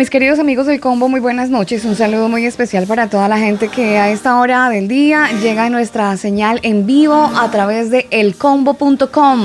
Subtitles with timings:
[0.00, 1.84] Mis queridos amigos del combo, muy buenas noches.
[1.84, 5.68] Un saludo muy especial para toda la gente que a esta hora del día llega
[5.68, 9.44] nuestra señal en vivo a través de elcombo.com.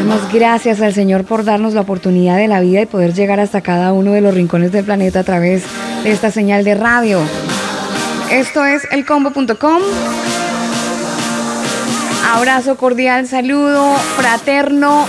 [0.00, 3.60] Damos gracias al Señor por darnos la oportunidad de la vida y poder llegar hasta
[3.60, 5.62] cada uno de los rincones del planeta a través
[6.02, 7.20] de esta señal de radio.
[8.32, 9.82] Esto es elcombo.com.
[12.34, 15.06] Abrazo cordial, saludo fraterno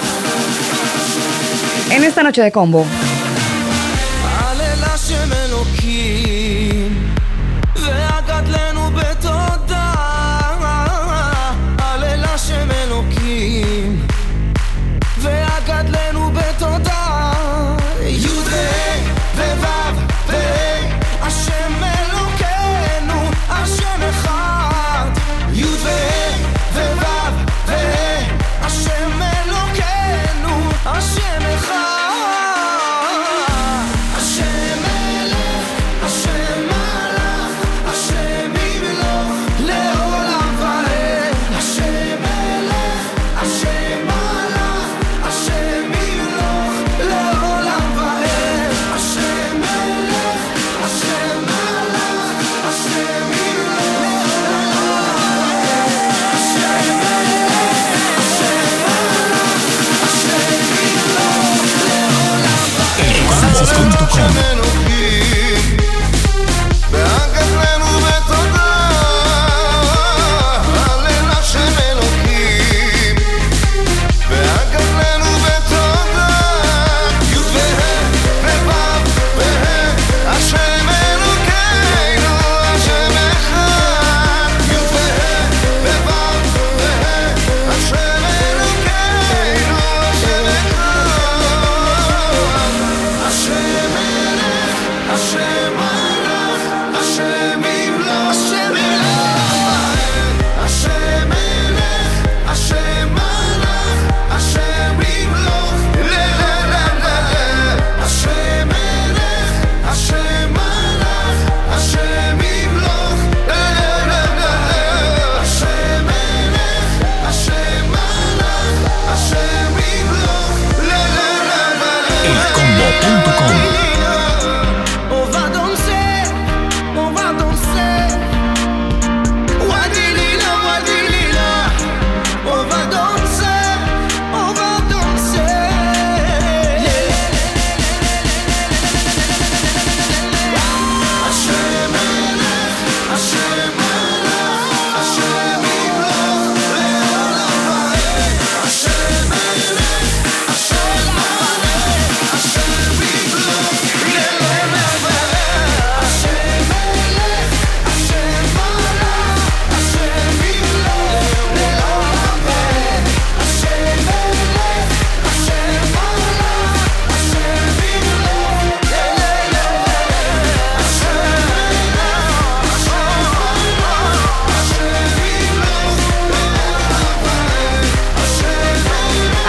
[1.89, 2.85] en esta noche de combo.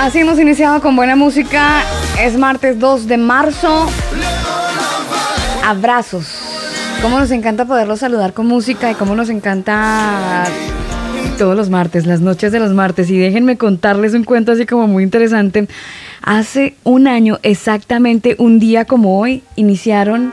[0.02, 1.80] Así hemos iniciado con buena música.
[2.20, 3.86] Es martes 2 de marzo.
[5.64, 6.26] Abrazos.
[7.00, 10.42] Cómo nos encanta poderlos saludar con música y cómo nos encanta
[11.38, 13.10] todos los martes, las noches de los martes.
[13.10, 15.68] Y déjenme contarles un cuento así como muy interesante.
[16.20, 20.32] Hace un año, exactamente un día como hoy, iniciaron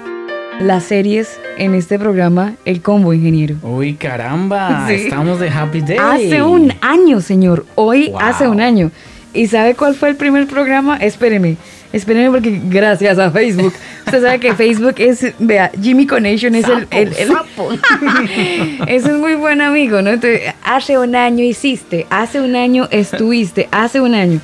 [0.60, 3.58] las series en este programa El Combo Ingeniero.
[3.62, 6.00] Uy, caramba, estamos de Happy Day.
[6.00, 7.68] Hace un año, señor.
[7.76, 8.90] Hoy hace un año.
[9.34, 10.98] ¿Y sabe cuál fue el primer programa?
[10.98, 11.58] Espéreme,
[11.94, 13.74] espéreme porque gracias a Facebook.
[14.06, 16.88] Usted sabe que Facebook es, vea, Jimmy Connection es el...
[16.92, 17.14] el,
[18.88, 20.10] es un muy buen amigo, ¿no?
[20.10, 24.40] Entonces, hace un año hiciste, hace un año estuviste, hace un año.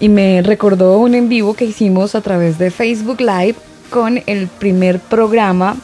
[0.00, 3.56] Y me recordó un en vivo que hicimos a través de Facebook Live
[3.90, 5.76] con el primer programa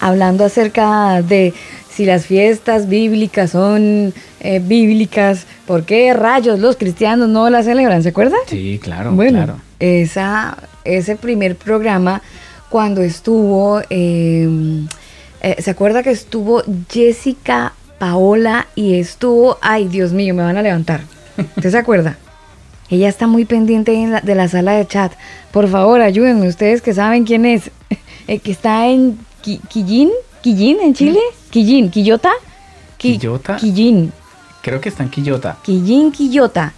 [0.00, 1.54] hablando acerca de
[1.98, 8.04] si las fiestas bíblicas son eh, bíblicas, ¿por qué rayos los cristianos no las celebran?
[8.04, 8.38] ¿Se acuerdan?
[8.46, 9.10] Sí, claro.
[9.10, 9.60] Bueno, claro.
[9.80, 12.22] Esa, ese primer programa
[12.68, 14.86] cuando estuvo, em,
[15.42, 20.62] eh, ¿se acuerda que estuvo Jessica Paola y estuvo, ay Dios mío, me van a
[20.62, 21.00] levantar.
[21.56, 22.16] ¿Usted se acuerda?
[22.90, 25.14] Ella está muy pendiente de la sala de chat.
[25.50, 27.72] Por favor, ayúdenme, ustedes que saben quién es.
[28.30, 30.10] Eh, que está en Quillín,
[30.42, 31.20] Quillín en Chile.
[31.50, 32.30] Quillín, Quillota.
[32.96, 33.56] Quillota.
[33.56, 34.12] Quillín.
[34.62, 35.56] Creo que está en Quillota.
[35.62, 36.72] Quillín, Quillota.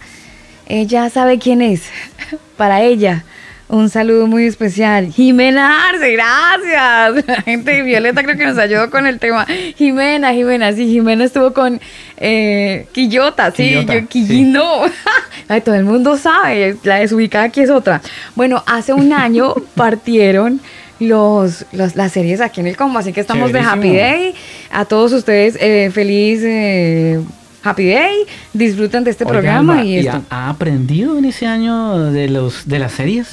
[0.67, 1.83] Ella sabe quién es.
[2.57, 3.23] Para ella.
[3.71, 5.13] Un saludo muy especial.
[5.13, 7.25] Jimena Arce, gracias.
[7.27, 9.45] La gente de Violeta creo que nos ayudó con el tema.
[9.77, 11.79] Jimena, Jimena, sí, Jimena estuvo con
[12.17, 14.81] eh, Quillota, sí, Quillota, yo Quillín no.
[15.47, 18.01] Ay, todo el mundo sabe, la desubicada aquí es otra.
[18.35, 20.59] Bueno, hace un año partieron
[21.01, 24.33] los, los, las series aquí en el Combo, así que estamos de Happy Day.
[24.71, 27.19] A todos ustedes, eh, feliz eh,
[27.63, 28.15] Happy Day,
[28.53, 30.21] disfruten de este programa y ¿y esto.
[30.29, 33.27] ha, ha aprendido en ese año de los de las series?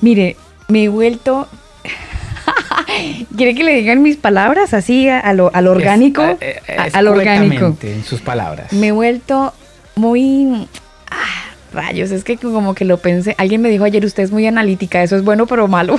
[0.00, 0.36] Mire,
[0.68, 1.46] me he vuelto.
[3.36, 6.22] ¿Quiere que le digan mis palabras así a, lo, al orgánico?
[6.22, 7.76] Es- eh, eh, A- al orgánico.
[7.82, 8.72] En sus palabras.
[8.72, 9.52] Me he vuelto
[9.96, 10.66] muy.
[11.10, 11.39] Ah,
[11.72, 13.34] rayos, es que como que lo pensé.
[13.38, 15.98] Alguien me dijo ayer, usted es muy analítica, eso es bueno pero malo.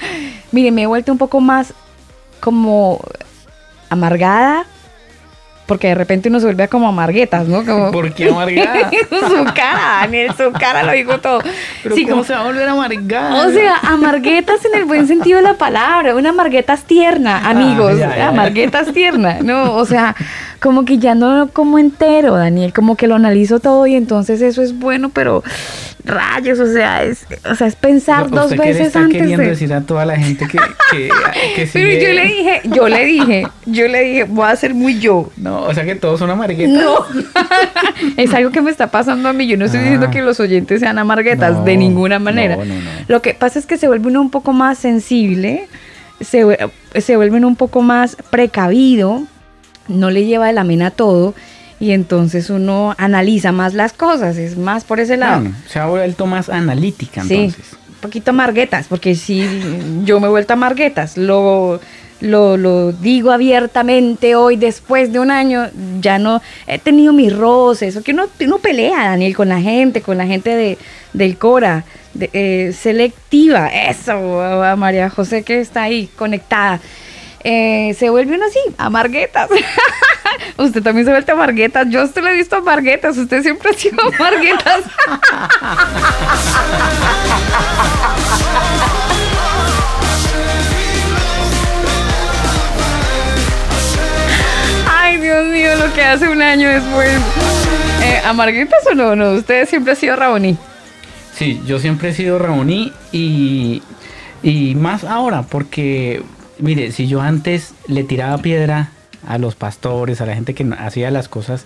[0.52, 1.74] Mire, me he vuelto un poco más
[2.40, 3.00] como
[3.90, 4.66] amargada.
[5.68, 7.62] Porque de repente uno se vuelve como amarguetas, ¿no?
[7.64, 7.90] Como...
[7.92, 8.90] ¿Por qué amargada?
[9.10, 11.40] su cara, Daniel, su cara lo dijo todo.
[11.82, 13.46] Pero Sí, ¿cómo como- se va a volver amargada?
[13.46, 17.98] o sea, amarguetas en el buen sentido de la palabra, una amarguetas tierna, amigos, Ah,
[17.98, 18.28] ya, ya.
[18.28, 20.16] amarguetas tierna, no, o sea,
[20.58, 24.62] como que ya no como entero, Daniel, como que lo analizo todo y entonces eso
[24.62, 25.44] es bueno, pero
[26.08, 29.50] rayos, o sea, es, o sea, es pensar ¿Usted dos veces está antes queriendo de...
[29.50, 30.58] decir a toda la gente que,
[30.90, 31.08] que,
[31.54, 34.98] que Pero yo le dije, yo le dije, yo le dije, voy a ser muy
[34.98, 35.30] yo.
[35.36, 36.82] No, o sea que todos son amarguetas.
[36.82, 37.04] No,
[38.16, 39.46] es algo que me está pasando a mí.
[39.46, 39.82] Yo no estoy Ah.
[39.84, 42.56] diciendo que los oyentes sean amarguetas No, de ninguna manera.
[42.56, 42.90] no, no, no.
[43.06, 45.68] Lo que pasa es que se vuelve uno un poco más sensible,
[46.20, 46.44] se,
[47.00, 49.22] se vuelven un poco más precavido,
[49.88, 51.34] no le lleva de la mena todo
[51.80, 55.42] y entonces uno analiza más las cosas, es más por ese lado.
[55.42, 57.72] Bueno, se ha vuelto más analítica Sí, entonces.
[57.88, 59.44] un poquito amarguetas, porque si
[60.04, 61.80] yo me he vuelto amarguetas, lo,
[62.20, 65.68] lo, lo digo abiertamente hoy, después de un año,
[66.00, 70.02] ya no he tenido mis roces, o que uno, uno pelea, Daniel, con la gente,
[70.02, 70.78] con la gente de,
[71.12, 71.84] del Cora,
[72.14, 76.80] de, eh, selectiva, eso, a María José que está ahí conectada.
[77.44, 79.48] Eh, se vuelve uno así, amarguetas.
[80.56, 81.86] usted también se vuelve amarguetas.
[81.88, 83.16] Yo a usted lo he visto amarguetas.
[83.16, 84.84] Usted siempre ha sido amarguetas.
[94.90, 97.10] Ay, Dios mío, lo que hace un año después.
[98.02, 99.16] Eh, ¿Amarguetas o no?
[99.16, 100.56] No, usted siempre ha sido Raboní.
[101.34, 103.80] Sí, yo siempre he sido Ramoní y,
[104.42, 106.20] y más ahora, porque,
[106.58, 108.90] mire, si yo antes le tiraba piedra
[109.28, 111.64] a los pastores, a la gente que hacía las cosas,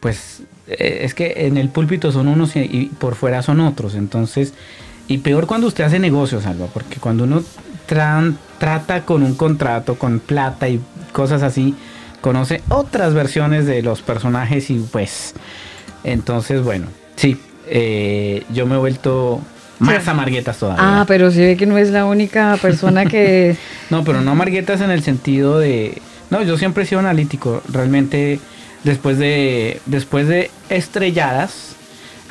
[0.00, 3.94] pues eh, es que en el púlpito son unos y, y por fuera son otros.
[3.94, 4.54] Entonces,
[5.06, 7.42] y peor cuando usted hace negocios, Alba, porque cuando uno
[7.86, 10.80] trata con un contrato, con plata y
[11.12, 11.74] cosas así,
[12.22, 15.34] conoce otras versiones de los personajes y pues,
[16.04, 16.86] entonces, bueno,
[17.16, 19.42] sí, eh, yo me he vuelto
[19.78, 21.00] más amarguetas todavía.
[21.00, 23.56] Ah, pero sí ve que no es la única persona que...
[23.90, 26.00] No, pero no amarguetas en el sentido de.
[26.30, 27.62] No, yo siempre he sido analítico.
[27.68, 28.40] Realmente,
[28.82, 29.80] después de.
[29.86, 31.76] Después de estrelladas,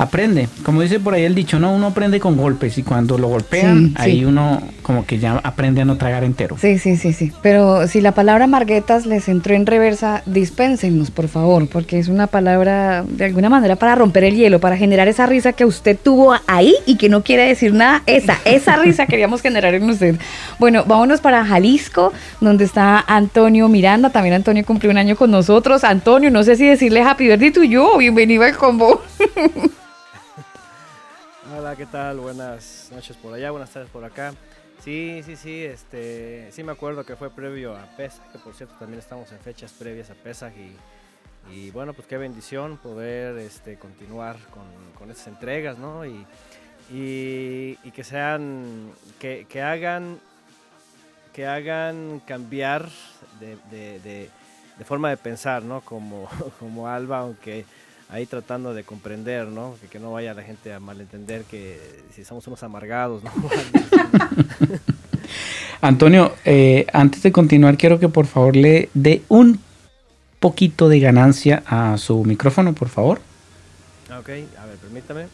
[0.03, 0.47] aprende.
[0.63, 2.77] Como dice por ahí el dicho, no, uno aprende con golpes.
[2.77, 4.25] Y cuando lo golpean, Sí, ahí sí.
[4.25, 6.57] uno como que ya aprende a no tragar entero.
[6.59, 7.31] Sí, sí, sí, sí.
[7.41, 12.27] Pero si la palabra marguetas les entró en reversa, dispénsenos, por favor, porque es una
[12.27, 16.35] palabra de alguna manera para romper el hielo, para generar esa risa que usted tuvo
[16.47, 18.03] ahí y que no quiere decir nada.
[18.05, 20.15] Esa, esa risa queríamos generar en usted.
[20.59, 24.09] Bueno, vámonos para Jalisco, donde está Antonio Miranda.
[24.09, 25.83] También Antonio cumplió un año con nosotros.
[25.83, 29.01] Antonio, no sé si decirle happy birthday to you o bienvenido al combo.
[31.55, 32.17] Hola, ¿qué tal?
[32.19, 34.33] Buenas noches por allá, buenas tardes por acá.
[34.83, 38.75] Sí, sí, sí, este, sí me acuerdo que fue previo a Pesach, que por cierto
[38.79, 40.75] también estamos en fechas previas a Pesach y,
[41.53, 44.63] y bueno, pues qué bendición poder este, continuar con,
[44.97, 46.05] con estas entregas, ¿no?
[46.05, 46.25] Y,
[46.91, 50.19] y, y que sean, que, que hagan,
[51.33, 52.89] que hagan cambiar
[53.39, 54.29] de, de- de-
[54.77, 55.81] de forma de pensar, ¿no?
[55.81, 56.27] Como,
[56.59, 57.63] como Alba, aunque
[58.13, 59.75] ahí tratando de comprender, ¿no?
[59.81, 61.79] Que, que no vaya la gente a malentender que
[62.13, 63.31] si somos unos amargados, ¿no?
[65.81, 69.59] Antonio, eh, antes de continuar, quiero que por favor le dé un
[70.39, 73.19] poquito de ganancia a su micrófono, por favor.
[74.19, 75.25] Ok, a ver, permítame.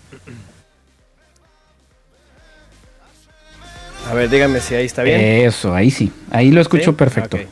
[4.09, 5.19] A ver, dígame si ahí está bien.
[5.21, 6.11] Eso, ahí sí.
[6.31, 6.97] Ahí lo escucho ¿Sí?
[6.97, 7.37] perfecto.
[7.37, 7.49] Ahí,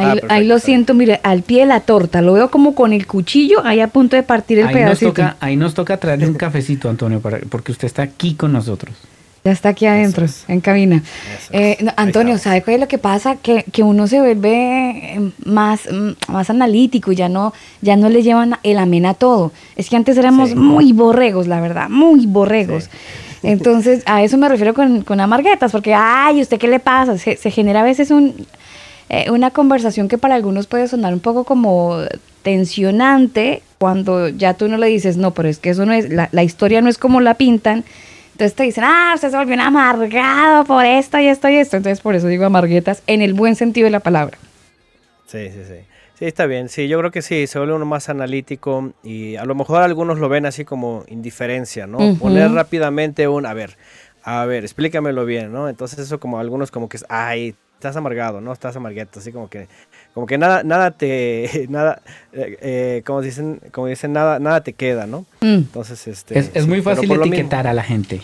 [0.00, 2.22] Ah, ahí lo siento, mire, al pie de la torta.
[2.22, 5.10] Lo veo como con el cuchillo ahí a punto de partir el Ahí nos, pedacito.
[5.12, 8.94] toca, ahí nos toca traerle un cafecito, Antonio, para, porque usted está aquí con nosotros.
[9.44, 10.44] Ya está aquí adentro, es.
[10.46, 11.02] en cabina.
[11.50, 12.38] Eh, no, Antonio.
[12.38, 13.36] ¿sabe cuál es lo que pasa?
[13.36, 18.08] Que, que uno se vuelve eh, más, mm, más analítico y ya no, ya no
[18.08, 19.52] le llevan el amén a todo.
[19.76, 20.54] Es que antes éramos Sí.
[20.56, 22.88] muy borregos, la verdad, muy borregos.
[23.42, 27.16] Entonces, a eso me refiero con, con amarguetas, porque, ay, ¿usted qué le pasa?
[27.18, 28.46] Se, genera a veces un,
[29.08, 31.98] eh, una conversación que para algunos puede sonar un poco como
[32.42, 36.28] tensionante cuando ya tú no le dices, no, pero es que eso no es, la,
[36.32, 37.84] la historia no es como la pintan.
[38.32, 41.76] Entonces te dicen, ah, usted se volvió un amargado por esto y esto y esto.
[41.76, 44.38] Entonces por eso digo amarguetas en el buen sentido de la palabra.
[45.26, 45.97] Sí, sí, sí.
[46.18, 46.68] Sí, está bien.
[46.68, 50.18] Sí, yo creo que sí, se vuelve uno más analítico y a lo mejor algunos
[50.18, 52.16] lo ven así como indiferencia, ¿no?
[52.16, 53.76] Poner rápidamente un, a ver,
[54.24, 55.68] a ver, explícamelo bien, ¿no?
[55.68, 58.52] Entonces eso como algunos como que es, ay, estás amargado, ¿no?
[58.52, 59.68] Estás amargueto, así como que,
[60.12, 64.72] como que nada, nada te, nada, eh, eh, como dicen, como dicen, nada, nada te
[64.72, 65.20] queda, ¿no?
[65.40, 65.54] Mm.
[65.54, 66.36] Entonces, este.
[66.36, 68.20] Es, es sí, muy fácil etiquetar a la gente.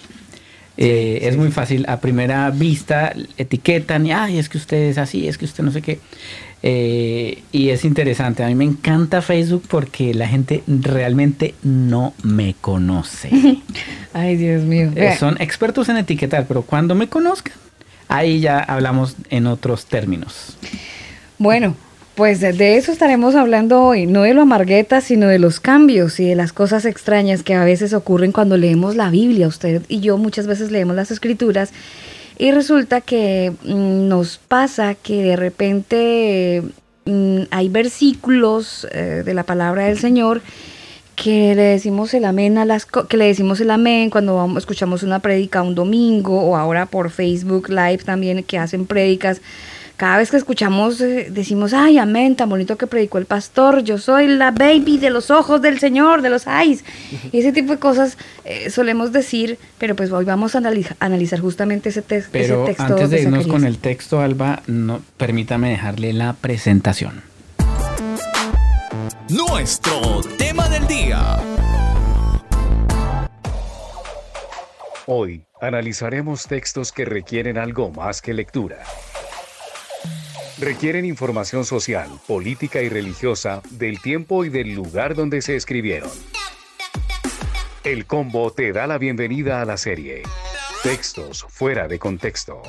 [0.77, 5.29] Eh, es muy fácil, a primera vista etiquetan y, ay, es que usted es así,
[5.29, 6.01] es que usted no sé qué.
[6.67, 12.55] Eh, y es interesante, a mí me encanta Facebook porque la gente realmente no me
[12.59, 13.31] conoce.
[14.15, 14.91] Ay, Dios mío.
[14.97, 17.53] Eh, son expertos en etiquetar, pero cuando me conozcan,
[18.09, 20.57] ahí ya hablamos en otros términos.
[21.39, 21.77] Bueno,
[22.15, 26.29] pues de- eso estaremos hablando hoy, no de lo amarguetas, sino de los cambios y
[26.29, 29.49] de las cosas extrañas que a veces ocurren cuando leemos la Biblia.
[29.49, 31.73] Usted y yo muchas veces leemos las escrituras
[32.39, 36.63] y resulta que mm, nos pasa que de repente
[37.05, 40.41] mm, hay versículos eh, de la palabra del Señor
[41.17, 45.05] que le decimos el amén a las que le decimos el amén cuando vamos, escuchamos
[45.05, 49.41] una prédica un domingo o ahora por Facebook Live también que hacen prédicas.
[49.97, 53.97] Cada vez que escuchamos eh, decimos, ay, amén, tan bonito que predicó el pastor, yo
[53.99, 56.85] soy la baby de los ojos del Señor, de los eyes.
[57.31, 61.39] Y ese tipo de cosas eh, solemos decir, pero pues hoy vamos a analiza- analizar
[61.39, 62.83] justamente ese, te- ese Pero texto.
[62.83, 63.53] antes de irnos Zacarías.
[63.53, 67.23] con el texto, Alba, no, permítame dejarle la presentación.
[69.29, 71.39] Nuestro tema del día.
[75.07, 78.79] Hoy analizaremos textos que requieren algo más que lectura.
[80.59, 86.11] Requieren información social, política y religiosa del tiempo y del lugar donde se escribieron.
[87.83, 90.23] El combo te da la bienvenida a la serie.
[90.83, 92.63] Textos fuera de contexto.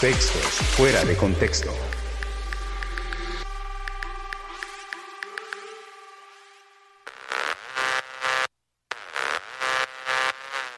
[0.00, 0.42] Textos
[0.76, 1.72] fuera de contexto.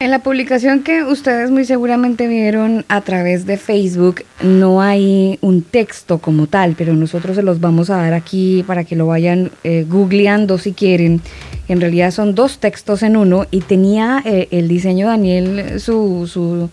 [0.03, 5.61] En la publicación que ustedes muy seguramente vieron a través de Facebook, no hay un
[5.61, 9.51] texto como tal, pero nosotros se los vamos a dar aquí para que lo vayan
[9.63, 11.21] eh, googleando si quieren.
[11.69, 16.69] En realidad son dos textos en uno y tenía eh, el diseño Daniel su, su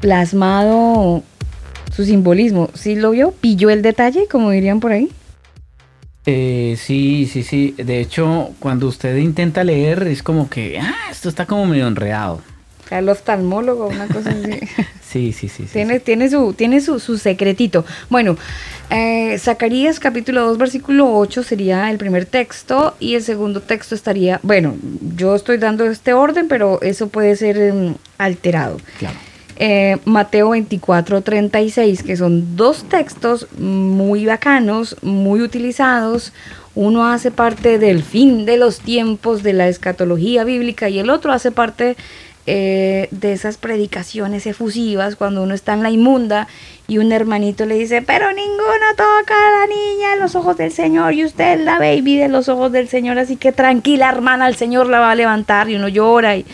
[0.00, 1.22] plasmado,
[1.94, 2.70] su simbolismo.
[2.74, 3.30] ¿Sí lo vio?
[3.40, 5.10] ¿Pilló el detalle, como dirían por ahí?
[6.26, 7.74] Eh, sí, sí, sí.
[7.76, 12.40] De hecho, cuando usted intenta leer, es como que, ah, esto está como medio enredado.
[12.90, 14.60] El oftalmólogo, una cosa así.
[15.14, 15.62] Sí, sí, sí.
[15.68, 16.00] sí, Tiene, sí.
[16.04, 17.84] tiene, su, tiene su, su secretito.
[18.10, 18.36] Bueno,
[18.90, 24.40] eh, Zacarías capítulo 2, versículo 8 sería el primer texto y el segundo texto estaría,
[24.42, 24.74] bueno,
[25.14, 28.78] yo estoy dando este orden, pero eso puede ser em, alterado.
[28.98, 29.16] Claro.
[29.56, 36.32] Eh, Mateo 24, 36, que son dos textos muy bacanos, muy utilizados.
[36.74, 41.32] Uno hace parte del fin de los tiempos de la escatología bíblica y el otro
[41.32, 41.96] hace parte
[42.46, 46.48] eh, de esas predicaciones efusivas cuando uno está en la inmunda
[46.88, 50.72] y un hermanito le dice, pero ninguno toca a la niña en los ojos del
[50.72, 54.48] Señor y usted es la baby de los ojos del Señor, así que tranquila hermana,
[54.48, 56.44] el Señor la va a levantar y uno llora y...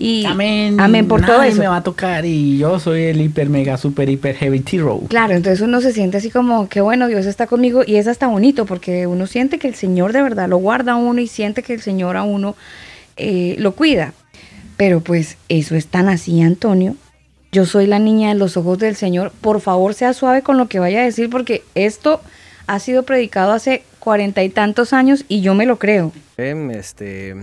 [0.00, 0.80] y Amén.
[0.80, 1.58] Amén por todo eso.
[1.58, 5.02] me va a tocar y yo soy el hiper, mega, super, hiper heavy hero.
[5.08, 8.26] Claro, entonces uno se siente así como que bueno, Dios está conmigo y es hasta
[8.26, 11.62] bonito porque uno siente que el Señor de verdad lo guarda a uno y siente
[11.62, 12.56] que el Señor a uno
[13.18, 14.14] eh, lo cuida.
[14.78, 16.96] Pero pues eso es tan así, Antonio.
[17.52, 19.32] Yo soy la niña de los ojos del Señor.
[19.42, 22.22] Por favor, sea suave con lo que vaya a decir porque esto
[22.66, 26.10] ha sido predicado hace cuarenta y tantos años y yo me lo creo.
[26.38, 27.34] Em, Este,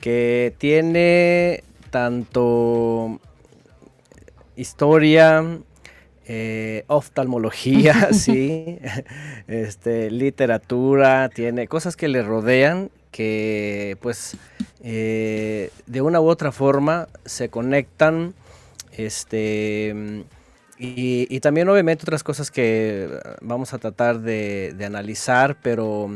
[0.00, 3.20] que tiene tanto
[4.56, 5.44] historia,
[6.26, 8.78] eh, oftalmología, sí,
[9.46, 14.36] este, literatura, tiene cosas que le rodean que pues
[14.82, 18.34] eh, de una u otra forma se conectan
[18.92, 20.24] este,
[20.78, 23.08] y, también obviamente otras cosas que
[23.40, 26.10] vamos a tratar de, analizar, pero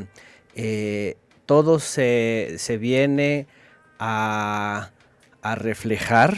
[0.54, 3.46] eh, todo se, viene
[3.98, 4.90] a,
[5.42, 6.36] reflejar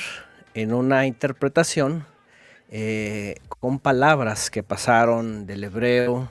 [0.55, 2.07] en una interpretación
[2.71, 6.31] eh, con palabras que pasaron del hebreo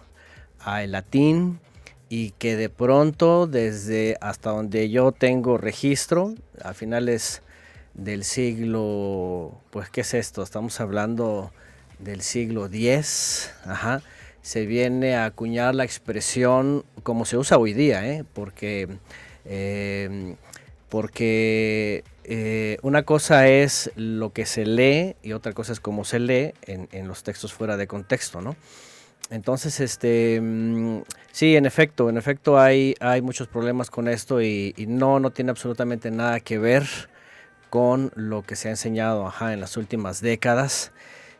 [0.59, 1.59] al latín
[2.09, 7.41] y que de pronto desde hasta donde yo tengo registro a finales
[7.93, 11.51] del siglo pues qué es esto estamos hablando
[11.99, 14.01] del siglo X ajá,
[14.41, 18.25] se viene a acuñar la expresión como se usa hoy día ¿eh?
[18.33, 18.87] porque
[19.45, 20.35] em,
[20.89, 26.19] porque eh, una cosa es lo que se lee y otra cosa es cómo se
[26.19, 28.55] lee en, los textos fuera de contexto no
[29.29, 34.73] entonces, este, mm, sí, en efecto, en efecto hay, hay muchos problemas con esto y,
[34.87, 36.83] no, no tiene absolutamente nada que ver
[37.69, 40.91] con lo que se ha enseñado en las últimas décadas.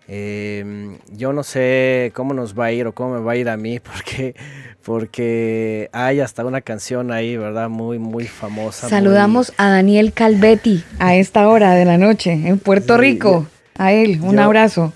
[0.08, 3.50] Em, yo no sé cómo nos va a ir o cómo me va a ir
[3.50, 4.36] a mí, porque,
[4.84, 7.70] porque hay hasta una canción ahí, ¿verdad?
[7.70, 8.89] Muy, muy famosa.
[8.89, 13.48] Saludamos a Daniel Calvetti a esta hora de la noche en Puerto Rico.
[13.77, 14.93] a él, un abrazo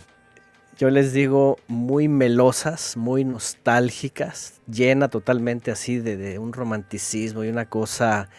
[0.77, 7.69] yo les digo, muy melosas, muy nostálgicas, llena totalmente así de, un romanticismo y una
[7.69, 8.29] cosa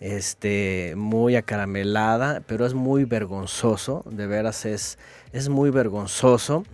[0.00, 4.98] este, muy acaramelada, pero es muy vergonzoso, de veras es,
[5.36, 6.64] es muy vergonzoso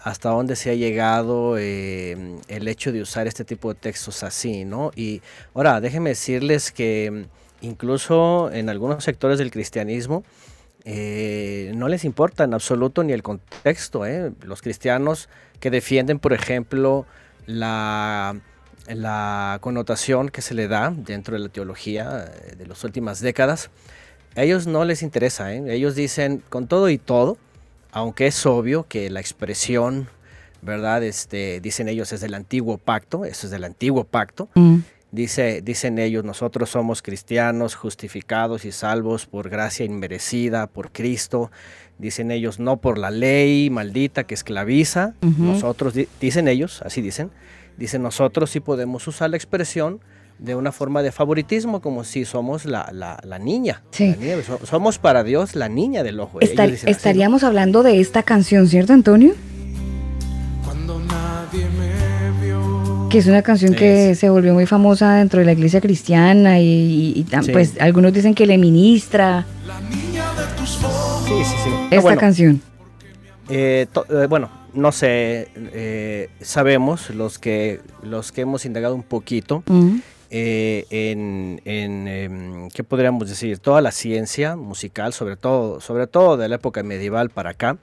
[0.00, 4.64] hasta dónde se ha llegado eh, el hecho de usar este tipo de textos así,
[4.64, 4.90] ¿no?
[4.96, 5.22] Y
[5.54, 7.26] ahora, déjenme decirles que
[7.60, 10.24] incluso en algunos sectores del cristianismo,
[10.84, 14.06] eh, no les importa en absoluto ni el contexto.
[14.06, 14.32] ¿eh?
[14.42, 15.28] Los cristianos
[15.60, 17.04] que defienden, por ejemplo,
[17.46, 18.40] la,
[18.88, 23.68] la connotación que se le da dentro de la teología de las últimas décadas,
[24.34, 25.52] a ellos no les interesa.
[25.52, 27.36] Ellos dicen con todo y todo,
[27.92, 30.08] aunque es obvio que la expresión,
[30.62, 31.02] ¿verdad?
[31.02, 34.48] Este, dicen ellos es del antiguo pacto, eso es del antiguo pacto.
[34.54, 34.78] Mm.
[35.12, 41.50] Dice, dicen ellos, nosotros somos cristianos justificados y salvos por gracia inmerecida, por Cristo.
[41.98, 45.14] Dicen ellos, no por la ley maldita que esclaviza.
[45.20, 47.30] Nosotros, dicen ellos, así dicen,
[47.76, 50.00] dicen nosotros sí podemos usar la expresión
[50.40, 53.82] de una forma de favoritismo, como si somos la, la, niña.
[54.64, 56.40] somos para Dios la niña del ojo.
[56.40, 59.34] estaríamos hablando de esta canción, ¿cierto, Antonio?
[60.64, 61.90] Cuando nadie me
[63.10, 67.26] que es una canción que se volvió muy famosa dentro de la iglesia cristiana y,
[67.52, 69.44] pues algunos dicen que le ministra.
[71.26, 71.70] Sí, sí, sí.
[71.90, 72.62] Esta canción.
[73.48, 79.64] Eh, eh, bueno, no sé, eh, sabemos los que, los que hemos indagado un poquito
[80.30, 83.58] en, en em, ¿qué podríamos decir?
[83.58, 87.78] Toda la ciencia musical, sobre todo, sobre todo de la época medieval para acá,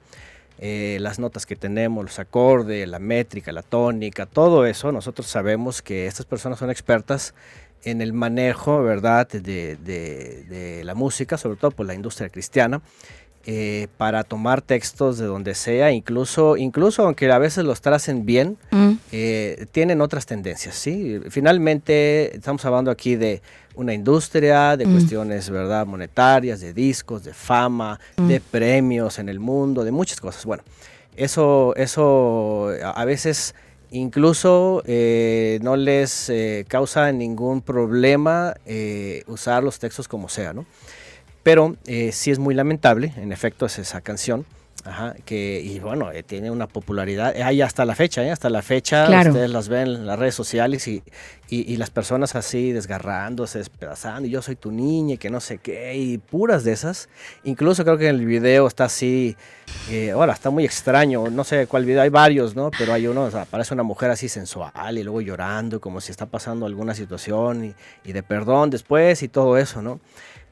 [0.60, 5.82] eh, las notas que tenemos, los acordes, la métrica, la tónica, todo eso, nosotros sabemos
[5.82, 7.32] que estas personas son expertas
[7.84, 12.80] en el manejo, ¿verdad?, de, de, la música, sobre todo por la industria cristiana,
[13.50, 18.58] eh, para tomar textos de donde sea, incluso, incluso aunque a veces los tracen bien,
[18.70, 18.92] mm.
[19.10, 21.18] eh, tienen otras tendencias, ¿sí?
[21.30, 23.40] Finalmente, estamos hablando aquí de
[23.74, 24.92] una industria, de mm.
[24.92, 28.28] cuestiones, ¿verdad?, monetarias, de discos, de fama, mm.
[28.28, 30.44] de premios en el mundo, de muchas cosas.
[30.44, 30.62] Bueno,
[31.16, 33.54] eso, eso a veces
[33.90, 36.30] incluso eh, no les
[36.68, 38.52] causa ningún problema
[39.26, 40.66] usar los textos como sea, ¿no?
[41.48, 41.76] Pero
[42.12, 44.44] sí es muy lamentable, en efecto, es esa canción
[44.84, 48.30] Ajá, que, y bueno, eh, tiene una popularidad, hay hasta la fecha, ¿eh?
[48.30, 51.02] hasta la fecha, ustedes las ven en las redes sociales y,
[51.50, 55.58] y, las personas así desgarrándose, despedazando, y yo soy tu niña y que no sé
[55.58, 57.08] qué, y puras de esas.
[57.42, 59.36] Incluso creo que en el video está así,
[59.90, 62.70] eh, ahora está muy extraño, no sé cuál video, hay varios, ¿no?
[62.78, 66.12] Pero hay uno, o sea, aparece una mujer así sensual y luego llorando, como si
[66.12, 70.00] está pasando alguna situación y, y de perdón después y todo eso, ¿no?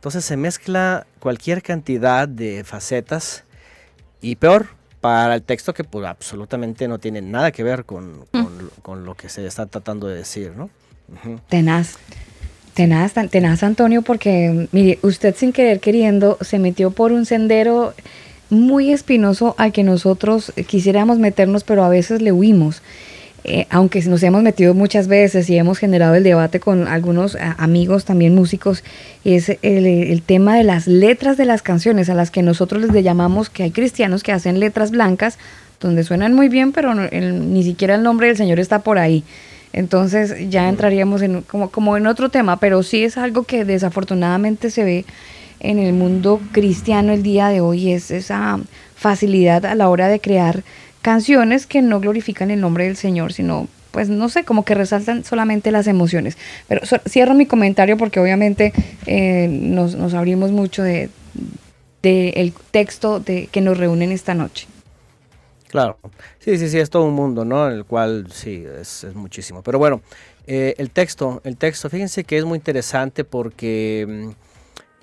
[0.07, 3.43] Entonces se mezcla cualquier cantidad de facetas
[4.21, 4.69] y peor,
[5.01, 8.25] para el texto que pues, absolutamente no tiene nada que ver con,
[8.83, 10.71] con, lo que se está tratando de decir, ¿no?
[11.49, 11.97] Tenaz.
[12.75, 17.93] Tenaz, tenaz, Antonio, porque mire, usted sin querer queriendo se metió por un sendero
[18.49, 22.81] muy espinoso al que nosotros quisiéramos meternos, pero a veces le huimos.
[23.49, 28.05] Eh, aunque nos hemos metido muchas veces y hemos generado el debate con algunos amigos
[28.05, 28.83] también músicos,
[29.25, 33.49] es el, tema de las letras de las canciones a las que nosotros les llamamos
[33.49, 35.39] que hay cristianos que hacen letras blancas
[35.81, 39.23] donde suenan muy bien, pero ni siquiera el nombre del Señor está por ahí.
[39.73, 44.73] Entonces ya entraríamos en, como, como en otro tema, pero sí es algo que desafortunadamente
[44.73, 45.05] se ve
[45.61, 48.59] en el mundo cristiano el día de hoy, es esa
[48.97, 50.65] facilidad a la hora de crear
[51.07, 55.23] canciones que no glorifican el nombre del Señor, sino pues no sé, como que resaltan
[55.23, 56.37] solamente las emociones.
[56.67, 58.73] Pero cierro mi comentario porque obviamente
[59.07, 61.09] eh, nos, nos, abrimos mucho de,
[62.03, 64.67] el texto de, que nos reúnen esta noche.
[65.69, 65.97] Claro,
[66.41, 67.69] sí, sí, sí, es todo un mundo, ¿no?
[67.69, 69.63] El cual sí, es, muchísimo.
[69.63, 70.03] Pero bueno,
[70.49, 74.46] eh, el texto, el texto, fíjense que es muy interesante porque mm,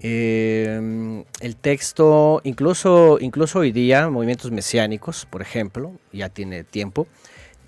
[0.03, 7.07] eh, el texto, incluso, incluso hoy día, movimientos mesiánicos, por ejemplo, ya tiene tiempo,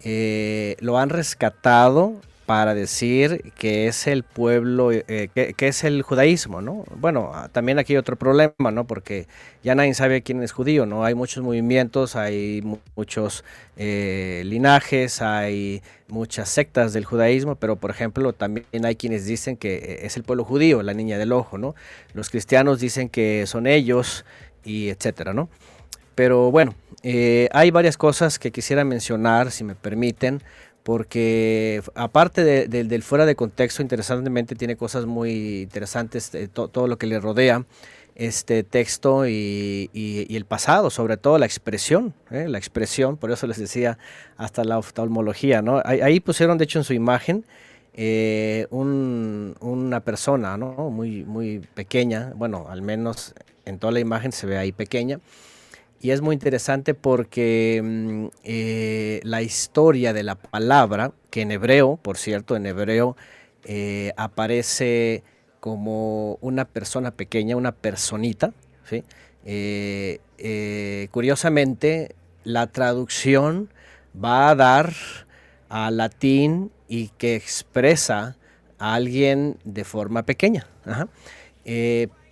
[0.04, 2.16] eh, lo han rescatado
[2.46, 6.86] para decir que es el pueblo, eh, que, es el judaísmo, ¿no?
[6.96, 8.86] Bueno, ah, también aquí hay otro problema, ¿no?
[8.86, 9.28] Porque
[9.64, 11.04] ya nadie sabe quién es judío, ¿no?
[11.04, 12.62] Hay muchos movimientos, hay
[12.96, 13.44] muchos
[13.78, 20.02] eh, linajes, hay muchas sectas del judaísmo, pero por ejemplo también hay quienes dicen que
[20.04, 21.74] es el pueblo judío, la niña del ojo, ¿no?
[22.14, 24.24] Los cristianos dicen que son ellos
[24.64, 25.50] y etcétera, ¿no?
[26.16, 30.42] Pero bueno, eh, hay varias cosas que quisiera mencionar, si me permiten,
[30.86, 37.08] porque aparte del fuera de contexto, interesantemente tiene cosas muy interesantes, eh, todo lo que
[37.08, 37.66] le rodea
[38.14, 39.90] este texto y,
[40.30, 42.48] el pasado, sobre todo la expresión, ¿eh?
[42.48, 43.98] la expresión, por eso les decía
[44.38, 45.82] hasta la oftalmología, ¿no?
[45.84, 47.46] Ahí, pusieron, de hecho, en su imagen
[48.70, 50.92] una persona, ¿no?
[50.92, 53.34] Muy, muy pequeña, bueno, al menos
[53.66, 55.20] en toda la imagen se ve ahí pequeña,
[56.02, 61.98] y es muy interesante porque mm, eh, la historia de la palabra, que en hebreo,
[61.98, 63.16] por cierto, en hebreo
[63.64, 65.24] eh, aparece
[65.60, 68.54] como una persona pequeña, una personita.
[69.48, 73.70] Eh, curiosamente, la traducción
[74.24, 74.94] va a dar
[75.70, 78.36] al latín y que expresa
[78.78, 80.68] a alguien de forma pequeña,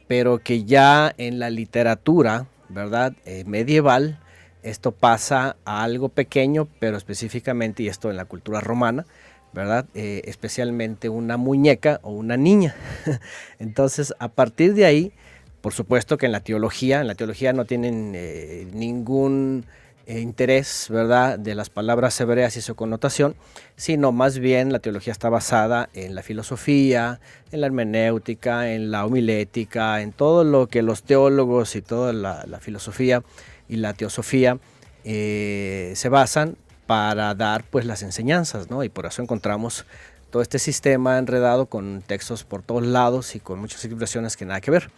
[0.08, 3.14] pero que ya en la literatura ¿verdad?
[3.26, 4.20] Eh, medieval,
[4.64, 9.06] esto pasa a algo pequeño, pero específicamente, y esto en la cultura romana,
[9.54, 9.86] ¿verdad?
[9.94, 12.76] Eh, especialmente una muñeca o una niña.
[13.60, 15.14] Entonces, a partir de ahí,
[15.62, 19.66] por supuesto que en la teología, en la teología no tienen eh, ningún
[20.06, 23.36] eh, interés, ¿verdad?, de las palabras hebreas y su connotación,
[23.76, 27.20] sino más bien la teología está basada en la filosofía,
[27.52, 32.60] en la hermenéutica, en la homilética, en todo lo que los teólogos y toda la,
[32.60, 33.24] filosofía
[33.70, 34.58] y la teosofía
[35.06, 38.84] eh, se basan para dar pues las enseñanzas, ¿no?
[38.84, 39.86] Y por eso encontramos
[40.32, 44.62] todo este sistema enredado con textos por todos lados y con muchas expresiones que nada
[44.62, 44.90] que ver.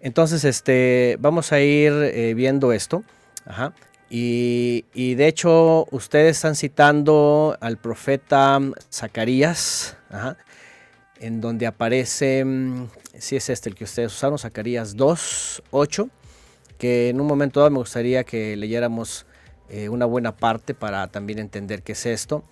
[0.00, 3.04] Entonces, este, vamos a ir eh, viendo esto.
[3.44, 3.74] Ajá.
[4.10, 8.58] Y, de hecho, ustedes están citando al profeta
[8.90, 9.96] Zacarías,
[11.20, 16.08] en donde aparece, mm, si es este el que ustedes usaron, Zacarías 2, 8,
[16.78, 19.26] que en un momento dado me gustaría que leyéramos
[19.68, 22.42] eh, una buena parte para también entender qué es esto.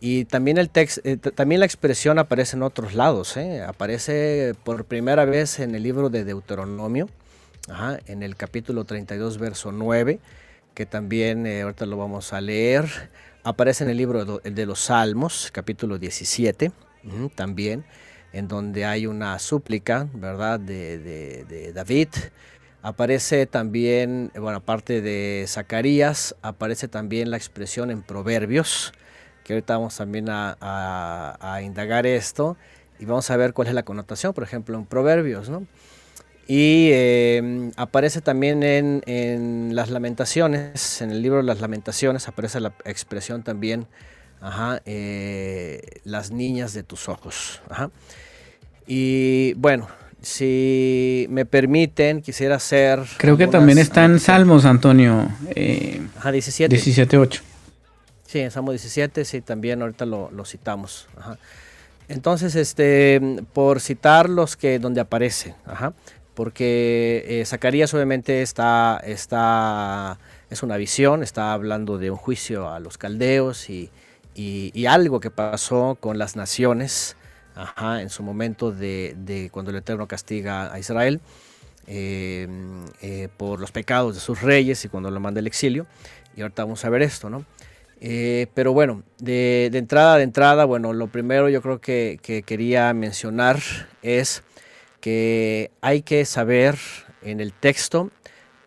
[0.00, 3.62] Y también, el text, eh, también la expresión aparece en otros lados, ¿eh?
[3.62, 7.08] aparece por primera vez en el libro de Deuteronomio,
[8.06, 10.20] en el capítulo 32, verso 9
[10.78, 13.10] que también eh, ahorita lo vamos a leer.
[13.42, 16.70] Aparece en el libro de, los Salmos, capítulo 17,
[17.34, 17.84] también,
[18.32, 22.10] en donde hay una súplica, ¿verdad?, de, David.
[22.80, 28.92] Aparece también, bueno, aparte de Zacarías, aparece también la expresión en Proverbios,
[29.42, 32.56] que ahorita vamos también a indagar esto
[33.00, 35.66] y vamos a ver cuál es la connotación, por ejemplo, en Proverbios, ¿no?
[36.50, 42.72] Y em, aparece también en, las lamentaciones, en el libro de las lamentaciones aparece la
[42.86, 43.86] expresión también,
[44.86, 47.60] eh, las niñas de tus ojos.
[48.86, 49.88] Y bueno,
[50.22, 53.02] si me permiten, quisiera hacer...
[53.18, 55.28] Creo que también está en Salmos, Antonio.
[55.50, 56.74] Eh, ajá, 17.
[56.74, 57.42] 17, 8.
[58.26, 61.08] Sí, en Salmo 17, sí, también ahorita lo, citamos.
[62.08, 63.20] Entonces, este,
[63.52, 65.92] por citar los que donde aparece, ajá
[66.38, 72.78] porque eh, Zacarías obviamente está, está, es una visión, está hablando de un juicio a
[72.78, 73.90] los caldeos y,
[74.86, 77.16] algo que pasó con las naciones
[78.00, 81.20] en su momento de, cuando el Eterno castiga a Israel
[81.88, 85.88] em, eh, por los pecados de sus reyes y cuando lo manda el exilio.
[86.36, 87.44] Y ahorita vamos a ver esto, ¿no?
[88.00, 93.58] Eh, pero bueno, de, entrada, de entrada, bueno, lo primero yo creo que quería mencionar
[94.02, 94.44] es
[95.80, 96.78] hay que saber
[97.22, 98.10] en el texto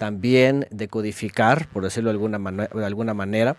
[0.02, 3.56] también decodificar, por decirlo de alguna, manera,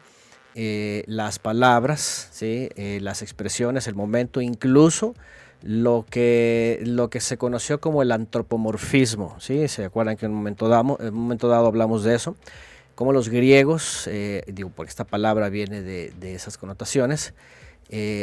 [0.57, 2.68] eh, las palabras, ¿sí?
[2.75, 5.14] Eh, las expresiones, el momento, incluso
[5.62, 9.37] lo que, lo que se conoció como el antropomorfismo.
[9.38, 9.68] ¿sí?
[9.68, 12.35] ¿Se acuerdan que en un momento dado, en un momento dado hablamos de eso?
[12.97, 17.35] Como los griegos, eh, digo, porque esta palabra viene de esas connotaciones,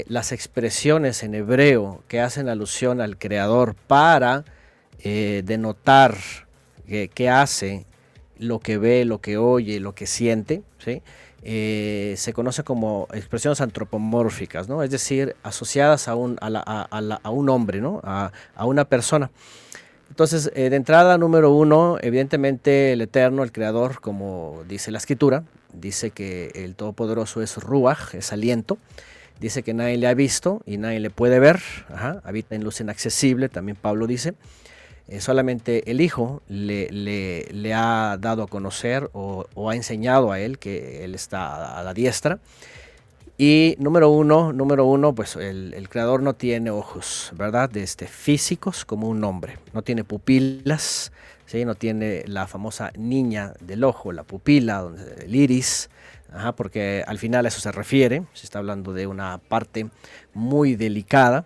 [0.08, 4.44] las expresiones en hebreo que hacen alusión al creador para
[5.04, 6.18] denotar
[6.88, 7.86] qué hace,
[8.40, 11.04] lo que ve, lo que oye, lo que siente, ¿sí?
[11.42, 14.84] Eh, se conoce como expresiones antropomórficas, ¿no?
[14.84, 18.02] es decir, asociadas a un, a, un hombre, ¿no?
[18.04, 18.32] a,
[18.66, 19.32] una persona.
[20.10, 25.44] Entonces, eh, de entrada, número uno, evidentemente el Eterno, el Creador, como dice la Escritura,
[25.72, 28.78] dice que el Todopoderoso es Ruach, es aliento,
[29.40, 31.62] dice que nadie le ha visto y nadie le puede ver,
[32.24, 34.34] habita en luz inaccesible, también Pablo dice.
[35.12, 41.04] Eh, solamente el Hijo le, ha dado a conocer o, ha enseñado a él que
[41.04, 42.40] él está a la diestra.
[43.36, 47.76] Y número uno, número uno, pues el, creador no tiene ojos, ¿verdad?
[47.78, 49.58] Este, físicos como un hombre.
[49.74, 51.12] No tiene pupilas,
[51.46, 51.66] ¿sí?
[51.66, 55.90] No tiene la famosa niña del ojo, la pupila, el iris,
[56.56, 58.24] porque al final a eso se refiere.
[58.34, 59.90] Se está hablando de una parte
[60.34, 61.46] muy delicada.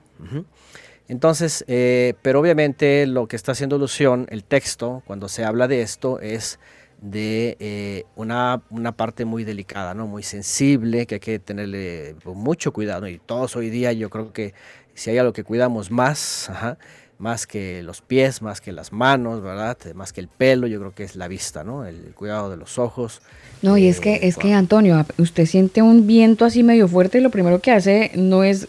[1.08, 5.82] Entonces, eh, pero obviamente lo que está haciendo alusión, el texto, cuando se habla de
[5.82, 6.60] esto, es
[7.02, 10.08] de eh, una, una, parte muy delicada, ¿no?
[10.08, 13.08] muy sensible, que hay que tenerle mucho cuidado.
[13.08, 14.54] Y todos hoy día yo creo que
[14.94, 16.78] si hay algo que cuidamos más, ajá,
[17.18, 19.78] más que los pies, más que las manos, ¿verdad?
[19.96, 21.86] Más que el pelo, yo creo que es la vista, ¿no?
[21.86, 23.22] El cuidado de los ojos.
[23.62, 27.22] No, y es que, es que Antonio, usted siente un viento así medio fuerte y
[27.22, 28.68] lo primero que hace no es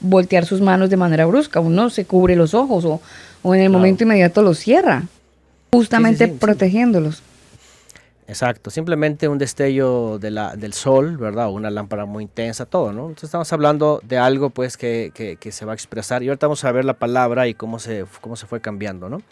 [0.00, 3.00] voltear sus manos de manera brusca, uno se cubre los ojos o,
[3.42, 5.04] o en el momento inmediato los cierra,
[5.72, 7.22] justamente protegiéndolos.
[8.28, 11.48] Exacto, simplemente un destello de la, del sol, ¿verdad?
[11.50, 13.04] una lámpara muy intensa, todo, ¿no?
[13.08, 16.62] Entonces estamos hablando de algo pues que, que, se va a expresar y ahorita vamos
[16.62, 19.22] a ver la palabra y cómo se, cómo se fue cambiando, ¿no?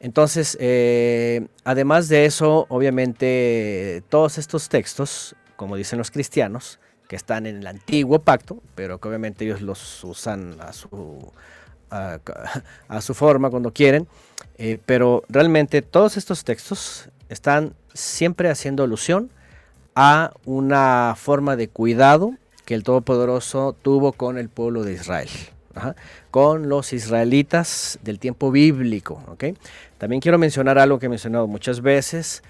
[0.00, 6.78] Entonces, eh, además de eso, obviamente todos estos textos, como dicen los cristianos,
[7.08, 11.32] que están en el antiguo pacto, pero que obviamente ellos los usan a su,
[11.88, 14.06] a, su forma cuando quieren,
[14.58, 19.30] eh, pero realmente todos estos textos están siempre haciendo alusión
[19.94, 25.28] a una forma de cuidado que el Todopoderoso tuvo con el pueblo de Israel,
[26.30, 29.22] con los israelitas del tiempo bíblico.
[29.98, 32.42] También quiero mencionar algo que he mencionado muchas veces,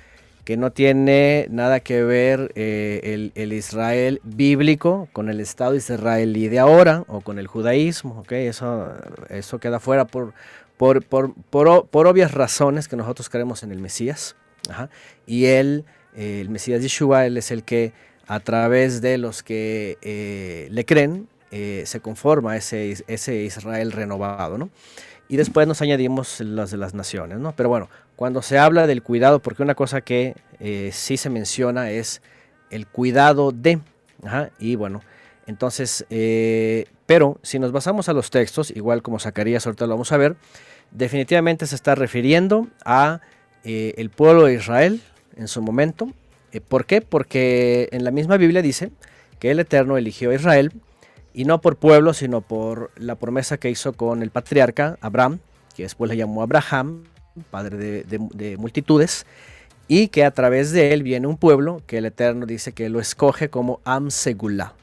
[0.45, 6.59] que no tiene nada que ver eh, el, Israel bíblico con el Estado israelí de
[6.59, 8.23] ahora o con el judaísmo.
[8.29, 8.93] Eso,
[9.29, 10.35] eso queda fuera por,
[10.77, 14.37] por, por obvias razones que nosotros creemos en el Mesías.
[15.27, 17.93] Y él, el Mesías Yeshua, él es el que
[18.31, 24.57] a través de los que eh, le creen, eh, se conforma ese, ese Israel renovado,
[24.57, 24.71] ¿no?
[25.29, 27.57] Y después nos añadimos las de las naciones, ¿no?
[27.57, 31.91] Pero bueno, cuando se habla del cuidado, porque una cosa que eh, sí se menciona
[31.91, 32.23] es
[32.71, 33.81] el cuidado de,
[34.61, 35.03] y bueno,
[35.49, 36.07] entonces,
[37.07, 40.37] pero si nos basamos a los textos, igual como Zacarías ahorita lo vamos a ver,
[40.93, 43.21] definitivamente se está refiriendo a
[43.65, 45.01] eh, el pueblo de Israel
[45.37, 46.11] en su momento.
[46.53, 47.01] Eh, ¿Por qué?
[47.01, 48.91] Porque en la misma Biblia dice
[49.39, 50.73] que el Eterno eligió a Israel
[51.35, 55.39] y no por pueblo, sino por la promesa que hizo con el patriarca Abraham,
[55.77, 57.05] que después le llamó Abraham,
[57.51, 59.27] padre de, multitudes,
[59.87, 63.01] y que a través de él viene un pueblo que el Eterno dice que lo
[63.01, 64.09] escoge como Am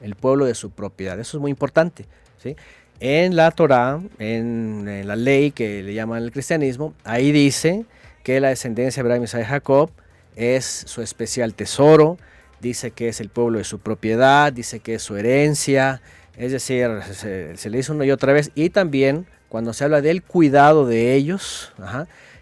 [0.01, 1.19] el pueblo de su propiedad.
[1.19, 2.05] Eso es muy importante.
[2.41, 2.55] ¿sí?
[2.99, 7.85] En la Torah, en, en, la ley que le llaman el cristianismo, ahí dice
[8.27, 9.89] que la descendencia de Abraham, y Jacob
[10.35, 12.17] es su especial tesoro,
[12.59, 16.01] dice que es el pueblo de su propiedad, dice que es su herencia,
[16.35, 20.23] es decir, se, le dice una y otra vez, y también cuando se habla del
[20.23, 21.71] cuidado de ellos,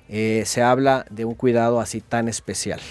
[0.10, 2.82] eh, se habla de un cuidado así tan especial.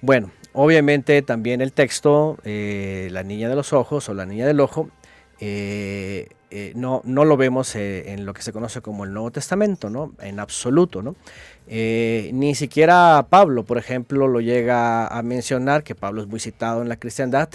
[0.00, 4.60] Bueno, obviamente también el texto, eh, la niña de los ojos o la niña del
[4.60, 4.88] ojo,
[5.40, 9.30] eh, eh, no, no lo vemos eh, en lo que se conoce como el Nuevo
[9.30, 10.12] Testamento, ¿no?
[10.20, 11.14] En absoluto, ¿no?
[11.68, 16.82] Eh, ni siquiera Pablo, por ejemplo, lo llega a mencionar, que Pablo es muy citado
[16.82, 17.48] en la cristiandad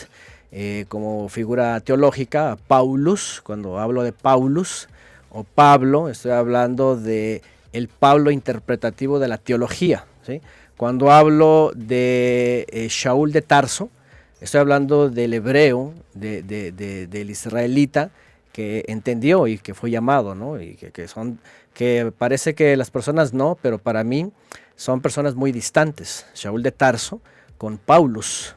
[0.88, 4.88] como figura teológica, Paulus, cuando hablo de Paulus
[5.29, 7.41] o Pablo, estoy hablando de
[7.73, 10.05] el Pablo interpretativo de la teología.
[10.77, 13.89] Cuando hablo de Shaul de Tarso,
[14.39, 18.12] estoy hablando del hebreo, de, del israelita,
[18.56, 20.62] que entendió y que fue llamado, ¿no?
[20.62, 21.41] Y que, son,
[21.74, 24.32] que parece que las personas no, pero para mí
[24.78, 26.26] son personas muy distantes.
[26.36, 27.20] Shaul de Tarso
[27.58, 28.56] con Paulus,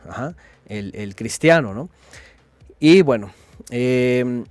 [0.69, 1.89] el, cristiano, ¿no?
[2.79, 3.33] Y bueno,
[3.71, 4.45] em,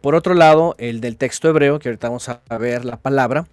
[0.00, 3.48] por otro lado, el del texto hebreo, que ahorita vamos a ver la palabra,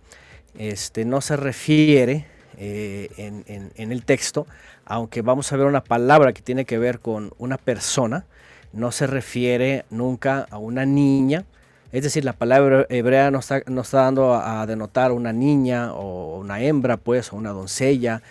[0.59, 2.27] este, no se refiere
[2.59, 4.45] eh, en, en, el texto,
[4.85, 8.27] aunque vamos a ver una palabra que tiene que ver con una persona,
[8.73, 11.45] no se refiere nunca a una niña.
[11.91, 16.39] Es decir, la palabra hebrea no está, no está dando a, denotar una niña o
[16.39, 18.21] una hembra, pues, o una doncella,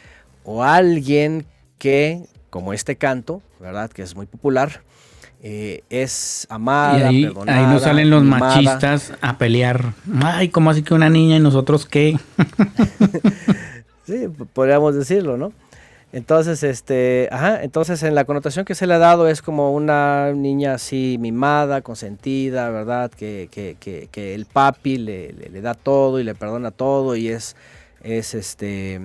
[0.45, 1.47] o alguien
[1.79, 3.91] que, como este canto, ¿verdad?
[3.91, 4.83] Que es muy popular,
[5.43, 9.95] eh, es amada, y ahí, ahí nos salen los machistas a pelear.
[10.23, 12.19] Ay, ¿cómo así que una niña y nosotros qué?
[14.05, 15.53] sí, podríamos decirlo, ¿no?
[16.13, 20.33] Entonces, este, ajá, entonces en la connotación que se le ha dado es como una
[20.33, 23.11] niña así mimada, consentida, ¿verdad?
[23.11, 27.29] Que, que, que, que el papi le, le, da todo y le perdona todo y
[27.29, 27.57] es,
[28.03, 29.01] es este,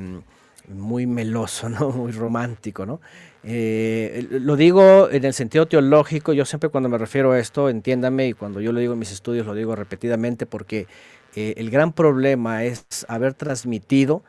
[0.68, 1.90] muy meloso, ¿no?
[1.90, 3.02] Muy romántico, ¿no?
[3.44, 8.28] Eh, lo digo en el sentido teológico, yo siempre cuando me refiero a esto, entiéndame,
[8.28, 10.86] y cuando yo lo digo en mis estudios lo digo repetidamente porque
[11.36, 14.22] eh, el gran problema es haber transmitido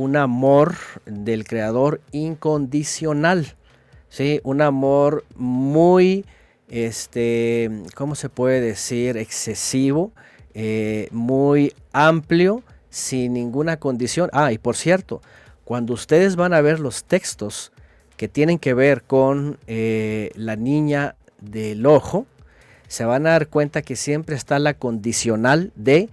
[0.00, 3.54] un amor del creador incondicional,
[4.08, 4.40] ¿sí?
[4.44, 6.24] Un amor muy,
[6.70, 9.18] este, ¿cómo se puede decir?
[9.18, 10.12] Excesivo,
[10.54, 14.30] eh, muy amplio, sin ninguna condición.
[14.32, 15.20] Ah, y por cierto,
[15.66, 17.70] cuando ustedes van a ver los textos
[18.16, 22.24] que tienen que ver con eh, la niña del ojo,
[22.88, 26.08] se van a dar cuenta que siempre está la condicional de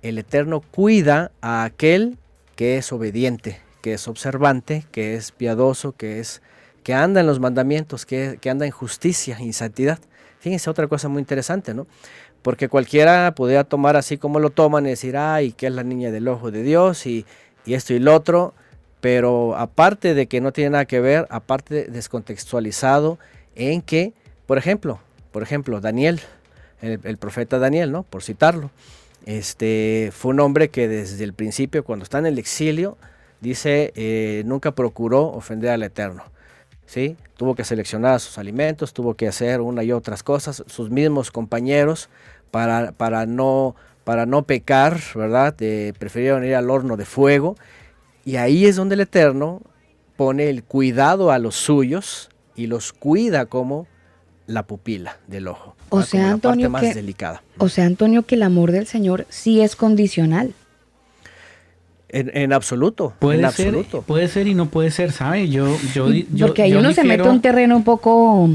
[0.00, 2.16] el Eterno cuida a aquel
[2.58, 6.42] que es obediente, que es observante, que es piadoso, que es
[6.82, 10.00] que anda en los mandamientos, que, anda en justicia y santidad.
[10.40, 11.86] Fíjense otra cosa muy interesante, ¿no?
[12.42, 16.10] Porque cualquiera podría tomar así como lo toman y decir, ay, que es la niña
[16.10, 17.26] del ojo de Dios y,
[17.64, 18.54] esto y lo otro,
[19.00, 23.20] pero aparte de que no tiene nada que ver, aparte descontextualizado
[23.54, 24.14] en que,
[24.46, 24.98] por ejemplo,
[25.30, 26.20] por ejemplo, Daniel,
[26.82, 28.02] el, el profeta Daniel, ¿no?
[28.02, 28.72] Por citarlo,
[29.28, 32.96] este, fue un hombre que desde el principio, cuando está en el exilio,
[33.42, 36.24] dice, eh, nunca procuró ofender al Eterno.
[36.86, 37.14] ¿sí?
[37.36, 42.08] Tuvo que seleccionar sus alimentos, tuvo que hacer una y otras cosas, sus mismos compañeros,
[42.50, 45.54] para, para, no, para no pecar, ¿verdad?
[45.98, 47.54] prefirieron ir al horno de fuego.
[48.24, 49.60] Y ahí es donde el Eterno
[50.16, 53.86] pone el cuidado a los suyos y los cuida como
[54.48, 55.76] la pupila del ojo.
[55.90, 57.42] O sea, Antonio, más que, delicada.
[57.58, 60.54] o sea, Antonio, que el amor del Señor sí es condicional.
[62.10, 63.12] En, absoluto.
[63.18, 64.00] Puede en ser, absoluto.
[64.02, 65.50] puede ser y no puede ser, ¿sabe?
[65.50, 66.08] Yo, yo,
[66.46, 68.48] porque ahí uno se mete a un terreno un poco.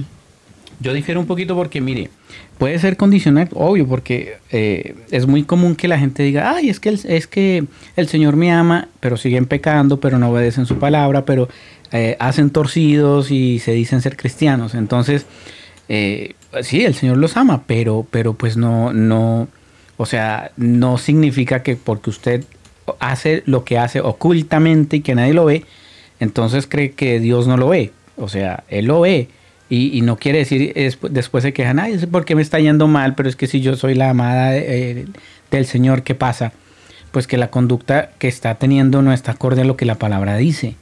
[0.79, 2.09] Yo difiero un poquito porque, mire,
[2.57, 6.79] puede ser condicional, obvio, porque eh, es muy común que la gente diga, ay, es
[6.79, 10.79] que, el, es que el Señor me ama, pero siguen pecando, pero no obedecen su
[10.79, 11.47] palabra, pero
[11.91, 14.73] eh, hacen torcidos y se dicen ser cristianos.
[14.73, 15.27] Entonces,
[15.89, 19.47] eh, sí, el Señor los ama, pero, pero pues no, no,
[19.97, 22.45] o sea, no significa que porque usted
[22.99, 25.65] hace lo que hace ocultamente y que nadie lo ve,
[26.19, 27.91] entonces cree que Dios no lo ve.
[28.15, 29.29] O sea, Él lo ve.
[29.69, 30.71] Y, no quiere decir,
[31.09, 33.75] después se quejan, ay, es porque me está yendo mal, pero es que si yo
[33.75, 35.07] soy la amada eh,
[35.49, 36.53] del Señor, ¿qué pasa?
[37.11, 40.37] Pues que la conducta que está teniendo no está acorde a lo que la palabra
[40.37, 40.75] dice.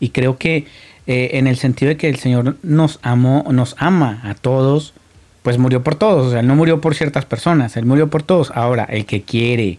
[0.00, 0.64] Y creo que
[1.06, 4.94] eh, en el sentido de que el Señor nos amó, nos ama a todos,
[5.42, 6.28] pues murió por todos.
[6.28, 8.50] O sea, Él no murió por ciertas personas, Él murió por todos.
[8.54, 9.78] Ahora, el que quiere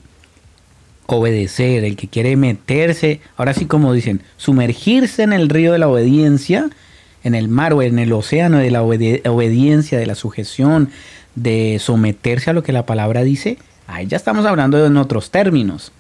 [1.07, 5.88] obedecer, el que quiere meterse, ahora sí como dicen, sumergirse en el río de la
[5.88, 6.69] obediencia,
[7.23, 10.89] en el mar o en el océano de la obediencia, de la sujeción,
[11.35, 13.57] de someterse a lo que la palabra dice,
[13.88, 15.91] ahí ya estamos hablando en otros términos.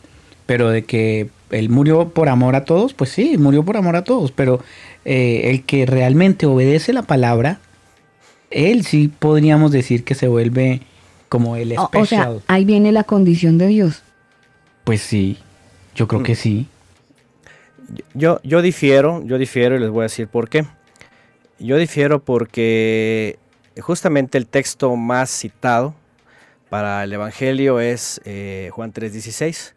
[0.45, 4.03] Pero de que Él murió por amor a todos, pues sí, murió por amor a
[4.03, 4.59] todos, pero
[5.05, 7.59] eh, el que realmente obedece la palabra,
[8.51, 10.81] él sí podríamos decir que se vuelve
[11.29, 12.01] como el especial.
[12.01, 14.03] O sea, ahí viene la condición de Dios.
[14.83, 15.37] Pues sí,
[15.95, 16.23] yo creo mm.
[16.23, 16.67] que sí.
[18.13, 20.65] Yo, yo difiero, yo difiero y les voy a decir por qué.
[21.59, 23.39] Yo difiero porque
[23.79, 25.93] justamente el texto más citado
[26.69, 29.74] para el Evangelio es eh, Juan 3:16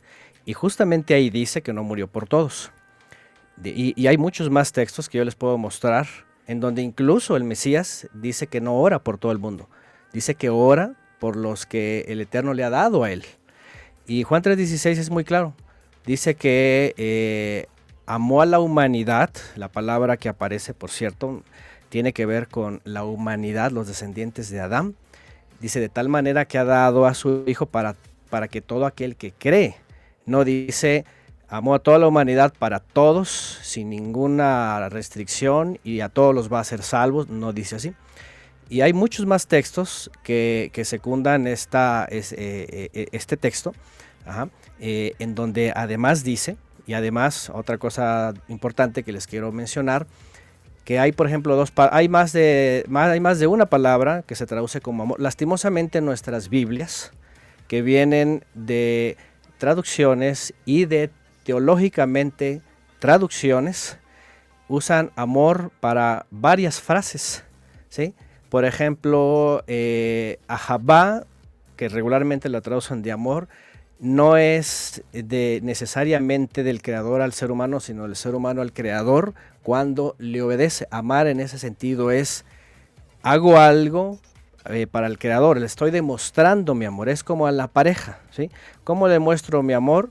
[0.48, 2.72] y justamente ahí dice que no murió por todos.
[3.62, 6.06] Y, hay muchos más textos que yo les puedo mostrar
[6.46, 9.68] en donde incluso el Mesías dice que no ora por todo el mundo,
[10.10, 13.26] dice que ora por los que el Eterno le ha dado a él.
[14.06, 15.52] Y Juan 3:16 es muy claro,
[16.06, 17.66] dice que eh,
[18.06, 21.42] amó a la humanidad, la palabra que aparece, por cierto,
[21.90, 24.94] tiene que ver con la humanidad, los descendientes de Adán.
[25.60, 27.96] dice de tal manera que ha dado a su Hijo para,
[28.30, 29.76] para que todo aquel que cree,
[30.28, 31.04] no dice
[31.48, 36.60] amó a toda la humanidad para todos, sin ninguna restricción y a todos los va
[36.60, 37.94] a ser salvos, no dice así.
[38.68, 43.72] Y hay muchos más textos que, secundan esta, eh, eh, este texto,
[44.78, 50.06] eh, en donde además dice, y además otra cosa importante que les quiero mencionar,
[50.84, 54.34] que hay por ejemplo dos hay más de más, hay más de una palabra que
[54.34, 55.20] se traduce como amor.
[55.20, 57.12] Lastimosamente nuestras Biblias
[57.68, 59.18] que vienen de
[59.58, 61.10] traducciones y de
[61.44, 62.62] teológicamente
[62.98, 63.98] traducciones
[64.68, 67.44] usan amor para varias frases,
[67.88, 68.14] ¿sí?
[68.48, 71.24] Por ejemplo, eh, ahabá,
[71.76, 73.48] que regularmente la traducen de amor,
[74.00, 79.34] no es de, necesariamente del creador al ser humano, sino del ser humano al creador
[79.62, 80.86] cuando le obedece.
[80.90, 82.44] Amar en ese sentido es,
[83.22, 84.18] hago algo
[84.66, 88.50] eh, para el creador, le estoy demostrando mi amor, es como a la pareja, ¿sí?
[88.84, 90.10] ¿Cómo demuestro mi amor?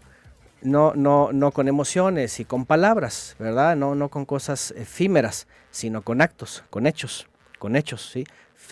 [0.61, 3.75] No, no, no con emociones y con palabras, ¿verdad?
[3.75, 7.27] No, no con cosas efímeras, sino con actos, con hechos
[7.57, 8.25] con hechos, ¿sí?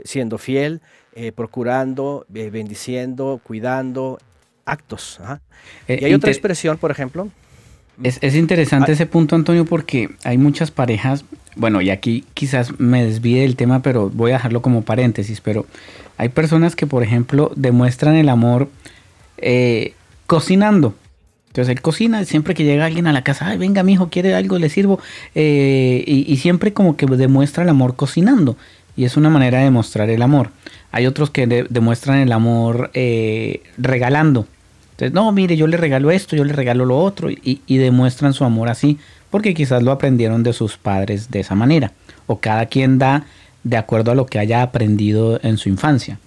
[0.04, 0.82] siendo fiel,
[1.14, 4.20] eh, procurando, eh, bendiciendo, cuidando,
[4.66, 5.20] actos.
[5.88, 7.30] Eh, y hay otra expresión, por ejemplo.
[8.04, 11.24] Es, interesante ese punto, Antonio, porque hay muchas parejas,
[11.56, 15.66] bueno, y aquí quizás me desvíe del tema, pero voy a dejarlo como paréntesis, pero
[16.18, 18.70] hay personas que, por ejemplo, demuestran el amor
[20.28, 20.96] cocinando.
[21.48, 24.36] Entonces él cocina, siempre que llega alguien a la casa, ay, venga, mi hijo, quiere
[24.36, 25.00] algo, le sirvo.
[25.34, 28.58] y, siempre como que demuestra el amor cocinando
[28.98, 30.52] y es una manera de demostrar el amor.
[30.92, 34.48] Hay otros que demuestran el amor eh, regalando.
[34.96, 38.46] Entonces, no, mire, yo le regalo esto, yo le regalo lo otro y, demuestran su
[38.46, 38.98] amor así
[39.30, 41.92] porque quizás lo aprendieron de sus padres de esa manera.
[42.28, 43.26] O cada quien da
[43.66, 46.18] de acuerdo a lo que haya aprendido en su infancia.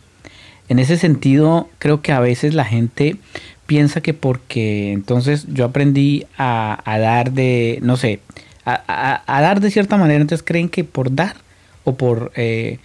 [0.68, 3.16] En ese sentido, creo que a veces la gente
[3.64, 8.20] piensa que porque entonces yo aprendí a, dar de, no sé,
[8.66, 11.36] a, a, dar de cierta manera, entonces creen que por dar
[11.84, 12.32] o por...
[12.36, 12.78] Eh,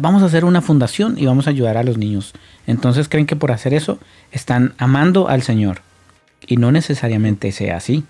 [0.00, 2.34] vamos a hacer una fundación y vamos a ayudar a los niños.
[2.66, 3.98] Entonces creen que por hacer eso
[4.30, 5.80] están amando al Señor.
[6.46, 8.04] Y no necesariamente sea así.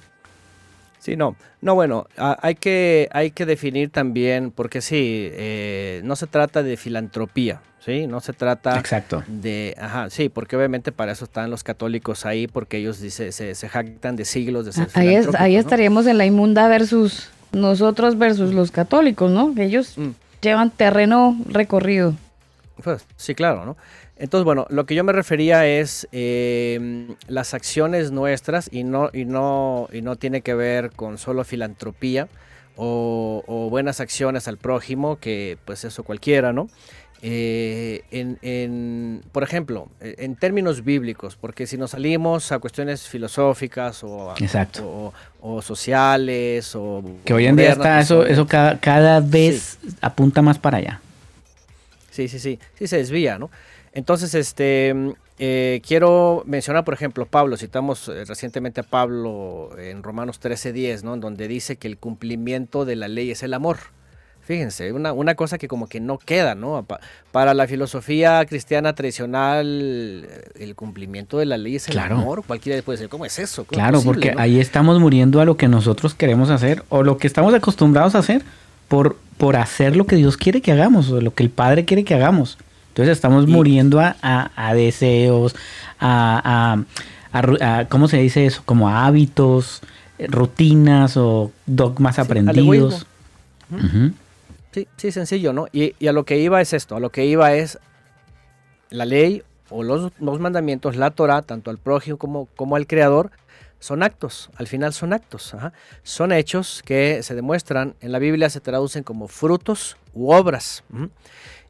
[0.99, 1.37] Sí, no.
[1.61, 6.77] No, bueno, hay que, hay que definir también, porque sí, eh, no se trata de
[6.77, 8.09] filantropía, ¿sí?
[8.09, 9.23] No se trata Exacto.
[9.29, 9.77] de...
[9.81, 13.69] Ajá, sí, porque obviamente para eso están los católicos ahí, porque ellos dice, se, se
[13.69, 18.73] jactan de siglos de ser Ahí, ahí estaríamos en la inmunda versus nosotros versus los
[18.73, 19.55] católicos, ¿no?
[19.57, 20.11] Ellos mm.
[20.41, 22.15] llevan terreno recorrido.
[22.83, 23.77] Pues sí, claro, ¿no?
[24.17, 29.25] Entonces, bueno, lo que yo me refería es em, las acciones nuestras y no, y,
[29.25, 32.29] no, y no tiene que ver con solo filantropía
[32.77, 36.69] o, o buenas acciones al prójimo, que pues eso cualquiera, ¿no?
[37.25, 44.03] Eh, en, por ejemplo, eh, en términos bíblicos, porque si nos salimos a cuestiones filosóficas
[44.03, 44.35] o,
[45.41, 47.05] o, sociales o...
[47.25, 51.01] Que hoy en día está pues, eso, eso cada, cada vez apunta más para allá.
[52.11, 53.51] Sí, sí, sí, sí se desvía, ¿no?
[53.93, 54.95] Entonces, este,
[55.39, 61.15] eh, quiero mencionar, por ejemplo, Pablo, citamos recientemente a Pablo en Romanos 13:10, ¿no?
[61.15, 63.79] En donde dice que el cumplimiento de la ley es el amor.
[64.45, 66.85] Fíjense, una, una cosa que como que no queda, ¿no?
[67.31, 70.27] para la filosofía cristiana tradicional,
[70.59, 72.43] el cumplimiento de la ley es el amor.
[72.45, 73.65] Cualquiera puede decir, ¿cómo es eso?
[73.65, 77.55] claro, porque ahí estamos muriendo a lo que nosotros queremos hacer o lo que estamos
[77.55, 78.43] acostumbrados a hacer
[78.89, 82.03] por, por hacer lo que Dios quiere que hagamos o lo que el Padre quiere
[82.03, 82.59] que hagamos.
[82.93, 84.17] Entonces estamos muriendo a,
[84.55, 85.57] a, deseos,
[85.99, 86.77] a,
[87.33, 88.61] a, ¿cómo se dice eso?
[88.67, 89.81] Como a hábitos,
[90.29, 93.07] rutinas o dogmas aprendidos.
[94.73, 95.69] Sí, sí, sencillo, ¿no?
[95.73, 97.79] Y, a lo que iba es esto, a lo que iba es
[98.91, 103.31] la ley o los, mandamientos, la Torah, tanto al prójimo como, como al creador,
[103.81, 105.57] son actos, al final son actos,
[106.03, 110.85] son hechos que se demuestran, en la Biblia se traducen como frutos u obras.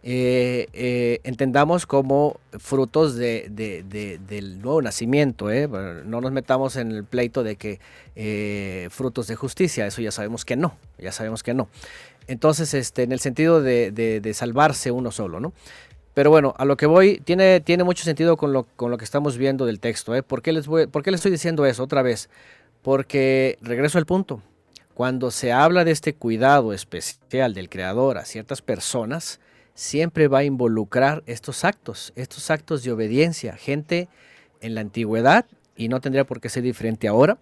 [0.04, 3.48] Eh, eh, entendamos como frutos de,
[4.26, 5.50] del nuevo nacimiento.
[5.50, 5.68] ¿eh?
[5.68, 10.56] no nos metamos en el pleito de que frutos de justicia, eso ya sabemos que
[10.56, 11.68] no, ya sabemos que no.
[12.26, 15.52] Entonces, este, en el sentido de, salvarse uno solo, ¿no?
[16.14, 19.04] Pero bueno, a lo que voy, tiene, tiene mucho sentido con lo, con lo que
[19.04, 20.20] estamos viendo del texto.
[20.24, 22.28] ¿Por, qué les ¿Por qué les estoy diciendo eso otra vez?
[22.82, 24.42] Porque, regreso al punto,
[24.92, 29.40] cuando se habla de este cuidado especial del creador a ciertas personas,
[29.74, 33.56] siempre va a involucrar estos actos, estos actos de obediencia.
[33.56, 34.08] Gente
[34.60, 35.46] en la antigüedad,
[35.76, 37.38] y no tendría por qué ser diferente ahora,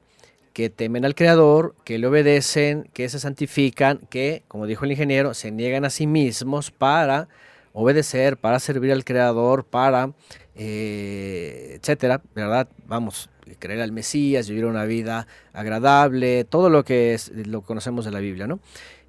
[0.53, 5.35] que temen al Creador, que le obedecen, que se santifican, que, como dijo el ingeniero,
[5.35, 7.29] se niegan a sí mismos para
[7.73, 10.13] obedecer, para servir al Creador, para,
[10.57, 12.69] eh, etcétera, ¿verdad?
[12.87, 18.11] Vamos, creer al Mesías, vivir una vida agradable, todo lo que es, lo conocemos de
[18.11, 18.61] la Biblia, ¿no?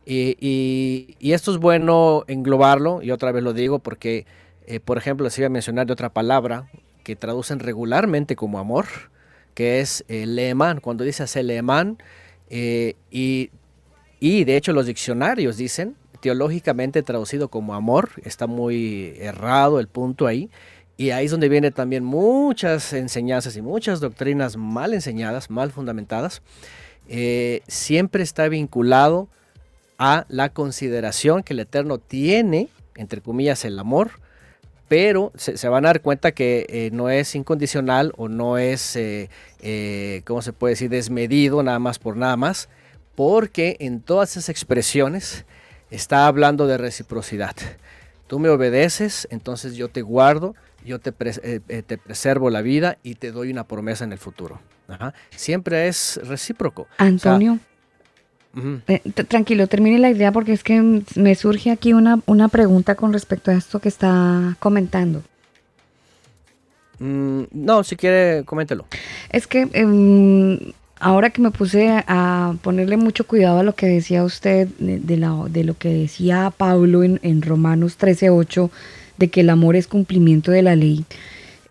[0.06, 4.26] Y, esto es bueno englobarlo, y otra vez lo digo porque,
[4.66, 6.70] eh, por ejemplo, les iba a mencionar de otra palabra
[7.04, 8.86] que traducen regularmente como amor,
[9.54, 10.80] que es eh, leemán.
[10.80, 11.98] Cuando dice hacer leemán,
[12.50, 13.52] eh, y,
[14.20, 20.28] y de hecho los diccionarios dicen, teológicamente traducido como amor, está muy errado el punto
[20.28, 20.50] ahí.
[20.98, 26.44] Y ahí es donde vienen también muchas enseñanzas y muchas doctrinas mal enseñadas, mal fundamentadas.
[27.08, 29.28] Eh, siempre está vinculado
[30.04, 34.10] a la consideración que el Eterno tiene, entre comillas, el amor,
[34.88, 39.30] pero se, van a dar cuenta que eh, no es incondicional o no es, eh,
[40.26, 42.68] ¿cómo se puede decir?, desmedido nada más por nada más,
[43.14, 45.46] porque en todas esas expresiones
[45.92, 47.56] está hablando de reciprocidad.
[48.26, 52.98] Tú me obedeces, entonces yo te guardo, yo te, eh, eh, te preservo la vida
[53.04, 54.60] y te doy una promesa en el futuro.
[55.36, 56.88] Siempre es recíproco.
[56.98, 57.60] Antonio.
[58.88, 63.14] Eh, tranquilo, termine la idea porque es que me surge aquí una, una pregunta con
[63.14, 65.24] respecto a esto que está comentando.
[67.00, 68.86] Mm, no, si quiere, coméntelo.
[69.30, 70.60] Es que em,
[71.00, 75.18] ahora que me puse a ponerle mucho cuidado a lo que decía usted, de,
[75.64, 78.70] lo que decía Pablo en, en Romanos 13:8,
[79.18, 81.06] de que el amor es cumplimiento de la ley.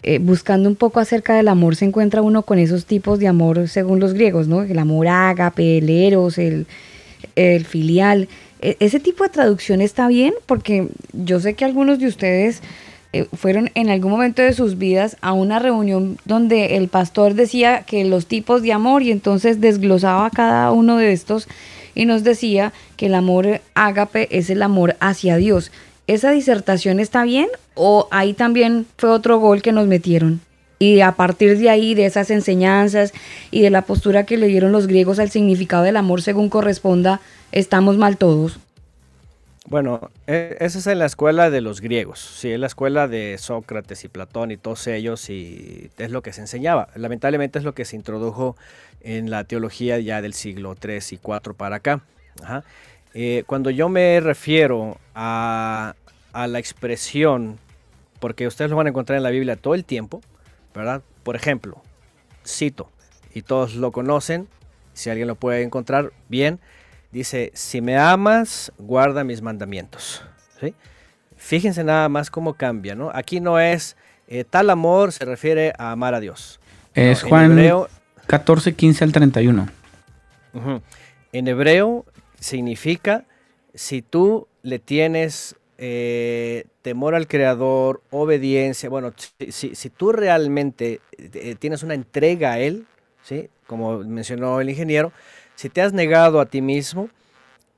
[0.03, 3.69] Eh, buscando un poco acerca del amor, se encuentra uno con esos tipos de amor
[3.69, 4.63] según los griegos, ¿no?
[4.63, 6.67] El amor ágape, el eros, el,
[7.67, 8.29] filial.
[8.63, 12.63] E, ese tipo de traducción está bien porque yo sé que algunos de ustedes
[13.13, 17.83] eh, fueron en algún momento de sus vidas a una reunión donde el pastor decía
[17.83, 21.47] que los tipos de amor y entonces desglosaba cada uno de estos
[21.95, 25.71] y nos decía que el amor ágape es el amor hacia Dios.
[26.11, 27.47] ¿Esa disertación está bien
[27.77, 30.41] o ahí también fue otro gol que nos metieron?
[30.81, 33.13] Y a partir de ahí, de esas enseñanzas
[33.53, 37.21] y de la postura que le dieron los griegos al significado del amor según corresponda,
[37.53, 38.59] estamos mal todos.
[39.67, 43.39] Bueno, e, esa es en la escuela de los griegos, sí, es la escuela de
[43.39, 46.89] Sócrates y Platón y todos ellos y es lo que se enseñaba.
[46.97, 48.57] Lamentablemente es lo que se introdujo
[49.01, 52.03] en la teología ya del siglo 3 y 4 para acá.
[53.13, 55.95] Eh, cuando yo me refiero a,
[56.33, 57.59] a, la expresión,
[58.19, 60.21] porque ustedes lo van a encontrar en la Biblia todo el tiempo,
[60.75, 61.03] ¿verdad?
[61.23, 61.83] Por ejemplo,
[62.47, 62.91] cito,
[63.35, 64.49] y todos lo conocen,
[64.93, 66.61] si alguien lo puede encontrar, bien,
[67.13, 70.23] Dice, si me amas, guarda mis mandamientos.
[71.37, 73.11] Fíjense nada más cómo cambia, ¿no?
[73.15, 73.97] Aquí no es
[74.29, 76.61] eh, tal amor, se refiere a amar a Dios.
[76.95, 77.59] Es Juan
[78.27, 79.69] 14, 15 al 31.
[81.33, 82.05] En hebreo
[82.39, 83.25] significa,
[83.75, 89.15] si tú le tienes eh, temor al Creador, obediencia, bueno,
[89.49, 92.87] si, tú realmente eh, tienes una entrega a Él,
[93.23, 93.49] ¿sí?
[93.67, 95.11] como mencionó el ingeniero,
[95.57, 97.09] si te has negado a ti mismo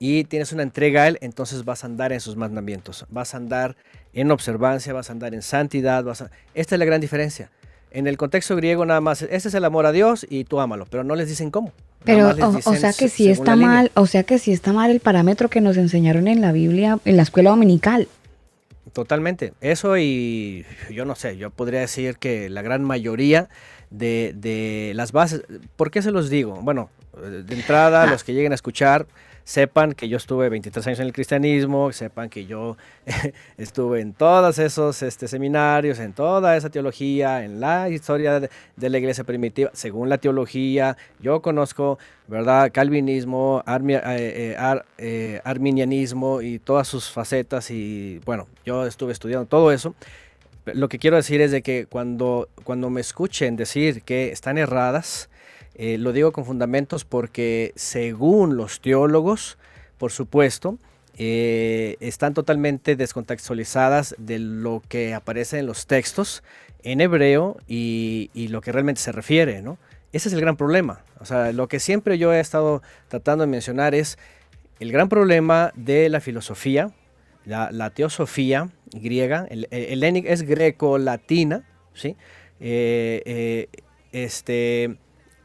[0.01, 3.37] y tienes una entrega a Él, entonces vas a andar en sus mandamientos, vas a
[3.37, 3.77] andar
[4.13, 6.05] en observancia, vas a andar en santidad.
[6.05, 6.25] Vas
[6.55, 7.51] Esta es la gran diferencia.
[7.91, 10.87] En el contexto griego nada más, este es el amor a Dios y tú ámalo,
[10.91, 11.73] pero no les dicen cómo.
[12.05, 12.35] Pero,
[12.65, 15.61] o, sea que si está mal, o sea que si está mal el parámetro que
[15.61, 18.09] nos enseñaron en la Biblia, en la escuela dominical.
[18.93, 19.55] Totalmente.
[19.61, 23.49] Eso y yo no sé, yo podría decir que la gran mayoría
[23.91, 25.43] de, de las bases,
[25.77, 26.61] ¿por qué se los digo?
[26.63, 29.07] Bueno, de entrada, los que lleguen a escuchar,
[29.45, 32.77] sepan que yo estuve 23 años en el cristianismo, sepan que yo
[33.57, 38.99] estuve en todos esos este, seminarios, en toda esa teología, en la historia de, la
[38.99, 42.71] iglesia primitiva, según la teología, yo conozco, ¿verdad?
[42.73, 49.73] Calvinismo, eh, eh, eh, arminianismo y todas sus facetas y bueno, yo estuve estudiando todo
[49.73, 49.95] eso.
[50.65, 55.29] Lo que quiero decir es de que cuando, cuando me escuchen decir que están erradas,
[55.75, 59.59] eh, lo digo con fundamentos porque según los teólogos,
[59.99, 60.79] por supuesto,
[61.17, 66.43] eh, están totalmente descontextualizadas de lo que aparece en los textos
[66.83, 69.79] en hebreo y, lo que realmente se refiere, ¿no?
[70.13, 71.01] Ese es el gran problema.
[71.21, 74.19] O sea, lo que siempre yo he estado tratando de mencionar es
[74.81, 76.91] el gran problema de la filosofía,
[77.45, 81.65] la, teosofía griega, el, el, es greco-latina,
[81.95, 82.17] ¿sí?
[82.61, 83.69] Eh,
[84.13, 84.97] este,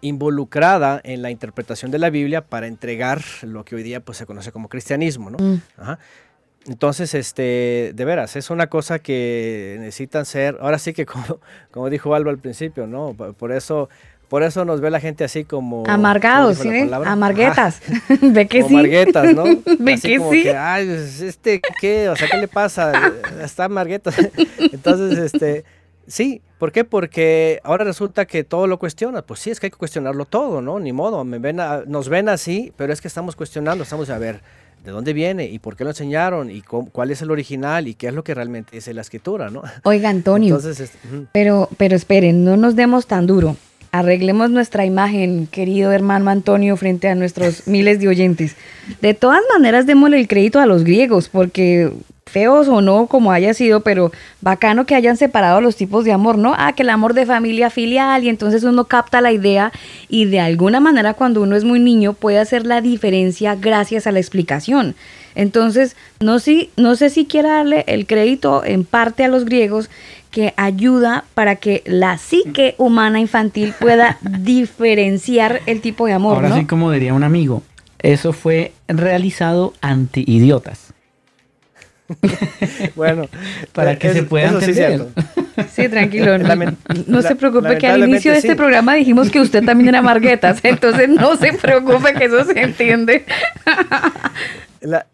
[0.02, 4.26] involucrada en la interpretación de la Biblia para entregar lo que hoy día pues, se
[4.26, 5.30] conoce como cristianismo.
[5.30, 5.38] ¿no?
[5.38, 5.62] Mm.
[6.68, 11.40] Entonces, este, de veras, es una cosa que necesitan ser, ahora sí que como,
[11.72, 13.14] como dijo Alba al principio, ¿no?
[13.14, 13.90] Por eso
[14.30, 15.86] por eso nos ve la gente así como...
[15.88, 16.70] Amargados, ¿sí?
[17.06, 17.82] Amarguetas.
[18.22, 18.74] Ve que sí.
[18.74, 19.44] Amarguetas, ¿no?
[19.80, 20.44] Ve que sí.
[20.44, 22.10] Que, Ay, pues, este, ¿qué?
[22.10, 22.92] O sea, ¿qué le pasa?
[23.42, 24.12] Está amargueta.
[24.58, 25.64] Entonces, este,
[26.08, 26.42] sí.
[26.58, 26.84] ¿Por qué?
[26.84, 29.22] Porque ahora resulta que todo lo cuestiona.
[29.22, 30.80] Pues sí, es que hay que cuestionarlo todo, ¿no?
[30.80, 31.24] Ni modo.
[31.24, 33.84] Me ven nos ven así, pero es que estamos cuestionando.
[33.84, 34.42] Estamos a ver
[34.84, 38.08] de dónde viene y por qué lo enseñaron y cuál es el original y qué
[38.08, 39.62] es lo que realmente dice la escritura, ¿no?
[39.84, 40.56] Oiga, Antonio.
[40.56, 40.92] Entonces,
[41.32, 43.56] pero, pero esperen, no nos demos tan duro
[43.92, 48.56] arreglemos nuestra imagen, querido hermano Antonio, frente a nuestros miles de oyentes.
[49.02, 51.92] De todas maneras, démosle el crédito a los griegos, porque
[52.28, 54.12] feos o no, como haya sido, pero
[54.42, 56.54] bacano que hayan separado los tipos de amor, ¿no?
[56.58, 59.72] Ah, que el amor de familia filial, y entonces uno capta la idea
[60.10, 64.12] y de alguna manera cuando uno es muy niño puede hacer la diferencia gracias a
[64.12, 64.96] la explicación.
[65.36, 69.90] Entonces, no, si, no sé si quiera darle el crédito en parte a los griegos,
[70.32, 76.36] que ayuda para que la psique humana infantil pueda diferenciar el tipo de amor.
[76.36, 77.64] Ahora sí, como diría un amigo,
[78.00, 80.87] eso fue realizado anti-idiotas.
[82.96, 83.28] bueno,
[83.74, 85.08] para que se pueda entender.
[85.74, 86.38] Sí, tranquilo.
[87.08, 90.60] No, se preocupe que al inicio de este programa dijimos que usted también era Marguetas,
[90.64, 93.26] entonces no se preocupe que eso se entiende.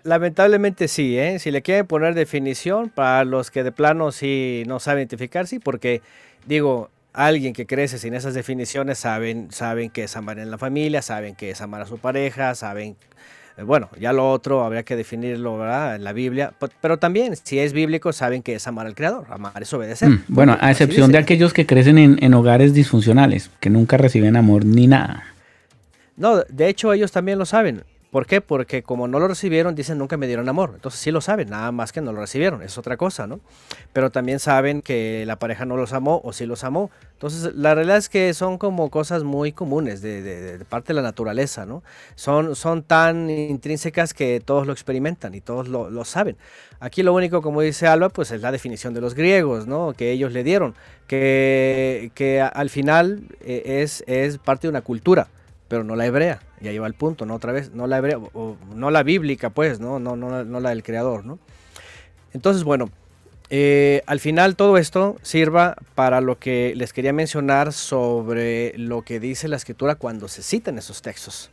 [0.04, 1.40] lamentablemente sí, ¿eh?
[1.40, 5.60] si le quieren poner definición para los que de plano sí no saben identificar, sí,
[5.60, 6.02] porque
[6.46, 11.02] digo, alguien que crece sin esas definiciones saben, saben que es amar en la familia,
[11.02, 12.96] saben que es amar a su pareja, saben,
[13.62, 15.96] bueno, ya lo otro habría que definirlo ¿verdad?
[15.96, 19.62] en la Biblia, pero también si es bíblico saben que es amar al Creador, amar
[19.62, 20.10] es obedecer.
[20.10, 24.36] Mm, bueno, a excepción de aquellos que crecen en, en hogares disfuncionales, que nunca reciben
[24.36, 25.24] amor ni nada.
[26.18, 27.84] No, de hecho ellos también lo saben.
[28.14, 28.42] ¿Por qué?
[28.42, 30.74] Porque como no lo recibieron, dicen nunca me dieron amor.
[30.76, 33.40] Entonces sí lo saben, nada más que no lo recibieron, es otra cosa, ¿no?
[33.92, 36.92] Pero también saben que la pareja no los amó o sí los amó.
[37.14, 41.66] Entonces la realidad es que son como cosas muy comunes de, parte de la naturaleza,
[41.66, 41.82] ¿no?
[42.14, 46.38] Son, son tan intrínsecas que todos lo experimentan y todos lo, saben.
[46.80, 49.94] Aquí lo único, como dice Alba, pues es la definición de los griegos, ¿no?
[49.94, 50.76] Que ellos le dieron,
[51.08, 55.30] que, que al final eh, es, es parte de una cultura
[55.74, 56.40] pero no la hebrea.
[56.62, 57.34] Y ahí va el punto, ¿no?
[57.34, 58.20] Otra vez, no la hebrea,
[58.76, 59.98] no la bíblica, pues, ¿no?
[59.98, 61.40] No, no, no la del creador, ¿no?
[62.32, 62.92] Entonces, bueno,
[63.50, 69.20] eh, al final todo esto sirva para lo que les quería mencionar sobre lo que
[69.20, 71.50] dice la escritura cuando se citan esos textos,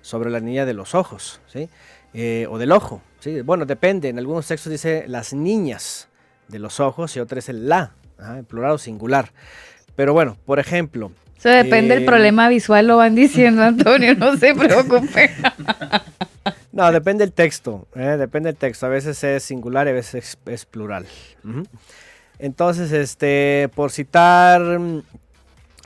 [0.00, 1.68] sobre la niña de los ojos, ¿sí?
[2.14, 3.42] Eh, o del ojo, ¿sí?
[3.42, 6.08] Bueno, depende, en algunos textos dice las niñas
[6.48, 9.34] de los ojos y otros es el la, en plural o singular.
[9.94, 11.12] Pero bueno, por ejemplo,
[11.46, 15.30] eso depende del eh, problema visual, lo van diciendo, Antonio, no se preocupe.
[16.72, 18.84] No, depende del texto, eh, depende del texto.
[18.84, 21.06] A veces es singular y a veces es, plural.
[22.38, 24.78] Entonces, este, por citar,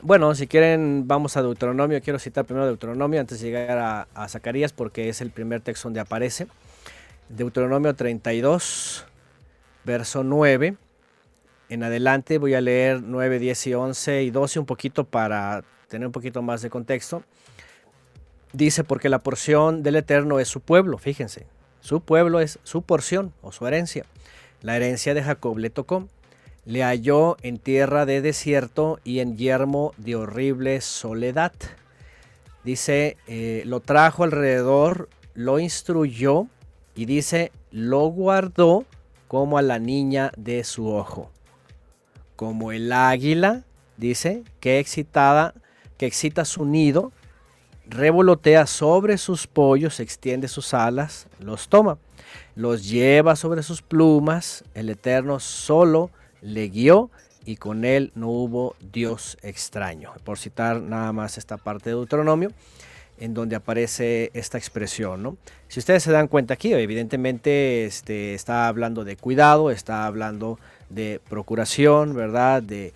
[0.02, 2.02] bueno, si quieren, vamos a Deuteronomio.
[2.02, 5.86] Quiero citar primero Deuteronomio antes de llegar a, a Zacarías porque es el primer texto
[5.86, 6.48] donde aparece.
[7.28, 9.06] Deuteronomio 32,
[9.84, 10.74] verso 9
[11.71, 16.05] en adelante voy a leer 9, 10 y 11 y 12 un poquito para tener
[16.05, 17.23] un poquito más de contexto.
[18.53, 21.47] Dice, porque la porción del Eterno es su pueblo, fíjense,
[21.81, 24.05] su pueblo es su porción o su herencia.
[24.62, 26.09] La herencia de Jacob le tocó.
[26.66, 31.53] Le halló en tierra de desierto y en yermo de horrible soledad.
[32.64, 36.47] Dice, eh, lo trajo alrededor, lo instruyó
[36.95, 38.85] y dice, lo guardó
[39.27, 41.31] como a la niña de su ojo
[42.41, 43.64] como el águila,
[43.99, 45.53] dice, que excitada,
[45.99, 47.12] que excita su nido,
[47.86, 51.99] revolotea sobre sus pollos, extiende sus alas, los toma,
[52.55, 56.11] los lleva sobre sus plumas, el Eterno solo
[56.41, 57.11] le guió
[57.45, 60.14] y con él no hubo Dios extraño.
[60.24, 62.53] Por citar nada más esta parte de Deuteronomio,
[63.18, 65.22] en donde aparece esta expresión.
[65.22, 65.36] ¿no?
[65.68, 70.59] Si ustedes se dan cuenta aquí, evidentemente este, está hablando de cuidado, está hablando
[70.91, 72.62] de procuración, ¿verdad?
[72.62, 72.93] De,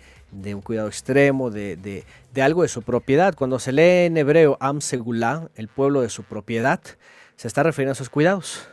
[0.53, 2.03] un cuidado extremo, de,
[2.39, 3.33] algo de su propiedad.
[3.33, 6.81] Cuando se lee en hebreo Am Segulá, el pueblo de su propiedad,
[7.37, 8.67] se está refiriendo a esos cuidados.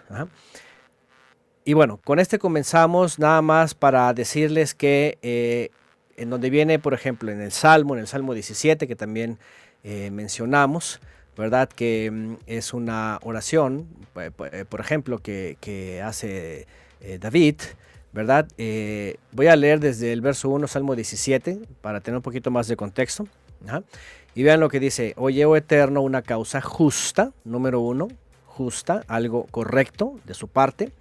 [1.65, 5.71] Y bueno, con este comenzamos nada más para decirles que eh,
[6.17, 9.39] en donde viene, por ejemplo, en el Salmo, en el Salmo 17, que también
[9.85, 11.01] eh, mencionamos,
[11.37, 11.69] ¿verdad?
[11.69, 16.67] Que mm, es una oración, eh, por ejemplo, que hace
[17.21, 17.57] David,
[18.13, 18.47] ¿verdad?
[18.59, 22.69] Eh, voy a leer desde el verso 1, Salmo 17, para tener un poquito más
[22.69, 23.27] de contexto.
[24.35, 28.09] Y vean lo que dice, oye, oh eterno, una causa justa, número uno,
[28.47, 30.93] justa, algo correcto de su parte.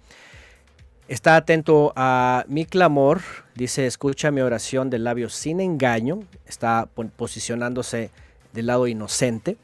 [1.08, 3.20] Está atento a mi clamor,
[3.54, 8.10] dice, escucha mi oración de labios sin engaño, está posicionándose
[8.52, 9.56] del lado inocente.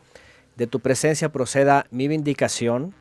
[0.57, 2.93] De tu presencia proceda mi vindicación,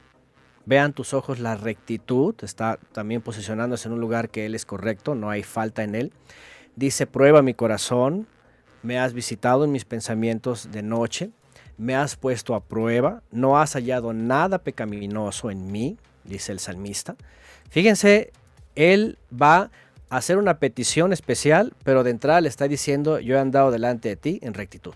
[0.68, 5.16] vean tus ojos la rectitud, está también posicionándose en un lugar que Él es correcto,
[5.16, 6.12] no hay falta en Él.
[6.76, 8.28] Dice, prueba mi corazón,
[8.84, 11.32] me has visitado en mis pensamientos de noche,
[11.78, 17.16] me has puesto a prueba, no has hallado nada pecaminoso en mí, dice el salmista.
[17.70, 18.34] Fíjense,
[18.76, 19.72] él va
[20.10, 24.10] a hacer una petición especial, pero de entrada le está diciendo, yo he andado delante
[24.10, 24.96] de ti en rectitud,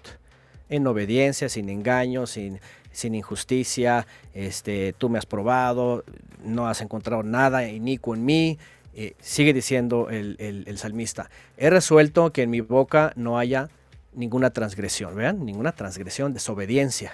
[0.68, 2.60] en obediencia, sin engaño, sin,
[2.92, 6.04] sin injusticia, este, tú me has probado,
[6.44, 8.60] no has encontrado nada inicuo en mí.
[8.94, 13.70] Eh, sigue diciendo el, el salmista, he resuelto que en mi boca no haya
[14.14, 17.14] ninguna transgresión, vean, ninguna transgresión, desobediencia.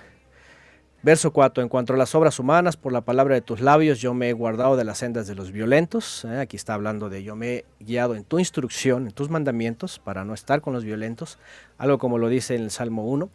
[1.04, 4.16] Verso 4, en cuanto a las obras humanas, por la palabra de tus labios yo
[4.16, 6.26] me he guardado de las sendas de los violentos.
[6.26, 6.40] ¿eh?
[6.40, 10.26] Aquí está hablando de yo me he guiado en tu instrucción, en tus mandamientos, para
[10.26, 11.38] no estar con los violentos.
[11.78, 13.30] Algo como lo dice en el Salmo 1.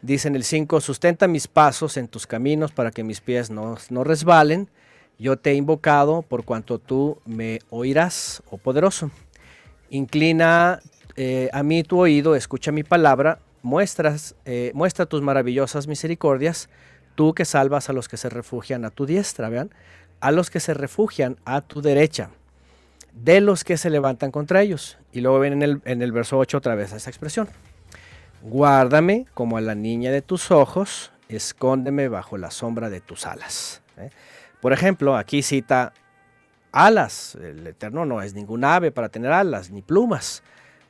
[0.00, 3.76] Dice en el 5, sustenta mis pasos en tus caminos para que mis pies no,
[3.90, 4.68] no resbalen.
[5.18, 9.10] Yo te he invocado por cuanto tú me oirás, oh poderoso.
[9.90, 10.80] Inclina
[11.16, 16.68] eh, a mí tu oído, escucha mi palabra, muestras, eh, muestra tus maravillosas misericordias,
[17.16, 19.70] tú que salvas a los que se refugian a tu diestra, vean,
[20.20, 22.30] a los que se refugian a tu derecha,
[23.14, 24.96] de los que se levantan contra ellos.
[25.12, 27.48] Y luego ven en el, en el verso 8 otra vez esa expresión.
[28.42, 33.82] Guárdame como a la niña de tus ojos, escóndeme bajo la sombra de tus alas.
[33.96, 34.10] ¿eh?
[34.60, 35.92] Por ejemplo, aquí cita
[36.72, 37.36] alas.
[37.36, 40.42] El Eterno no es ningún ave para tener alas, ni plumas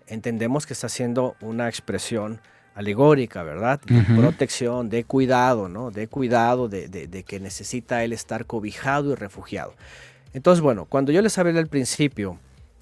[0.09, 2.41] entendemos que está haciendo una expresión
[2.75, 3.81] alegórica, ¿verdad?
[3.87, 5.91] De protección, de cuidado, ¿no?
[5.91, 9.75] De cuidado, de, que necesita él estar cobijado y refugiado.
[10.33, 12.39] Entonces, bueno, cuando yo les hablé al principio,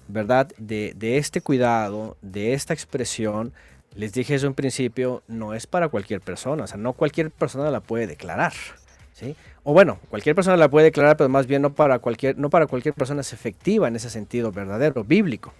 [0.07, 0.49] ¿verdad?
[0.57, 3.53] De, este cuidado, de esta expresión,
[3.97, 7.71] les dije eso en principio, no es para cualquier persona, o sea, no cualquier persona
[7.71, 8.53] la puede declarar,
[9.13, 9.35] ¿sí?
[9.63, 12.67] O bueno, cualquier persona la puede declarar, pero más bien no para cualquier, no para
[12.67, 15.51] cualquier persona es efectiva en ese sentido verdadero, bíblico.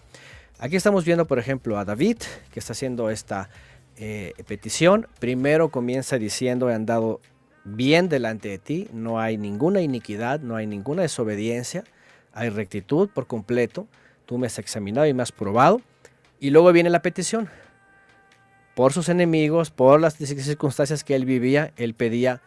[0.59, 2.17] Aquí estamos viendo, por ejemplo, a David,
[2.53, 3.49] que está haciendo esta
[3.97, 5.07] eh, petición.
[5.19, 7.19] Primero comienza diciendo, he andado
[7.63, 11.83] bien delante de ti, no hay ninguna iniquidad, no hay ninguna desobediencia,
[12.33, 13.88] hay rectitud por completo,
[14.27, 15.81] tú me has examinado y me has probado.
[16.39, 17.49] Y luego viene la petición.
[18.78, 22.43] Por sus enemigos, por las circunstancias que él vivía, él pedía,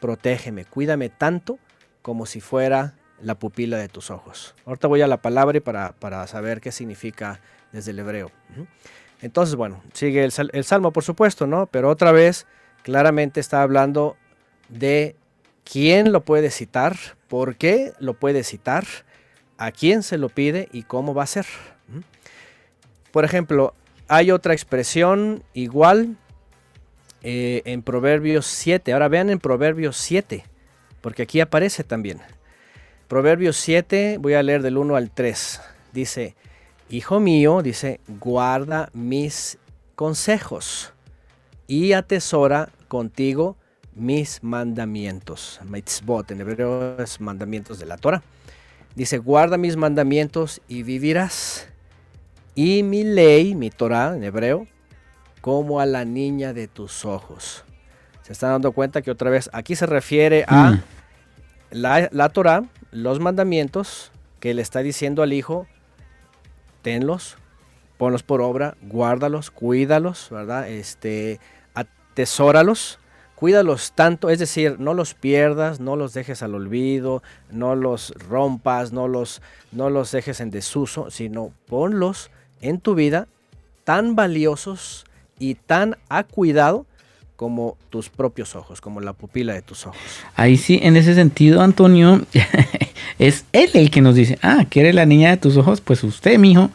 [0.00, 1.58] protégeme, cuídame tanto
[2.02, 4.54] como si fuera la pupila de tus ojos.
[4.64, 7.40] Ahorita voy a la palabra para, para saber qué significa
[7.72, 8.30] desde el hebreo.
[9.22, 11.66] Entonces, bueno, sigue el, el, salmo, por supuesto, ¿no?
[11.66, 12.46] Pero otra vez,
[12.84, 14.16] claramente está hablando
[14.68, 15.16] de
[15.64, 18.84] quién lo puede citar, por qué lo puede citar,
[19.58, 21.46] a quién se lo pide y cómo va a ser.
[23.10, 23.74] Por ejemplo,
[24.14, 26.18] hay otra expresión igual
[27.22, 28.92] eh, en Proverbios 7.
[28.92, 30.44] Ahora vean en Proverbios 7,
[31.00, 32.20] porque aquí aparece también.
[33.08, 35.62] Proverbios 7, voy a leer del 1 al 3.
[35.94, 36.36] Dice,
[36.90, 39.56] Hijo mío, dice, guarda mis
[39.94, 40.92] consejos
[41.66, 43.56] y atesora contigo
[43.94, 45.58] mis mandamientos.
[45.66, 48.22] Mitzvot, en hebreo es mandamientos de la Torah.
[48.94, 51.71] Dice, guarda mis mandamientos y vivirás.
[52.54, 54.66] Y mi ley, mi Torah en hebreo,
[55.40, 57.64] como a la niña de tus ojos.
[58.22, 60.82] Se están dando cuenta que otra vez aquí se refiere a mm.
[61.70, 65.66] la, la Torah, los mandamientos que le está diciendo al hijo,
[66.82, 67.36] tenlos,
[67.96, 70.68] ponlos por obra, guárdalos, cuídalos, ¿verdad?
[70.68, 71.40] Este,
[71.74, 72.98] atesóralos,
[73.36, 78.92] cuídalos tanto, es decir, no los pierdas, no los dejes al olvido, no los rompas,
[78.92, 82.30] no los, no los dejes en desuso, sino ponlos
[82.62, 83.28] en tu vida
[83.84, 85.04] tan valiosos
[85.38, 86.86] y tan a cuidado
[87.36, 89.98] como tus propios ojos, como la pupila de tus ojos.
[90.36, 92.20] Ahí sí, en ese sentido, Antonio,
[93.18, 95.80] es él el que nos dice, ah, ¿quiere la niña de tus ojos?
[95.80, 96.70] Pues usted, mijo,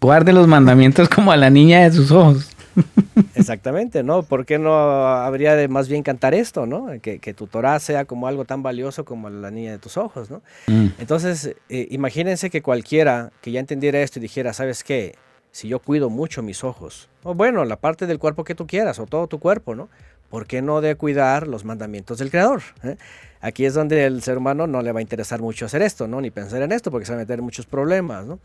[0.00, 2.50] guarde los mandamientos como a la niña de sus ojos.
[3.34, 4.22] Exactamente, ¿no?
[4.22, 6.86] ¿Por qué no habría de más bien cantar esto, ¿no?
[7.00, 10.42] Que, tu Torah sea como algo tan valioso como la niña de tus ojos, ¿no?
[10.68, 10.86] Mm.
[10.98, 15.16] Entonces, eh, imagínense que cualquiera que ya entendiera esto y dijera, ¿sabes qué?
[15.52, 18.98] Si yo cuido mucho mis ojos, o bueno, la parte del cuerpo que tú quieras,
[18.98, 19.88] o todo tu cuerpo, ¿no?
[20.32, 22.62] ¿por qué no de cuidar los mandamientos del Creador?
[22.82, 22.96] ¿Eh?
[23.42, 26.22] Aquí es donde el ser humano no le va a interesar mucho hacer esto, ¿no?
[26.22, 28.38] Ni pensar en esto, porque se va a meter muchos problemas, ¿no?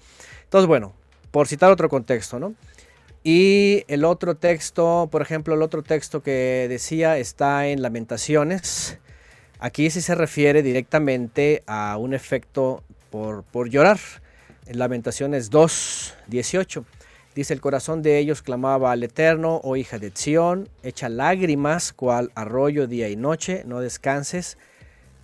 [0.44, 0.94] Entonces, bueno,
[1.32, 2.56] por citar otro contexto, ¿no?
[3.24, 9.00] Y el otro texto, por ejemplo, el otro texto que decía está en Lamentaciones.
[9.58, 13.98] Aquí sí se refiere directamente a un efecto por, por llorar.
[14.66, 16.84] En Lamentaciones 2, 18.
[17.38, 22.32] Dice, el corazón de ellos clamaba al Eterno, oh hija de Sión, echa lágrimas cual
[22.34, 24.58] arroyo día y noche, no descanses,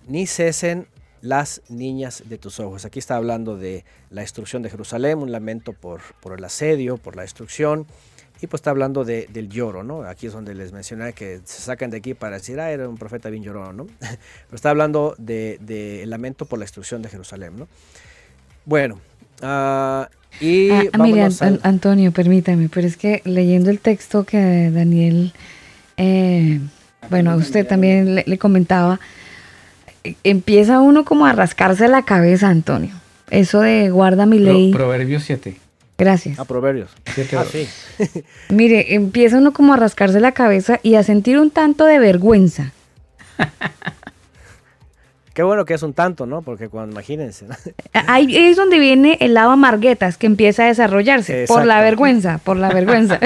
[0.06, 0.86] ni cesen
[1.22, 2.84] las niñas de tus ojos.
[2.84, 7.16] Aquí está hablando de la destrucción de Jerusalén, un lamento por, por el asedio, por
[7.16, 7.84] la destrucción,
[8.40, 10.04] y pues está hablando de, del lloro, ¿no?
[10.04, 12.96] Aquí es donde les mencioné que se sacan de aquí para decir, ah, era un
[12.96, 13.86] profeta bien llorón, ¿no?
[13.98, 17.66] Pero está hablando del de, lamento por la destrucción de Jerusalén, ¿no?
[18.66, 19.00] Bueno,
[19.42, 20.04] uh,
[20.40, 21.28] y ah, mira,
[21.62, 25.32] Antonio, permítame, pero es que leyendo el texto que Daniel,
[25.96, 26.60] eh,
[27.08, 28.98] bueno, a usted también le, comentaba,
[30.24, 32.94] empieza uno como a rascarse la cabeza, Antonio.
[33.30, 34.72] Eso de guarda mi ley.
[34.72, 35.56] Proverbios 7.
[35.96, 36.38] Gracias.
[36.38, 36.90] A Proverbios.
[37.36, 37.68] Ah, sí.
[38.48, 42.72] Mire, empieza uno como a rascarse la cabeza y a sentir un tanto de vergüenza.
[45.34, 46.42] Qué bueno que es un tanto, ¿no?
[46.42, 47.46] Porque cuando, imagínense.
[47.92, 51.46] Ahí es donde viene el lado amarguetas que empieza a desarrollarse.
[51.48, 53.18] Por la vergüenza, por la vergüenza.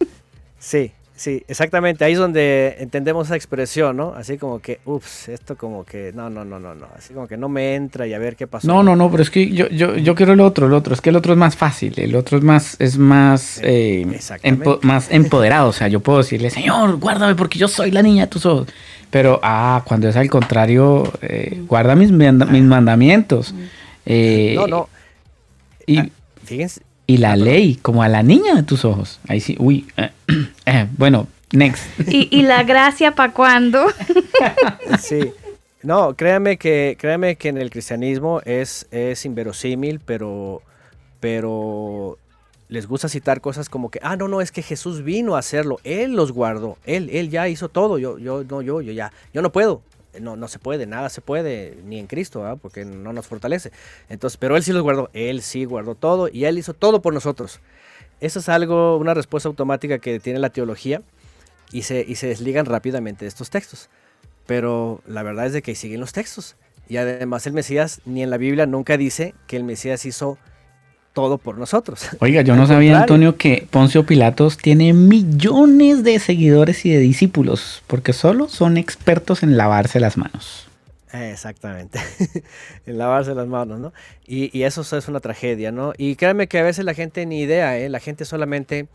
[0.60, 2.04] sí, sí, exactamente.
[2.04, 4.14] Ahí es donde entendemos esa expresión, ¿no?
[4.16, 6.86] Así como que, ups, esto como que, no, no, no, no, no.
[6.96, 8.68] Así como que no me entra y a ver qué pasó.
[8.68, 10.94] No, no, no, pero es que yo, yo, yo quiero el otro, el otro.
[10.94, 14.06] Es que el otro es más fácil, el otro es más, es más, eh,
[14.82, 15.70] más empoderado.
[15.70, 18.68] O sea, yo puedo decirle, Señor, guárdame porque yo soy la niña de tus ojos.
[19.10, 23.54] Pero, ah, cuando es al contrario, eh, guarda mis, mis mandamientos.
[24.04, 24.88] Eh, no, no.
[25.86, 26.08] Y, ah,
[26.44, 26.82] fíjense.
[27.06, 29.20] Y la ley, como a la niña de tus ojos.
[29.28, 29.86] Ahí sí, uy.
[30.68, 31.84] Eh, bueno, next.
[32.08, 33.86] ¿Y, y la gracia para cuándo?
[35.00, 35.32] sí.
[35.86, 40.60] No, créame que, créame que en el cristianismo es, es inverosímil, pero,
[41.20, 42.18] pero
[42.68, 45.78] les gusta citar cosas como que, ah, no, no, es que Jesús vino a hacerlo,
[45.84, 49.42] Él los guardó, Él, Él ya hizo todo, yo, yo, no, yo, yo ya, yo
[49.42, 49.82] no puedo,
[50.20, 53.70] no, no se puede, nada se puede, ni en Cristo, porque no nos fortalece.
[54.08, 57.14] Entonces, pero Él sí los guardó, Él sí guardó todo y Él hizo todo por
[57.14, 57.60] nosotros.
[58.20, 61.02] Eso es algo, una respuesta automática que tiene la teología
[61.70, 63.90] y se, y se desligan rápidamente de estos textos.
[64.46, 66.56] Pero la verdad es de que siguen los textos.
[66.88, 70.38] Y además el Mesías, ni en la Biblia nunca dice que el Mesías hizo
[71.16, 72.10] todo por nosotros.
[72.20, 77.82] Oiga, yo no sabía, Antonio, que Poncio Pilatos tiene millones de seguidores y de discípulos,
[77.86, 80.68] porque solo son expertos en lavarse las manos.
[81.10, 82.00] Exactamente,
[82.86, 83.94] en lavarse las manos, ¿no?
[84.26, 85.94] Y, eso es una tragedia, ¿no?
[85.96, 87.88] Y créanme que a veces la gente ni idea, ¿eh?
[87.88, 88.86] La gente solamente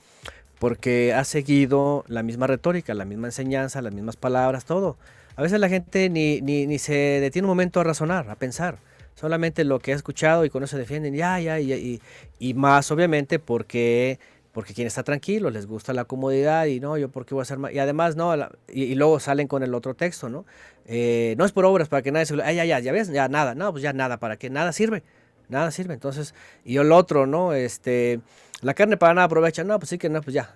[0.59, 4.95] porque ha seguido la misma retórica, la misma enseñanza, las mismas palabras, todo.
[5.35, 8.77] A veces la gente ni, ni, ni se detiene un momento a razonar, a pensar
[9.15, 12.01] solamente lo que ha escuchado y con eso defienden, ya, ya, y,
[12.39, 14.19] y, más obviamente porque,
[14.51, 17.43] porque quien está tranquilo, les gusta la comodidad y no, yo por qué voy a
[17.43, 18.33] hacer más, y además no,
[18.67, 20.45] y, luego salen con el otro texto, ¿no?
[20.85, 23.55] Eh, no es por obras para que nadie se, ya, ya, ya ves, ya nada,
[23.55, 25.03] no, pues ya nada, para que nada sirve,
[25.49, 26.33] nada sirve, entonces,
[26.65, 27.53] y el otro, ¿no?
[27.53, 28.19] Este,
[28.61, 30.55] la carne para nada aprovecha, no, pues sí que no, pues ya,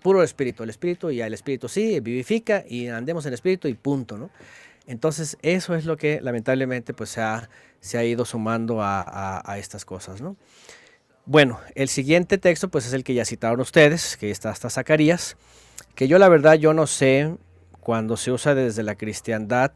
[0.00, 4.16] puro espíritu, el espíritu, y el espíritu sí, vivifica y andemos en espíritu y punto,
[4.16, 4.30] ¿no?
[4.88, 7.48] Entonces, eso es lo que lamentablemente pues se ha
[7.80, 10.20] se ha ido sumando a, estas cosas.
[10.20, 10.36] ¿no?
[11.26, 15.36] Bueno, el siguiente texto pues es el que ya citaron ustedes, que está hasta Zacarías,
[15.94, 17.36] que yo la verdad yo no sé
[17.80, 19.72] cuando se usa desde la cristiandad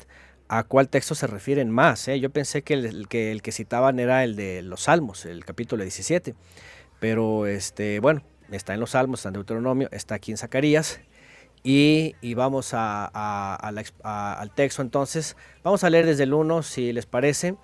[0.49, 2.07] a cuál texto se refieren más.
[2.09, 2.21] ¿eh?
[2.21, 5.83] Yo pensé que el, que el que citaban era el de los Salmos, el capítulo
[5.83, 6.35] 17,
[7.01, 11.01] pero este, bueno, está en los Salmos, está en Deuteronomio, está aquí en Zacarías.
[11.65, 15.37] Y, vamos al texto entonces.
[15.63, 17.55] Vamos a leer desde el 1 si les parece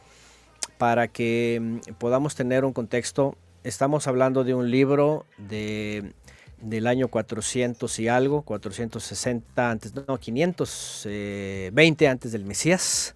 [0.78, 3.36] para que mm, podamos tener un contexto.
[3.64, 6.12] Estamos hablando de un libro de,
[6.60, 13.14] del año 400 y algo, 460 antes, no, 520 eh, antes del Mesías,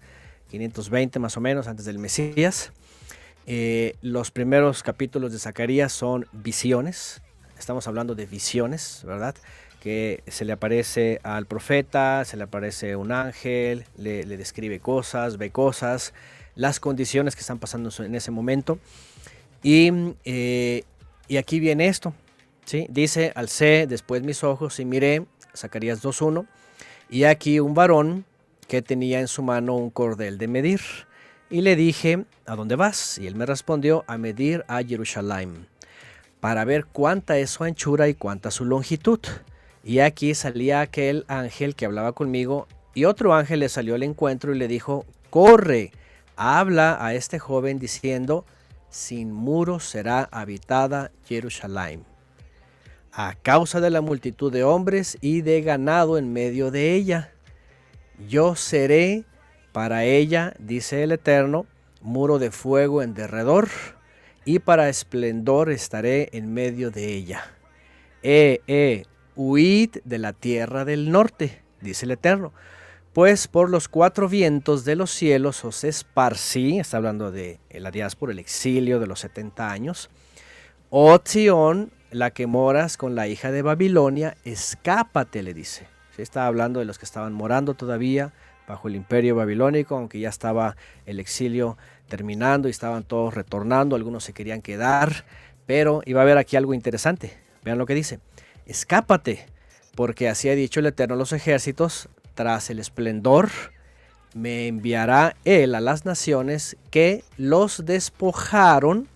[0.49, 2.71] 520 más o menos antes del Mesías.
[3.47, 7.21] Eh, los primeros capítulos de Zacarías son visiones,
[7.57, 9.35] estamos hablando de visiones, ¿verdad?
[9.83, 15.49] Que se le aparece al profeta, se le aparece un ángel, le, describe cosas, ve
[15.51, 16.13] cosas,
[16.55, 18.79] las condiciones que están pasando en ese momento.
[19.61, 19.91] Y,
[20.23, 20.83] eh,
[21.27, 22.13] y aquí viene esto,
[22.63, 22.87] ¿sí?
[22.89, 26.47] Dice, alcé después mis ojos y miré, Zacarías 2.1,
[27.09, 28.23] y aquí un varón
[28.69, 30.81] que tenía en su mano un cordel de medir.
[31.49, 33.17] Y le dije, ¿a dónde vas?
[33.19, 35.67] Y él me respondió, a medir a Jerusalén,
[36.39, 39.19] para ver cuánta es su anchura y cuánta su longitud.
[39.83, 44.55] Y aquí salía aquel ángel que hablaba conmigo, y otro ángel le salió al encuentro
[44.55, 45.91] y le dijo, corre,
[46.37, 48.45] habla a este joven diciendo,
[48.89, 52.05] sin muros será habitada Jerusalén,
[53.11, 57.33] a causa de la multitud de hombres y de ganado en medio de ella.
[58.29, 59.25] Yo seré
[59.73, 61.65] para ella, dice el Eterno,
[62.01, 63.67] muro de fuego en derredor,
[64.45, 67.43] y para esplendor estaré en medio de ella.
[68.21, 69.05] Eh,
[69.35, 72.53] huid de la tierra del norte, dice el Eterno,
[73.13, 78.31] pues por los cuatro vientos de los cielos os esparcí, está hablando de la diáspora,
[78.31, 80.09] el exilio de los 70 años,
[80.89, 81.19] oh
[82.11, 85.87] la que moras con la hija de Babilonia, escápate, le dice.
[86.15, 88.33] Se está hablando de los que estaban morando todavía
[88.67, 90.75] bajo el imperio babilónico, aunque ya estaba
[91.05, 91.77] el exilio
[92.07, 95.25] terminando y estaban todos retornando, algunos se querían quedar,
[95.65, 97.37] pero iba a haber aquí algo interesante.
[97.63, 98.19] Vean lo que dice.
[98.65, 99.45] Escápate,
[99.95, 103.49] porque así ha dicho el Eterno a los ejércitos, tras el esplendor,
[104.33, 109.07] me enviará él a las naciones que los despojaron,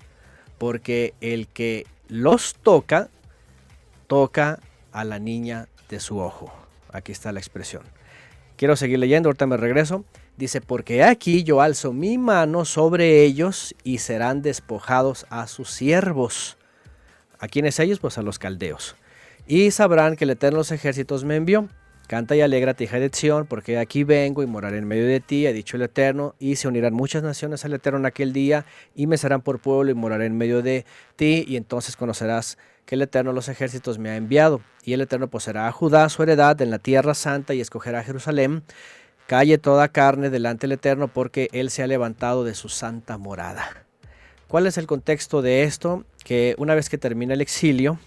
[0.57, 3.09] porque el que los toca,
[4.07, 4.59] toca
[4.91, 6.53] a la niña de su ojo.
[6.91, 7.83] Aquí está la expresión.
[8.55, 10.03] Quiero seguir leyendo, ahorita me regreso.
[10.35, 16.57] Dice, porque aquí yo alzo mi mano sobre ellos y serán despojados a sus siervos.
[17.39, 17.99] ¿A quiénes ellos?
[17.99, 18.95] Pues a los caldeos.
[19.47, 21.69] Y sabrán que el Eterno los ejércitos me envió.
[22.07, 25.45] Canta y alegra, hija de Sión, porque aquí vengo y moraré en medio de ti,
[25.45, 29.07] ha dicho el Eterno, y se unirán muchas naciones al Eterno en aquel día, y
[29.07, 30.85] me serán por pueblo y moraré en medio de
[31.17, 35.27] ti, y entonces conocerás que el Eterno los ejércitos me ha enviado, y el Eterno
[35.27, 38.63] poseerá a Judá su heredad en la tierra santa y escogerá a Jerusalén,
[39.27, 43.85] Calle toda carne delante del Eterno porque Él se ha levantado de su santa morada.
[44.47, 46.05] ¿Cuál es el contexto de esto?
[46.23, 47.99] Que una vez que termina el exilio,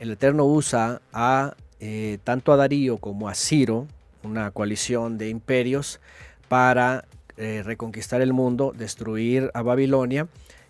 [0.00, 3.86] el Eterno usa a eh, tanto a Darío como a Ciro,
[4.24, 6.00] una coalición de imperios,
[6.48, 7.04] para
[7.36, 10.26] eh, reconquistar el mundo, destruir a Babilonia,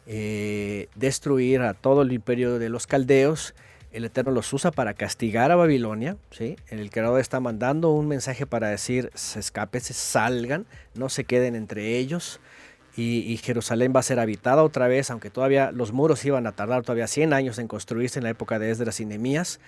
[0.07, 3.55] eh, destruir a todo el imperio de los caldeos
[3.93, 6.17] el Eterno los usa para castigar a Babilonia.
[6.31, 6.57] ¿sí?
[6.69, 11.57] El Creador está mandando un mensaje para decir, se escapen, se salgan, no se queden
[11.57, 12.41] entre ellos.
[12.97, 16.83] Y, Jerusalén va a ser habitada otra vez, aunque todavía los muros iban a tardar
[16.83, 19.61] todavía 100 años en construirse en la época de Esdras y Nehemías.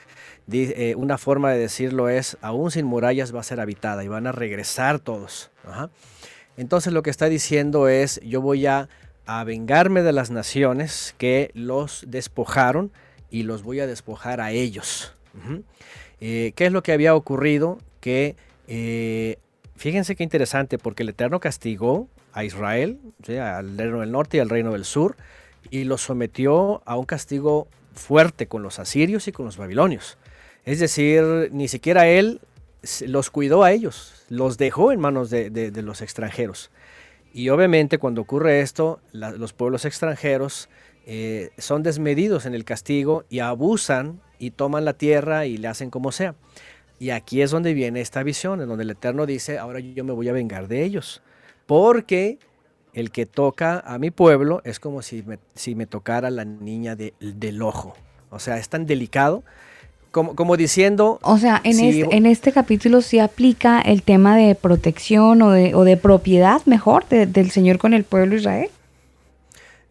[0.50, 4.26] Eh, una forma de decirlo es, aún sin murallas va a ser habitada y van
[4.26, 5.50] a regresar todos.
[6.56, 8.88] Entonces lo que está diciendo es, yo voy a,
[9.24, 12.92] a vengarme de las naciones que los despojaron,
[13.32, 15.14] y los voy a despojar a ellos.
[16.20, 17.78] Eh, ¿Qué es lo que había ocurrido?
[18.00, 18.36] Que
[18.68, 19.38] eh,
[19.74, 24.48] fíjense qué interesante, porque el Eterno castigó a Israel, al reino del norte y al
[24.48, 25.16] reino del sur,
[25.70, 30.18] y los sometió a un castigo fuerte con los asirios y con los babilonios.
[30.64, 32.40] Es decir, ni siquiera él
[33.06, 36.70] los cuidó a ellos, los dejó en manos de, los extranjeros.
[37.32, 40.68] Y obviamente cuando ocurre esto, los pueblos extranjeros
[41.06, 45.90] eh, son desmedidos en el castigo y abusan y toman la tierra y le hacen
[45.90, 46.34] como sea.
[46.98, 50.12] Y aquí es donde viene esta visión, en donde el Eterno dice, ahora yo me
[50.12, 51.22] voy a vengar de ellos.
[51.66, 52.38] Porque
[52.94, 56.96] el que toca a mi pueblo es como si me, si me tocara la niña
[56.96, 57.94] del ojo.
[58.30, 59.42] O sea, es tan delicado.
[60.10, 61.18] Como, como diciendo...
[61.22, 65.74] O sea, en, este, en este capítulo sí aplica el tema de protección o de,
[65.74, 68.68] o de propiedad mejor del Señor con el pueblo Israel.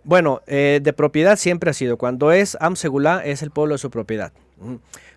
[0.03, 1.97] Bueno, eh, de propiedad siempre ha sido.
[1.97, 2.75] Cuando es Am
[3.23, 4.31] es el pueblo de su propiedad.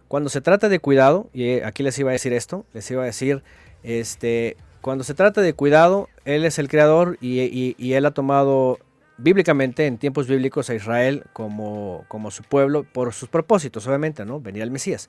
[0.09, 3.03] Cuando se trata de cuidado, y eh, aquí les iba a decir esto, les iba
[3.03, 3.43] a decir,
[3.83, 8.78] este, cuando se trata de cuidado, Él es el creador y, Él ha tomado
[9.16, 14.41] bíblicamente, en tiempos bíblicos, a Israel como, su pueblo por sus propósitos, obviamente, ¿no?
[14.41, 15.09] Venir al Mesías.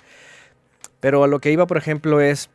[1.02, 2.50] Pero a lo que iba, por ejemplo, es,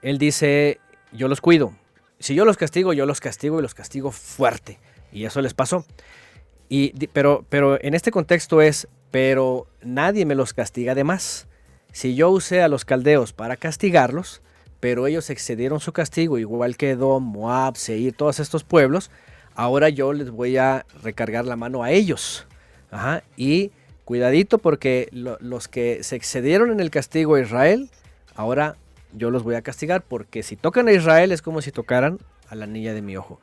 [0.00, 0.80] Él dice,
[1.12, 1.74] yo los cuido.
[2.18, 4.78] Si yo los castigo, yo los castigo y los castigo fuerte.
[5.12, 5.84] Y eso les pasó
[7.12, 11.46] pero, pero en este contexto es, pero nadie me los castiga de más.
[11.92, 14.40] Si yo usé a los caldeos para castigarlos,
[14.82, 19.12] pero ellos excedieron su castigo, igual que Edom, Moab, Seir, todos estos pueblos,
[19.54, 22.48] ahora yo les voy a recargar la mano a ellos.
[23.36, 23.70] Y
[24.04, 27.90] cuidadito porque los que se excedieron en el castigo a Israel,
[28.34, 28.74] ahora
[29.12, 32.18] yo los voy a castigar porque si tocan a Israel es como si tocaran
[32.48, 33.38] a la niña de mi ojo.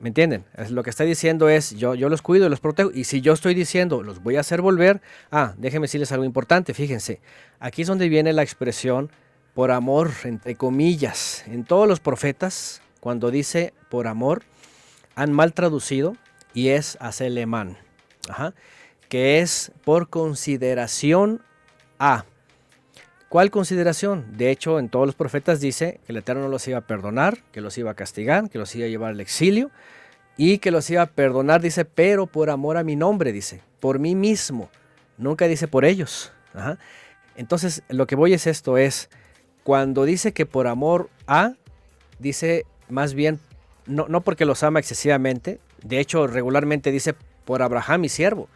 [0.00, 0.44] ¿Me entienden?
[0.70, 2.90] lo que está diciendo es, yo, yo los cuido y los protejo.
[2.92, 6.74] Y si yo estoy diciendo, los voy a hacer volver, ah, déjenme decirles algo importante,
[6.74, 7.20] fíjense.
[7.60, 9.12] Aquí es donde viene la expresión
[9.54, 11.44] por amor, entre comillas.
[11.46, 14.42] En todos los profetas, cuando dice por amor,
[15.14, 16.16] han mal traducido
[16.54, 17.78] y es aselemán,
[18.28, 18.54] Ajá,
[19.08, 21.42] que es por consideración
[21.98, 22.24] a.
[23.28, 24.36] ¿Cuál consideración?
[24.36, 27.38] De hecho, en todos los profetas dice que el Eterno no los iba a perdonar,
[27.52, 29.70] que los iba a castigar, que los iba a llevar al exilio
[30.36, 33.98] y que los iba a perdonar, dice, pero por amor a mi nombre, dice, por
[33.98, 34.70] mí mismo.
[35.18, 36.32] Nunca dice por ellos.
[37.36, 39.10] Entonces, lo que voy es esto, es,
[39.70, 41.52] cuando dice que por amor a,
[42.18, 43.38] dice más bien
[43.86, 47.14] no, no porque los ama excesivamente, de hecho regularmente dice
[47.44, 48.48] por Abraham mi siervo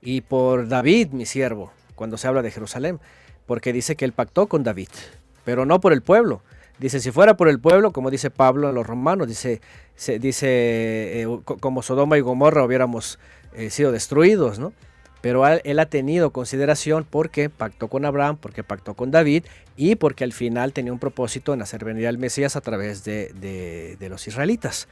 [0.00, 3.00] y por David mi siervo, cuando se habla de Jerusalén,
[3.46, 4.90] porque dice que él pactó con David,
[5.44, 6.40] pero no por el pueblo.
[6.78, 9.60] Dice, si fuera por el pueblo, como dice Pablo a los romanos, dice,
[9.96, 10.46] se, dice
[11.22, 13.18] eh, como Sodoma y Gomorra hubiéramos
[13.54, 14.72] eh, sido destruidos, ¿no?
[15.20, 19.44] Pero él, ha tenido consideración porque pactó con Abraham, porque pactó con David
[19.76, 23.96] y porque al final tenía un propósito en hacer venir al Mesías a través de,
[24.08, 24.88] los israelitas.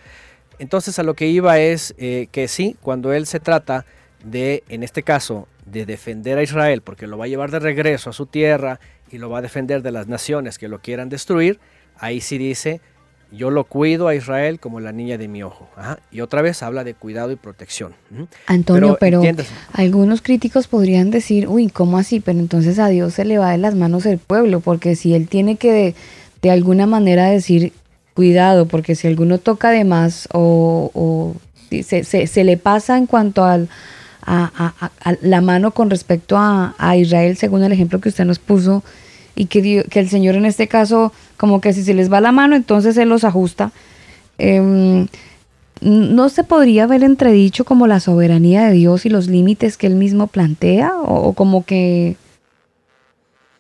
[0.59, 3.87] Entonces a lo que iba es eh, que sí, cuando él se trata
[4.25, 8.11] de, en este caso, de defender a Israel, porque lo va a llevar de regreso
[8.11, 11.61] a su tierra y lo va a defender de las naciones que lo quieran destruir,
[11.97, 12.81] ahí sí dice,
[13.31, 15.69] yo lo cuido a Israel como la niña de mi ojo.
[16.11, 17.95] Y otra vez habla de cuidado y protección.
[18.47, 19.23] Antonio, pero,
[19.73, 22.21] algunos críticos podrían decir, uy, ¿cómo así?
[22.21, 25.29] Pero entonces a Dios se le va de las manos el pueblo, porque si Él
[25.29, 25.95] tiene que
[26.43, 27.73] de, alguna manera decir,
[28.15, 31.35] cuidado, porque si alguno toca de más o,
[31.71, 33.69] se, se, le pasa en cuanto al,
[34.23, 38.83] a, la mano con respecto a, a Israel, según el ejemplo que usted nos puso,
[39.35, 42.33] y que, que el Señor en este caso, como que si se les va la
[42.33, 43.73] mano, entonces Él los ajusta.
[44.37, 45.09] Em,
[45.81, 49.95] ¿No se podría ver entredicho como la soberanía de Dios y los límites que Él
[49.95, 50.93] mismo plantea?
[51.01, 52.17] ¿O, como que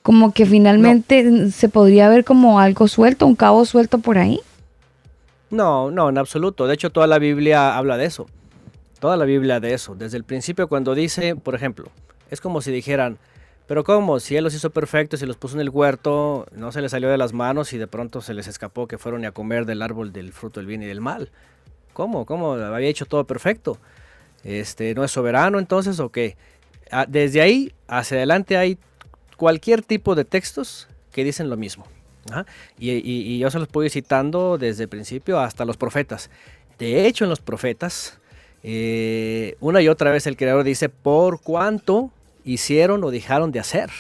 [0.03, 4.41] como que finalmente se podría ver como algo suelto, un cabo suelto por ahí?
[5.51, 6.67] No, no, en absoluto.
[6.67, 8.27] De hecho, toda la Biblia habla de eso.
[9.01, 9.95] Toda la Biblia de eso.
[9.95, 11.91] Desde el principio cuando dice, por ejemplo,
[12.31, 13.19] es como si dijeran,
[13.69, 14.19] pero ¿cómo?
[14.19, 17.11] Si él los hizo perfectos y los puso en el huerto, no se les salió
[17.11, 20.11] de las manos y de pronto se les escapó que fueron a comer del árbol
[20.11, 21.31] del fruto del bien y del mal.
[21.93, 22.25] ¿Cómo?
[22.25, 22.55] ¿Cómo?
[22.55, 23.77] Había hecho todo perfecto.
[24.43, 26.39] Este, ¿No es soberano entonces o qué?
[26.91, 28.79] Ah, desde ahí hacia adelante hay
[29.37, 31.87] cualquier tipo de textos que dicen lo mismo.
[32.79, 36.31] Y, yo se los puedo ir citando desde el principio hasta los profetas.
[36.79, 38.19] De hecho, en los profetas,
[38.63, 42.13] eh, una y otra vez el Creador dice, por cuanto
[42.53, 43.91] hicieron o dejaron de hacer.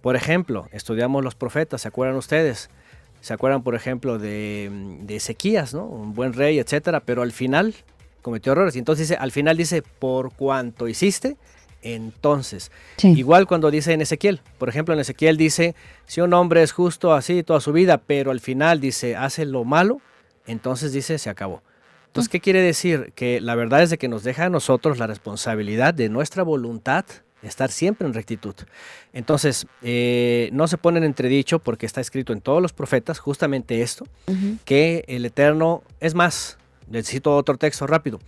[0.00, 2.70] Por ejemplo, estudiamos los profetas, ¿se acuerdan ustedes?
[3.20, 4.70] ¿Se acuerdan, por ejemplo, de,
[5.02, 5.84] de Ezequías, ¿no?
[5.84, 7.00] un buen rey, etcétera?
[7.00, 7.74] Pero al final
[8.22, 8.76] cometió errores.
[8.76, 11.36] Y entonces dice, al final dice, por cuanto hiciste,
[11.82, 12.70] entonces.
[13.02, 15.74] Igual cuando dice en Ezequiel, por ejemplo, en Ezequiel dice,
[16.06, 19.64] si un hombre es justo así toda su vida, pero al final dice, hace lo
[19.64, 20.00] malo,
[20.46, 21.62] entonces dice, se acabó.
[22.06, 23.12] Entonces, ¿qué quiere decir?
[23.14, 27.04] Que la verdad es de que nos deja a nosotros la responsabilidad de nuestra voluntad
[27.48, 28.54] estar siempre en rectitud.
[29.12, 33.82] Entonces, eh, no se pone en entredicho porque está escrito en todos los profetas justamente
[33.82, 34.06] esto,
[34.64, 38.20] que el Eterno, es más, necesito otro texto rápido.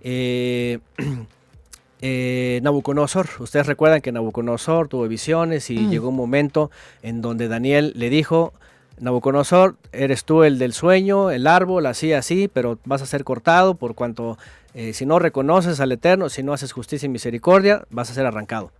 [0.00, 0.78] Eh,
[2.00, 5.90] eh, Nabucodonosor, ustedes recuerdan que Nabucodonosor tuvo visiones y mm.
[5.90, 6.70] llegó un momento
[7.02, 8.52] en donde Daniel le dijo,
[9.00, 13.74] Nabucodonosor, eres tú el del sueño, el árbol, así, así, pero vas a ser cortado
[13.74, 14.38] por cuanto
[14.74, 18.26] eh, si no reconoces al Eterno, si no haces justicia y misericordia, vas a ser
[18.26, 18.72] arrancado.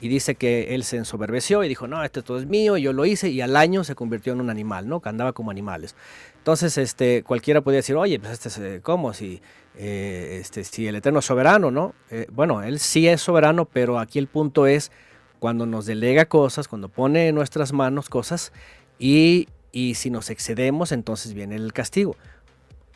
[0.00, 3.06] Y dice que él se ensoberbeció y dijo, no, esto todo es mío, yo lo
[3.06, 5.00] hice, y al año se convirtió en un animal, ¿no?
[5.00, 5.96] Que andaba como animales.
[6.36, 9.14] Entonces, este, cualquiera podía decir, oye, pues este, ¿cómo?
[9.14, 9.40] Si,
[9.74, 11.94] eh, este, si el Eterno es soberano, ¿no?
[12.10, 14.92] Eh, bueno, él sí es soberano, pero aquí el punto es
[15.38, 18.52] cuando nos delega cosas, cuando pone en nuestras manos cosas,
[18.98, 22.16] y, y si nos excedemos, entonces viene el castigo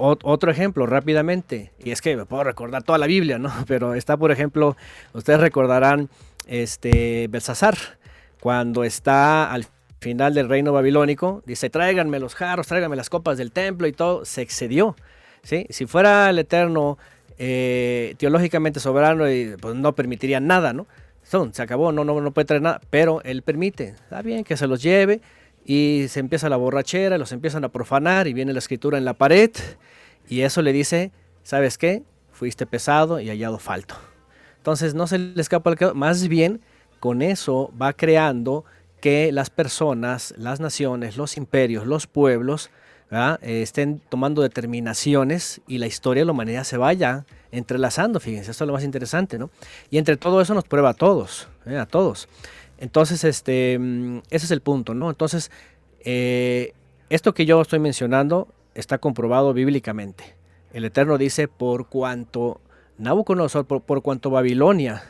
[0.01, 3.53] otro ejemplo rápidamente, y es que me puedo recordar toda la Biblia, ¿no?
[3.67, 4.77] Pero está, por ejemplo,
[5.13, 6.09] ustedes recordarán
[6.47, 7.77] este Belsasar,
[8.41, 9.67] cuando está al
[10.01, 14.25] final del reino babilónico, dice, tráiganme los jarros, tráiganme las copas del templo y todo,
[14.25, 14.97] se excedió.
[15.43, 15.67] ¿sí?
[15.69, 16.97] Si fuera el Eterno
[17.39, 19.25] eh, teológicamente soberano,
[19.61, 20.87] pues no permitiría nada, ¿no?
[21.53, 24.67] se acabó, no, no, no puede traer nada, pero él permite, está bien que se
[24.67, 25.21] los lleve,
[25.65, 29.15] y se empieza la borrachera, los empiezan a profanar y viene la escritura en la
[29.15, 29.51] pared
[30.29, 31.13] y eso le dice,
[31.43, 32.03] ¿sabes qué?
[32.33, 33.97] Fuiste pesado y hallado falto.
[34.57, 36.61] Entonces no se le escapa el más bien
[36.99, 38.65] con eso va creando
[39.01, 42.71] que las personas, las naciones, los imperios, los pueblos
[43.43, 48.69] estén tomando determinaciones y la historia de la humanidad se vaya entrelazando, fíjense, esto es
[48.69, 49.51] lo más interesante, ¿no?
[49.91, 51.77] Y entre todo eso nos prueba a todos, ¿eh?
[51.77, 52.29] a todos.
[52.81, 55.11] Entonces, este, mm, ese es el punto, ¿no?
[55.11, 55.51] Entonces,
[56.05, 56.73] eh,
[57.11, 60.35] esto que yo estoy mencionando está comprobado bíblicamente.
[60.73, 62.61] El Eterno dice, por cuanto
[62.99, 65.03] Nabucodonosor, por, por cuanto Babilonia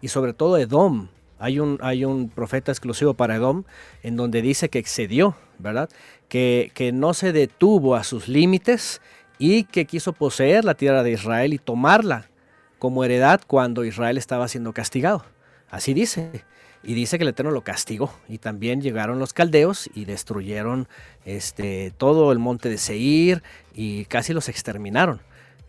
[0.00, 1.08] y sobre todo Edom,
[1.38, 3.64] hay un, hay un profeta exclusivo para Edom
[4.02, 5.88] en donde dice que excedió, ¿verdad?
[6.28, 9.00] Que, que no se detuvo a sus límites
[9.38, 12.30] y que quiso poseer la tierra de Israel y tomarla
[12.78, 15.24] como heredad cuando Israel estaba siendo castigado.
[15.70, 16.44] Así dice.
[16.82, 18.12] Y dice que el Eterno lo castigó.
[18.28, 20.88] Y también llegaron los caldeos y destruyeron
[21.24, 23.42] este, todo el monte de Seir
[23.74, 25.20] y casi los exterminaron.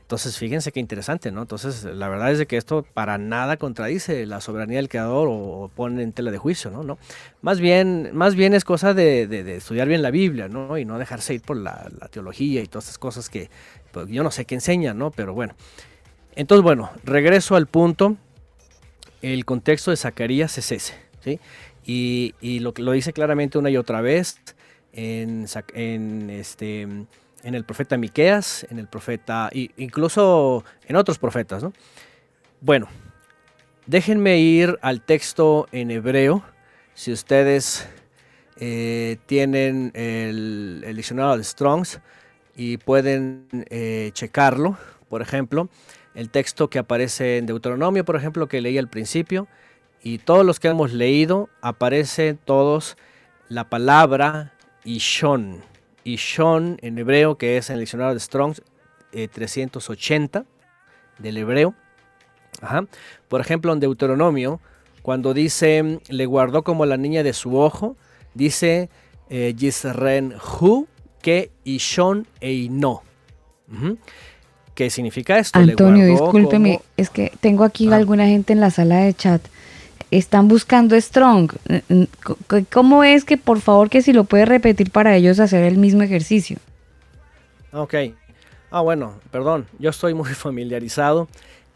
[0.07, 1.41] Entonces, fíjense qué interesante, ¿no?
[1.41, 5.69] Entonces, la verdad es de que esto para nada contradice la soberanía del creador o,
[5.75, 6.81] pone en tela de juicio, ¿no?
[6.81, 6.97] ¿No?
[7.41, 9.23] Más, bien, más bien es cosa de,
[9.57, 10.77] estudiar bien la Biblia, ¿no?
[10.77, 13.49] Y no dejarse ir por la, teología y todas esas cosas que
[13.91, 15.11] pues, yo no sé qué enseñan, ¿no?
[15.11, 15.55] Pero bueno.
[16.37, 18.15] Entonces, bueno, regreso al punto.
[19.21, 21.39] El contexto de Zacarías es ese, ¿sí?
[21.85, 24.37] Y, lo, lo dice claramente una y otra vez
[24.93, 26.87] en, este
[27.43, 31.63] el profeta Miqueas, en el profeta, incluso en otros profetas.
[31.63, 31.73] ¿no?
[32.61, 32.87] Bueno,
[33.85, 36.43] déjenme ir al texto en hebreo.
[36.93, 37.87] Si ustedes
[38.57, 42.01] eh, tienen el, diccionario de Strongs
[42.55, 44.77] y pueden eh, checarlo,
[45.09, 45.69] por ejemplo,
[46.17, 49.47] el texto que aparece en Deuteronomio, por ejemplo, que leí al principio,
[50.01, 52.97] y todos los que hemos leído, aparece todos
[53.49, 54.51] la palabra
[54.83, 55.61] Ishon
[56.03, 58.55] y Shon en hebreo, que es en el diccionario de Strong
[59.11, 60.43] 380 eh,
[61.19, 61.75] del hebreo.
[63.27, 64.59] Por ejemplo, en Deuteronomio,
[65.03, 67.95] cuando dice, le guardó como la niña de su ojo,
[68.33, 68.89] dice
[69.29, 70.87] eh, Yisren Hu
[71.21, 73.03] que Ishon Eino.
[74.77, 75.57] ¿Qué significa esto?
[75.57, 77.95] Antonio, discúlpeme, es que tengo aquí ah.
[77.95, 79.41] alguna gente en la sala de chat
[80.11, 81.51] están buscando Strong.
[82.71, 86.03] ¿Cómo es que, por favor, que si lo puede repetir para ellos hacer el mismo
[86.03, 86.57] ejercicio?
[87.73, 87.95] Ok.
[88.69, 89.65] Ah, bueno, perdón.
[89.79, 91.27] Yo estoy muy familiarizado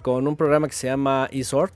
[0.03, 1.73] con un programa que se llama eSort.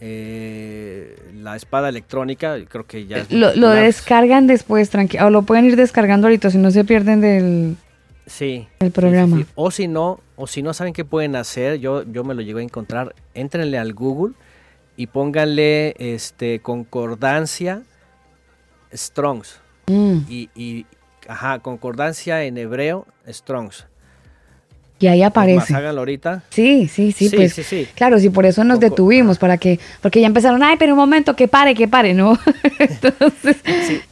[0.00, 3.24] Eh, la espada electrónica, creo que ya...
[3.30, 5.28] Lo, lo, descargan después, tranquilo.
[5.28, 7.76] O lo pueden ir descargando ahorita, si no se pierden del...
[8.26, 8.68] Sí.
[8.78, 9.44] El programa.
[9.54, 12.58] O si no, o si no saben qué pueden hacer, yo, yo me lo llego
[12.58, 14.34] a encontrar, entrenle al Google
[14.96, 17.82] y pónganle este, concordancia
[18.92, 19.60] Strongs.
[19.86, 20.18] Mm.
[20.28, 20.86] Y,
[21.26, 23.86] ajá, concordancia en hebreo Strongs.
[24.98, 25.72] Y ahí aparece.
[25.72, 26.42] Más, ahorita.
[26.50, 27.58] Sí, sí, sí, pues.
[27.94, 31.34] Claro, sí, por eso nos detuvimos, para que, porque ya empezaron, ay, pero un momento,
[31.34, 32.38] que pare, que pare, ¿no?
[32.78, 33.56] Entonces,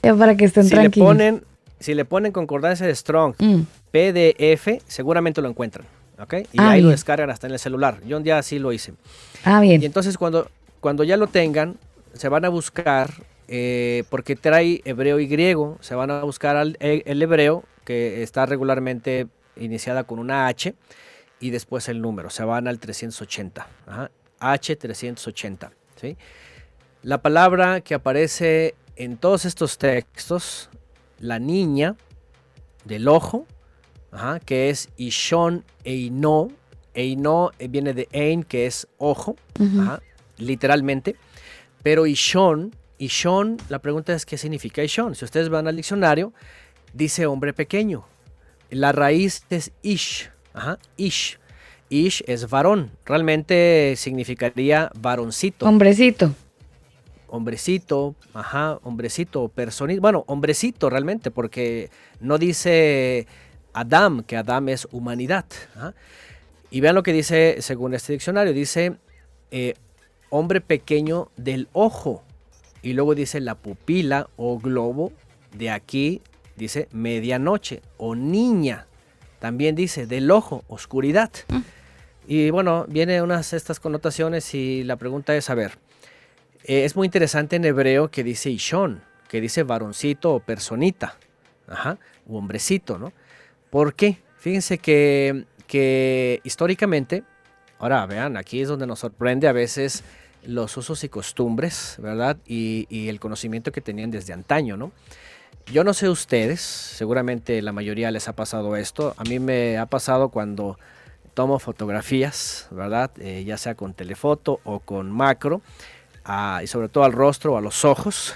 [0.02, 0.97] ya para que estén si tranquilos.
[0.97, 1.44] Le ponen,
[1.78, 3.60] si le ponen concordancia de Strong, mm.
[3.90, 5.86] PDF, seguramente lo encuentran.
[6.20, 6.35] ¿Ok?
[6.52, 8.01] Y ah, ahí lo descargan hasta en el celular.
[8.05, 8.94] Yo un día así lo hice.
[9.44, 9.81] Ah, bien.
[9.81, 10.51] Y entonces cuando,
[10.81, 11.77] cuando ya lo tengan,
[12.12, 13.10] se van a buscar,
[13.47, 18.47] eh, porque trae hebreo y griego, se van a buscar e, el hebreo, que está
[18.47, 20.74] regularmente iniciada con una H,
[21.40, 23.66] y después el número, se van al 380,
[24.40, 25.70] H380.
[26.01, 26.16] ¿sí?
[27.02, 30.69] La palabra que aparece en todos estos textos,
[31.20, 31.94] la niña
[32.85, 33.47] del ojo,
[34.44, 36.48] que es Ishon Eino,
[36.94, 39.36] Eino eh, viene de Ein, que es ojo,
[40.39, 41.16] literalmente.
[41.82, 45.14] Pero Ishon, Ishon, la pregunta es qué significa Ishon.
[45.14, 46.32] Si ustedes van al diccionario,
[46.93, 48.05] dice hombre pequeño.
[48.70, 51.39] La raíz es Ish, ajá, Ish.
[51.90, 55.66] Ish es varón, realmente significaría varoncito.
[55.66, 56.35] Hombrecito.
[57.28, 60.01] Hombrecito, ajá, hombrecito, personita.
[60.01, 61.90] Bueno, hombrecito realmente, porque
[62.20, 63.26] no dice
[63.73, 65.45] Adam, que Adam es humanidad.
[66.70, 68.97] Y vean lo que dice según este diccionario, dice
[69.51, 69.74] eh,
[70.31, 72.23] hombre pequeño del ojo.
[72.82, 75.12] Y luego dice la pupila o globo.
[75.53, 76.23] De aquí
[76.57, 78.86] dice medianoche o niña.
[79.39, 81.31] También dice del ojo, oscuridad.
[81.49, 81.59] Mm.
[82.27, 85.78] Y bueno, viene unas estas connotaciones y la pregunta es, a ver,
[86.65, 91.16] eh, es muy interesante en hebreo que dice Ishon, que dice varoncito o personita,
[91.66, 93.12] ajá, o hombrecito, ¿no?
[93.70, 94.19] ¿Por qué?
[94.39, 97.24] Fíjense que, que históricamente
[97.78, 100.03] Ahora, vean, aquí es donde nos sorprende a veces
[100.45, 102.36] los usos y costumbres, ¿verdad?
[102.45, 104.90] Y, el conocimiento que tenían desde antaño, ¿no?
[105.73, 109.15] Yo no sé ustedes, seguramente la mayoría les ha pasado esto.
[109.16, 110.78] A mí me ha pasado cuando
[111.35, 113.12] tomo fotografías, ¿verdad?
[113.20, 115.61] Eh, ya sea con telefoto o con macro,
[116.62, 118.35] y sobre todo al rostro o a los ojos,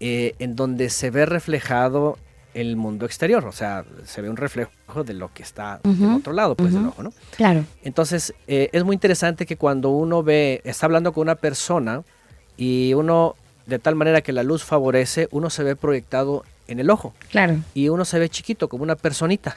[0.00, 2.18] eh, en donde se ve reflejado
[2.54, 6.32] el mundo exterior, o sea, se ve un reflejo de lo que está del otro
[6.32, 7.12] lado, pues del ojo, ¿no?
[7.36, 7.64] Claro.
[7.82, 12.02] Entonces, eh, es muy interesante que cuando uno ve, está hablando con una persona
[12.56, 13.34] y uno,
[13.66, 17.12] de tal manera que la luz favorece, uno se ve proyectado en el ojo.
[17.30, 17.58] Claro.
[17.74, 19.56] Y uno se ve chiquito, como una personita.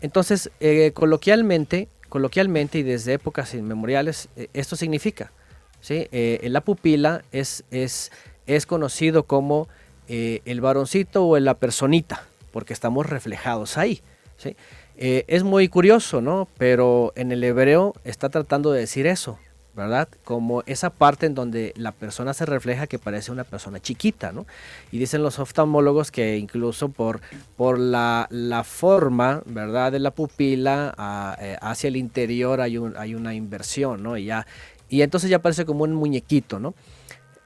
[0.00, 5.32] Entonces, eh, coloquialmente, coloquialmente y desde épocas inmemoriales, eh, esto significa,
[5.80, 6.08] ¿sí?
[6.12, 8.12] la pupila es, es,
[8.46, 9.68] es conocido como
[10.12, 14.02] eh, el varoncito o la personita, porque estamos reflejados ahí.
[14.38, 14.56] ¿sí?
[14.96, 16.48] Eh, es muy curioso, ¿no?
[16.58, 19.38] Pero en el hebreo está tratando de decir eso,
[19.76, 20.08] ¿verdad?
[20.24, 24.46] Como esa parte en donde la persona se refleja que parece una persona chiquita, ¿no?
[24.90, 27.20] Y dicen los oftalmólogos que incluso por,
[27.56, 28.26] por la,
[28.66, 29.92] forma, ¿verdad?
[29.92, 34.16] De la pupila eh, hacia el interior hay, un, hay una inversión, ¿no?
[34.16, 34.44] Y, ya,
[34.88, 36.74] y entonces ya parece como un muñequito, ¿no?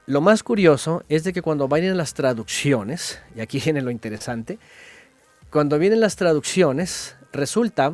[0.07, 4.59] Lo más curioso es de que cuando vayan las traducciones, y aquí viene lo interesante,
[5.49, 7.93] cuando vienen las traducciones, resulta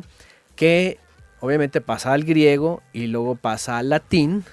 [0.54, 0.98] que
[1.40, 4.44] obviamente pasa al griego y luego pasa al latín,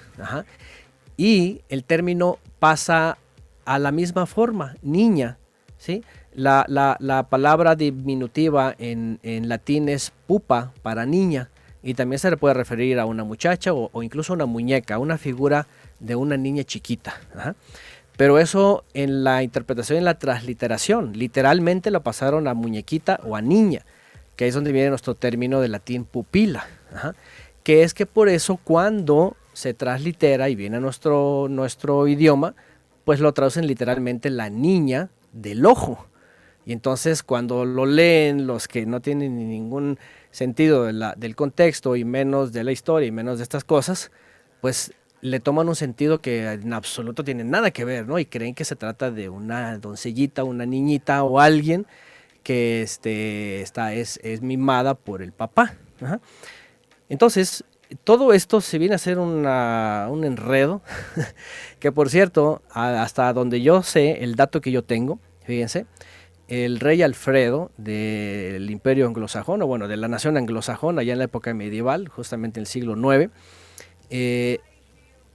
[1.16, 3.18] y el término pasa
[3.66, 5.38] a la misma forma, niña,
[5.76, 6.02] ¿sí?
[6.34, 9.18] La, palabra diminutiva en,
[9.48, 11.50] latín es pupa para niña
[11.82, 15.18] y también se le puede referir a una muchacha o, incluso a una muñeca, una
[15.18, 15.66] figura
[16.00, 17.14] de una niña chiquita.
[18.16, 23.40] Pero eso en la interpretación, en la transliteración, literalmente lo pasaron a muñequita o a
[23.40, 23.84] niña,
[24.36, 26.66] que es donde viene nuestro término de latín pupila
[27.62, 32.54] que es que por eso cuando se translitera y viene a nuestro, nuestro idioma,
[33.04, 36.06] pues lo traducen literalmente la niña del ojo.
[36.64, 39.98] Y entonces cuando lo leen los que no tienen ningún
[40.30, 44.10] sentido del contexto y menos de la historia y menos de estas cosas,
[44.60, 48.18] pues le toman un sentido que en absoluto tiene nada que ver, ¿no?
[48.18, 51.86] Y creen que se trata de una doncellita, una niñita o alguien
[52.42, 55.74] que este, está, es, es mimada por el papá.
[57.08, 57.64] Entonces,
[58.04, 60.82] todo esto se viene a ser un enredo,
[61.78, 65.86] que por cierto, hasta donde yo sé, el dato que yo tengo, fíjense,
[66.48, 71.26] el rey Alfredo del imperio anglosajón, o bueno, de la nación anglosajona, allá en la
[71.26, 73.30] época medieval, justamente en el siglo IX,
[74.10, 74.58] eh,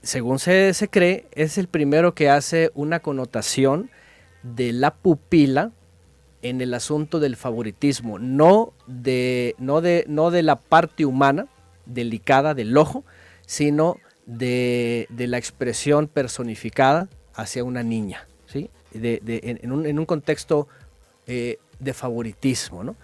[0.06, 3.90] según se, se, cree, es el primero que hace una connotación
[4.42, 5.72] de la pupila
[6.42, 11.48] en el asunto del favoritismo, no de, no de, no de la parte humana,
[11.86, 13.04] delicada del ojo,
[13.46, 18.70] sino de, la expresión personificada hacia una niña, ¿sí?
[18.92, 20.68] en, un, contexto
[21.26, 22.84] eh, de favoritismo.
[22.84, 22.96] ¿no?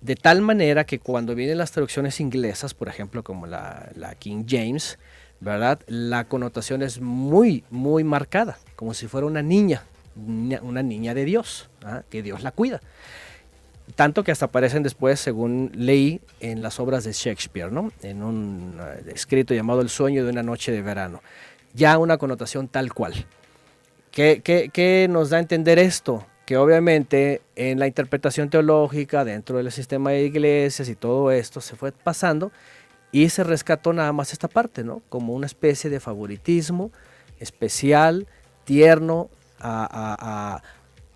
[0.00, 4.98] De tal manera que cuando vienen las traducciones inglesas, por ejemplo, como la, King James,
[5.40, 5.80] ¿verdad?
[5.86, 9.84] La connotación es muy, muy marcada, como si fuera una niña,
[10.16, 12.02] una niña de Dios, ¿ah?
[12.10, 12.80] que Dios la cuida
[13.94, 17.92] tanto que hasta aparecen después, según leí, en las obras de Shakespeare, ¿no?
[18.02, 21.22] en un eh, escrito llamado El sueño de una noche de verano.
[21.74, 23.26] Ya una connotación tal cual.
[24.10, 26.26] ¿Qué, qué, nos da a entender esto?
[26.44, 31.76] Que obviamente en la interpretación teológica, dentro del sistema de iglesias y todo esto, se
[31.76, 32.50] fue pasando
[33.12, 35.02] y se rescató nada más esta parte, ¿no?
[35.08, 36.90] Como una especie de favoritismo
[37.38, 38.26] especial,
[38.64, 39.30] tierno,
[39.60, 40.62] a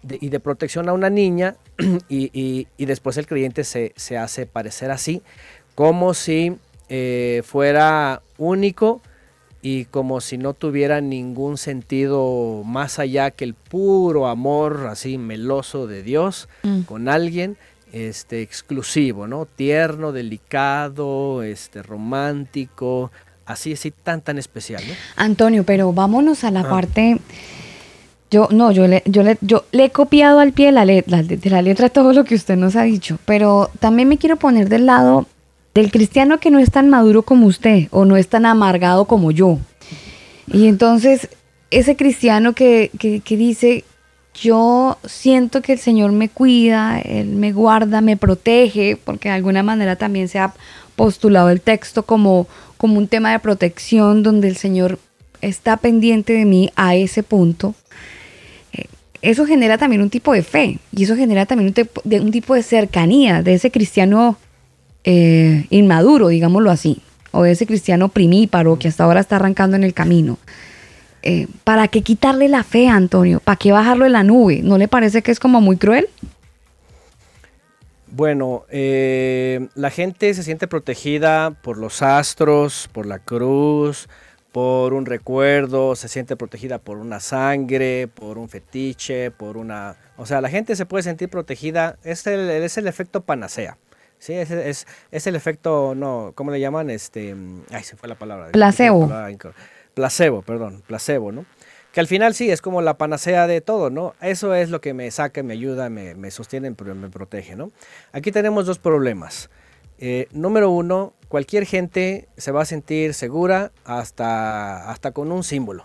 [0.09, 1.57] y de protección a una niña
[2.09, 5.23] y, después el creyente se, hace parecer así,
[5.75, 6.57] como si
[6.89, 9.01] eh, fuera único
[9.63, 15.87] y como si no tuviera ningún sentido más allá que el puro amor así meloso
[15.87, 16.81] de Dios mm.
[16.83, 17.57] con alguien
[17.93, 19.47] este exclusivo, ¿no?
[19.47, 23.13] Tierno, delicado, este romántico,
[23.45, 24.83] así así tan tan especial,
[25.17, 26.71] Antonio, pero vámonos a la ah.
[26.71, 27.19] parte
[28.33, 31.23] yo, no, yo le, yo le, yo le he copiado al pie de la, letra,
[31.23, 34.71] de la letra todo lo que usted nos ha dicho, pero también me quiero poner
[34.71, 35.27] del lado
[35.75, 39.33] del cristiano que no es tan maduro como usted o no es tan amargado como
[39.33, 39.59] yo.
[40.47, 41.29] Y entonces,
[41.71, 43.85] ese cristiano que, que, que dice,
[44.35, 49.63] yo siento que el Señor me cuida, Él me guarda, me protege, porque de alguna
[49.63, 50.55] manera también se ha
[50.97, 52.47] postulado el texto como,
[52.77, 54.99] como un tema de protección donde el Señor
[55.41, 57.75] está pendiente de mí a ese punto
[59.23, 62.33] eso genera también un tipo de fe y eso genera también un, tipo de, un
[62.33, 64.37] tipo de cercanía de ese cristiano
[65.05, 67.01] eh, inmaduro, digámoslo así,
[67.31, 70.39] o de ese cristiano primíparo que hasta ahora está arrancando en el camino.
[71.23, 73.41] Eh, ¿Para qué quitarle la fe, Antonio?
[73.41, 74.61] ¿Para qué bajarlo de la nube?
[74.63, 76.09] ¿No le parece que es como muy cruel?
[78.09, 84.09] Bueno, eh, la gente se siente protegida por los astros, por la cruz,
[84.53, 89.97] por un recuerdo, se siente protegida por una sangre, por un fetiche, por una...
[90.19, 93.79] O sea, la gente se puede sentir protegida, es el, es el efecto panacea.
[94.19, 96.91] Sí, es, es, es, el efecto, no, ¿cómo le llaman?
[96.91, 97.35] Este,
[97.71, 98.53] ay, se fue la palabra.
[98.53, 99.11] Placebo.
[99.95, 101.45] Placebo, perdón, placebo, ¿no?
[101.93, 104.15] Que al final sí, es como la panacea de todo, ¿no?
[104.23, 107.71] Eso es lo que me saca, me ayuda, me, me sostiene, me protege, ¿no?
[108.13, 109.51] Aquí tenemos dos problemas.
[110.05, 115.85] Eh, número uno, cualquier gente se va a sentir segura hasta, hasta con un símbolo,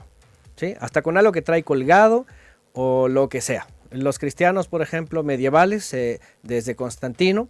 [0.56, 0.74] ¿sí?
[0.80, 2.26] hasta con algo que trae colgado
[2.74, 3.68] o lo que sea.
[3.92, 7.48] Los cristianos, por ejemplo, medievales, eh, desde Constantino,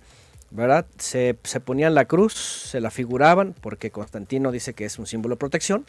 [0.51, 0.85] ¿verdad?
[0.97, 5.35] Se, se ponían la cruz, se la figuraban, porque Constantino dice que es un símbolo
[5.35, 5.85] de protección,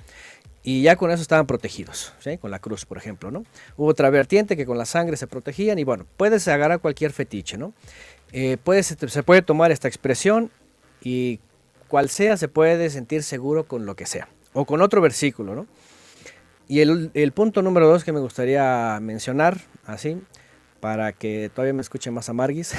[0.62, 2.36] y ya con eso estaban protegidos, ¿sí?
[2.39, 3.30] con la cruz, por ejemplo.
[3.30, 3.44] ¿no?
[3.76, 7.56] Hubo otra vertiente que con la sangre se protegían, y bueno, puedes agarrar cualquier fetiche,
[7.56, 7.72] ¿no?
[8.32, 10.51] Eh, se puede tomar esta expresión
[11.01, 11.40] y
[11.89, 15.66] cual sea se puede sentir seguro con lo que sea, o con otro versículo, ¿no?
[16.66, 20.20] Y el, el punto número dos que me gustaría mencionar, así,
[20.80, 22.74] para que todavía me escuche más amarguis,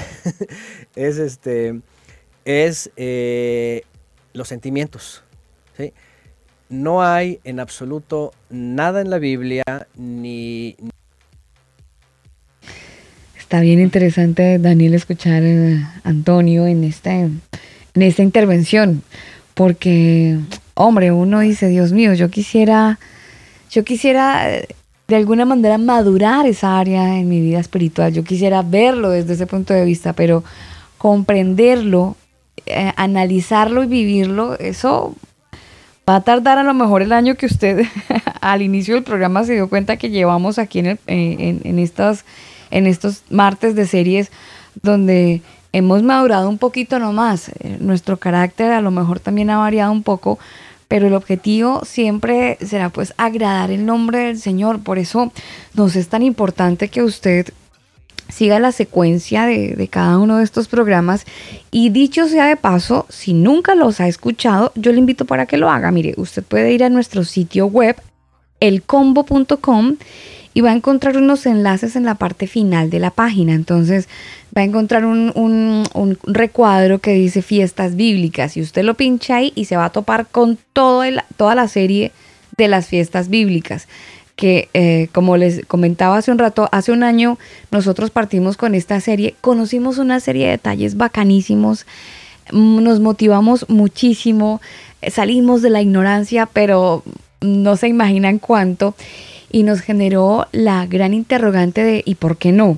[0.96, 1.82] es este
[2.46, 3.84] es eh,
[4.34, 5.24] los sentimientos.
[5.78, 5.94] ¿sí?
[6.70, 9.64] No hay en absoluto nada en la Biblia
[9.96, 10.76] ni...
[13.38, 17.42] Está bien interesante, Daniel, escuchar a Antonio en esta, en
[17.96, 19.02] esta intervención,
[19.56, 20.38] porque,
[20.76, 23.00] hombre, uno dice, Dios mío, yo quisiera,
[23.72, 24.62] yo quisiera
[25.10, 28.14] de alguna manera madurar esa área en mi vida espiritual.
[28.14, 30.44] Yo quisiera verlo desde ese punto de vista, pero
[31.00, 32.16] comprenderlo,
[32.68, 35.16] eh, analizarlo y vivirlo, eso
[36.08, 37.88] va a tardar a lo mejor el año que usted
[38.42, 42.24] al inicio del programa se dio cuenta que llevamos aquí en, en, estas,
[42.70, 44.32] en estos martes de series
[44.84, 45.42] donde
[45.74, 47.50] hemos madurado un poquito nomás.
[47.50, 50.38] Eh, nuestro carácter a lo mejor también ha variado un poco,
[50.90, 54.82] pero el objetivo siempre será pues agradar el nombre del Señor.
[54.82, 55.32] Por eso
[55.76, 57.54] nos es tan importante que usted
[58.28, 61.26] siga la secuencia de, cada uno de estos programas.
[61.70, 65.58] Y dicho sea de paso, si nunca los ha escuchado, yo le invito para que
[65.58, 65.92] lo haga.
[65.92, 67.96] Mire, usted puede ir a nuestro sitio web,
[68.60, 69.96] elcombo.com,
[70.54, 73.54] y va a encontrar unos enlaces en la parte final de la página.
[73.54, 74.08] Entonces,
[74.56, 79.66] va a encontrar un, recuadro que dice fiestas bíblicas y usted lo pincha ahí y
[79.66, 81.04] se va a topar con todo
[81.38, 82.12] toda la serie
[82.58, 83.88] de las fiestas bíblicas
[84.36, 87.38] que eh, como les comentaba hace un rato, hace un año
[87.72, 91.86] nosotros partimos con esta serie, conocimos una serie de detalles bacanísimos,
[92.54, 94.62] mm, nos motivamos muchísimo,
[95.12, 97.04] salimos de la ignorancia, pero
[97.42, 98.96] no se imaginan cuánto,
[99.52, 102.78] y nos generó la gran interrogante de ¿y por qué no?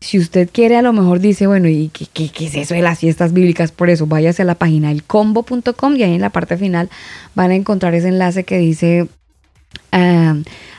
[0.00, 3.32] Si usted quiere, a lo mejor dice, bueno, ¿y qué, es eso de las fiestas
[3.32, 3.72] bíblicas?
[3.72, 6.88] Por eso, váyase a la página elcombo.com y ahí en la parte final
[7.34, 9.08] van a encontrar ese enlace que dice
[9.90, 10.36] ah,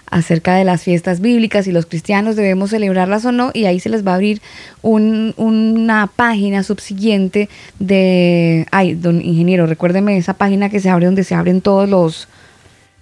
[0.09, 3.51] acerca de las fiestas bíblicas y los cristianos debemos celebrarlas o no.
[3.53, 4.41] Y ahí se les va a abrir
[4.81, 8.67] una página subsiguiente de...
[8.71, 12.29] Ay, don ingeniero, recuérdeme esa página que se abre donde se abren todos los,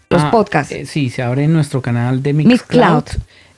[0.10, 0.72] los ah, podcasts.
[0.72, 3.06] Eh, sí, se abre en nuestro canal de Mixcloud.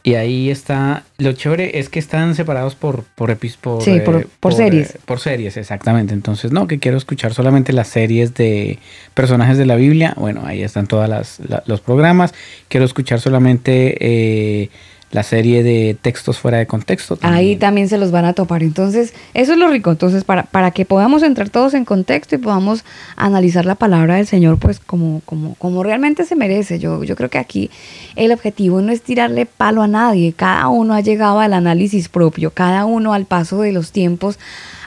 [0.01, 4.55] Y ahí está, lo chévere es que están separados por por, por, sí, por, eh,
[4.55, 4.95] series.
[4.95, 6.13] Eh, por series, exactamente.
[6.13, 8.79] Entonces, no, que quiero escuchar solamente las series de
[9.13, 10.13] personajes de la Biblia.
[10.15, 12.33] Bueno, ahí están todos los programas.
[12.69, 14.69] Quiero escuchar solamente eh,
[15.11, 17.17] la serie de textos fuera de contexto.
[17.21, 18.61] Ahí también se los van a topar.
[18.61, 19.91] Entonces, eso es lo rico.
[19.91, 24.27] Entonces, para, para que podamos entrar todos en contexto y podamos analizar la palabra del
[24.27, 26.77] Señor, pues como, como, como realmente se merece.
[26.77, 27.71] Yo, yo creo que aquí
[28.15, 30.33] el objetivo no es tirarle palo a nadie.
[30.33, 34.37] Cada uno ha llegado al análisis propio, cada uno al paso de los tiempos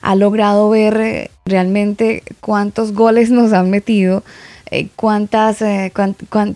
[0.03, 4.23] ha logrado ver eh, realmente cuántos goles nos han metido.
[4.71, 5.93] Eh, cuántas, eh,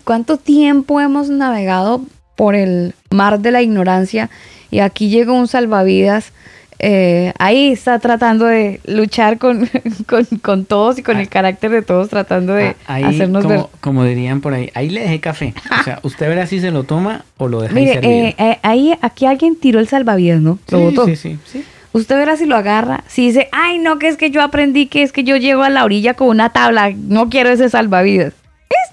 [0.03, 2.01] cuánto tiempo hemos navegado
[2.37, 4.29] por el mar de la ignorancia
[4.71, 6.31] y aquí llegó un salvavidas.
[6.79, 9.67] Eh, ahí está tratando de luchar con,
[10.43, 11.29] con, todos y con el ah.
[11.29, 13.65] carácter de todos, tratando de ah, hacernos como, ver.
[13.81, 15.53] Como dirían por ahí, ahí le dejé café.
[15.79, 18.93] O sea, usted verá si se lo toma o lo deja Mire, eh, eh, ahí,
[19.01, 20.59] aquí alguien tiró el salvavidas, ¿no?
[20.69, 23.03] Lo sí, sí, sí, Usted verá si lo agarra.
[23.07, 25.71] Si dice, ay, no, que es que yo aprendí que es que yo llego a
[25.71, 28.33] la orilla con una tabla, no quiero ese salvavidas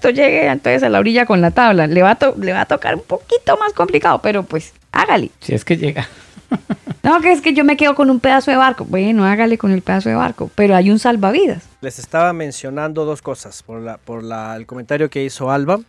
[0.05, 1.87] esto llegue entonces a la orilla con la tabla.
[1.87, 5.31] Le va, a le va a tocar un poquito más complicado, pero pues hágale.
[5.41, 6.07] Si es que llega.
[7.03, 8.85] no, que es que yo me quedo con un pedazo de barco.
[8.85, 11.65] Bueno, hágale con el pedazo de barco, pero hay un salvavidas.
[11.81, 15.81] Les estaba mencionando dos cosas por, la, por la, el comentario que hizo Alba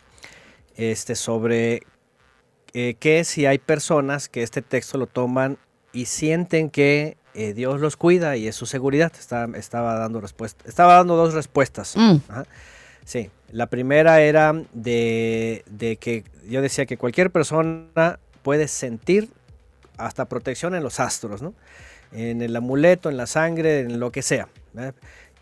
[0.76, 1.82] este, sobre
[2.72, 5.58] eh, que si hay personas que este texto lo toman
[5.92, 9.12] y sienten que eh, Dios los cuida y es su seguridad.
[9.18, 11.94] Estaba, estaba dando respuesta, estaba dando dos respuestas.
[11.96, 12.16] Mm.
[13.04, 15.64] Sí, la primera era de,
[15.98, 19.30] que yo decía que cualquier persona puede sentir
[19.96, 21.54] hasta protección en los astros, ¿no?
[22.12, 24.48] en el amuleto, en la sangre, en lo que sea.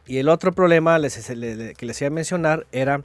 [0.07, 3.03] Y el otro problema que les iba a mencionar era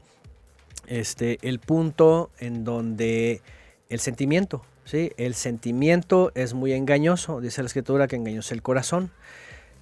[0.86, 3.42] este, el punto en donde
[3.90, 5.12] el sentimiento, ¿sí?
[5.18, 9.10] el sentimiento es muy engañoso, dice la escritura que engañosa el corazón.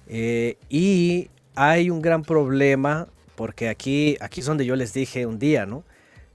[0.06, 3.08] Eh, y hay un gran problema
[3.38, 5.84] porque aquí, aquí es donde yo les dije un día, ¿no?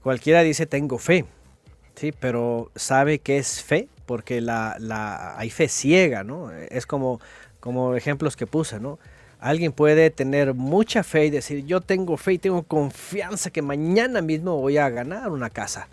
[0.02, 1.26] Cualquiera dice tengo fe,
[1.96, 2.14] ¿sí?
[2.18, 3.88] Pero ¿sabe qué es fe?
[4.06, 6.50] Porque la, la, hay fe ciega, ¿no?
[6.50, 7.20] Es como,
[7.60, 8.98] como ejemplos que puse, ¿no?
[9.38, 14.22] Alguien puede tener mucha fe y decir, yo tengo fe y tengo confianza que mañana
[14.22, 15.88] mismo voy a ganar una casa.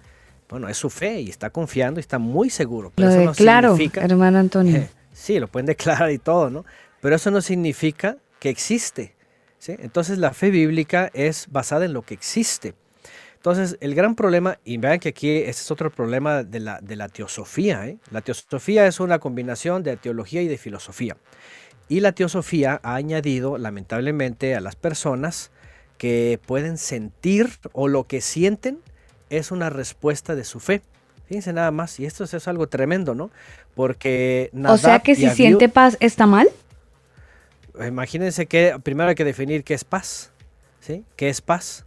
[0.47, 2.89] Bueno, es su fe y está confiando y está muy seguro.
[2.95, 4.87] Pero lo declaro, hermano Antonio.
[5.11, 6.63] sí, lo pueden declarar y todo, ¿no?
[7.01, 9.13] Pero eso no significa que existe.
[9.61, 9.75] ¿Sí?
[9.79, 12.73] Entonces la fe bíblica es basada en lo que existe.
[13.35, 16.95] Entonces, el gran problema, y vean que aquí este es otro problema de la, de
[16.95, 17.87] la teosofía.
[17.87, 17.97] ¿eh?
[18.11, 21.17] La teosofía es una combinación de teología y de filosofía.
[21.89, 25.49] Y la teosofía ha añadido, lamentablemente, a las personas
[25.97, 28.77] que pueden sentir o lo que sienten
[29.31, 30.83] es una respuesta de su fe.
[31.25, 33.31] Fíjense nada más, y esto es algo tremendo, ¿no?
[33.73, 34.51] Porque...
[34.67, 36.47] o sea que si siente paz está mal.
[37.87, 40.31] Imagínense que primero hay que definir qué es paz,
[40.79, 41.05] ¿sí?
[41.15, 41.85] ¿Qué es paz?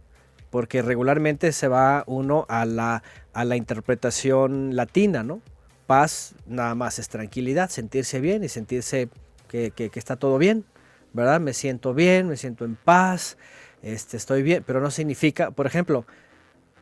[0.49, 3.03] Porque regularmente se va uno a la,
[3.33, 5.41] a la interpretación latina, ¿no?
[5.87, 9.09] Paz nada más es tranquilidad, sentirse bien y sentirse
[9.47, 10.65] que, está todo bien,
[11.13, 11.39] ¿verdad?
[11.39, 13.37] Me siento bien, me siento en paz,
[13.81, 16.05] este, estoy bien, pero no significa, por ejemplo,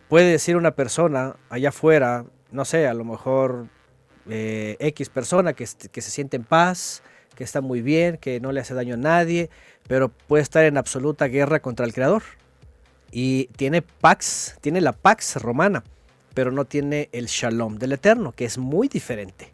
[0.10, 3.68] puede decir una persona allá afuera, no sé, a lo mejor
[4.30, 7.04] eh, X persona que, que se siente en paz,
[7.36, 9.50] que está muy bien, que no le hace daño a nadie,
[9.88, 12.24] pero puede estar en absoluta guerra contra el Creador.
[13.12, 15.84] Y tiene Pax, tiene la Pax romana,
[16.34, 19.52] pero no tiene el Shalom del Eterno, que es muy diferente,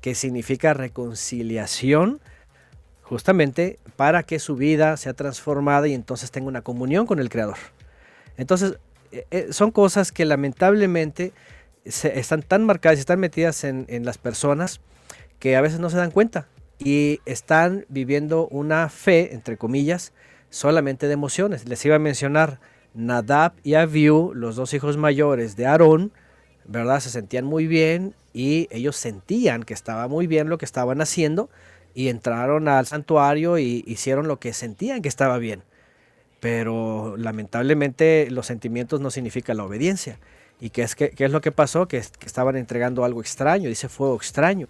[0.00, 2.20] que significa reconciliación
[3.02, 7.56] justamente para que su vida sea transformada y entonces tenga una comunión con el Creador.
[8.36, 8.78] Entonces,
[9.12, 11.32] eh, eh, son cosas que lamentablemente
[11.84, 14.80] están tan marcadas y están metidas en, las personas
[15.38, 16.46] que a veces no se dan cuenta
[16.78, 20.12] y están viviendo una fe, entre comillas,
[20.50, 21.68] solamente de emociones.
[21.68, 22.60] Les iba a mencionar
[22.94, 26.12] Nadab y Abiú, los dos hijos mayores de Aarón,
[26.64, 27.00] ¿verdad?
[27.00, 31.50] Se sentían muy bien y ellos sentían que estaba muy bien lo que estaban haciendo,
[31.98, 35.64] y entraron al santuario y hicieron lo que sentían que estaba bien.
[36.38, 40.20] Pero lamentablemente los sentimientos no significan la obediencia.
[40.60, 41.88] ¿Y qué es, qué, es lo que pasó?
[41.88, 44.68] Que, estaban entregando algo extraño, dice fuego extraño.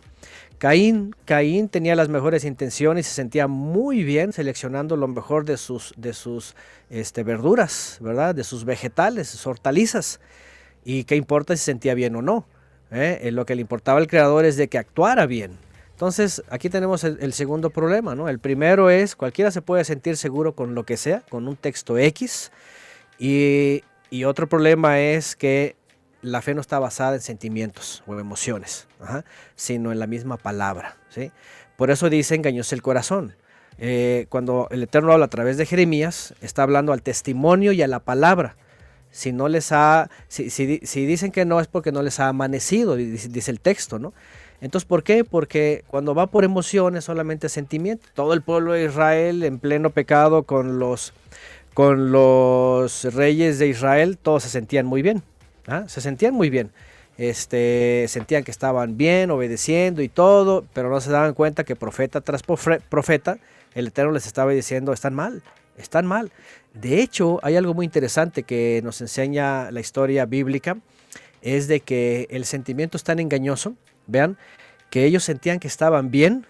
[0.59, 5.57] Caín, Caín tenía las mejores intenciones y se sentía muy bien seleccionando lo mejor de
[5.57, 6.55] sus, de sus
[6.91, 8.35] este, verduras, ¿verdad?
[8.35, 10.21] De sus vegetales, sus hortalizas.
[10.85, 12.47] ¿Y qué importa si se sentía bien o no?
[12.91, 13.21] ¿Eh?
[13.23, 15.59] Eh, lo que le importaba al creador es de que actuara bien,
[15.99, 18.29] entonces, aquí tenemos el, segundo problema, ¿no?
[18.29, 21.99] El primero es, cualquiera se puede sentir seguro con lo que sea, con un texto
[21.99, 22.53] X,
[23.19, 23.83] y,
[24.25, 25.75] otro problema es que
[26.23, 28.87] la fe no está basada en sentimientos o emociones,
[29.55, 31.31] sino en la misma palabra, ¿sí?
[31.77, 33.37] Por eso dice engañóse el corazón.
[33.79, 37.87] Eh, cuando el Eterno habla a través de Jeremías, está hablando al testimonio y a
[37.87, 38.57] la palabra.
[39.11, 42.97] Si no les ha, si, si dicen que no es porque no les ha amanecido,
[42.97, 44.13] dice el texto, ¿no?
[44.61, 45.25] Entonces, ¿por qué?
[45.25, 48.07] Porque cuando va por emociones, solamente sentimiento.
[48.15, 51.13] Todo el pueblo de Israel en pleno pecado con los,
[51.75, 55.23] con los reyes de Israel, todos se sentían muy bien.
[55.69, 55.85] ¿Ah?
[55.87, 56.73] Se sentían muy bien.
[57.17, 62.21] Este, sentían que estaban bien, obedeciendo y todo, pero no se daban cuenta que profeta
[62.21, 63.39] tras profeta,
[63.75, 65.43] el Eterno les estaba diciendo, están mal,
[65.77, 66.31] están mal.
[66.75, 70.79] De hecho, hay algo muy interesante que nos enseña la historia bíblica,
[71.43, 73.75] es de que el sentimiento es tan engañoso
[74.09, 74.39] Vean
[74.91, 76.47] que ellos sentían que estaban bien,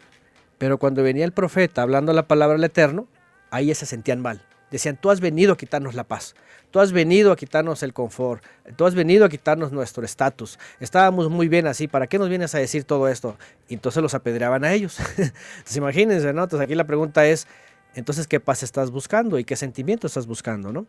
[0.57, 3.07] pero cuando venía el profeta hablando la palabra del Eterno,
[3.51, 4.41] ahí se sentían mal.
[4.71, 6.35] Decían, tú has venido a quitarnos la paz,
[6.79, 8.41] tú has venido a quitarnos el confort,
[8.77, 10.61] tú has venido a quitarnos nuestro estatus.
[10.79, 13.37] Estábamos muy bien así, ¿para qué nos vienes a decir todo esto?
[13.69, 15.01] Y entonces los apedreaban a ellos.
[15.19, 16.45] entonces imagínense, ¿no?
[16.45, 17.49] Entonces aquí la pregunta es,
[17.97, 20.87] entonces, ¿qué paz estás buscando y qué sentimiento estás buscando, ¿no?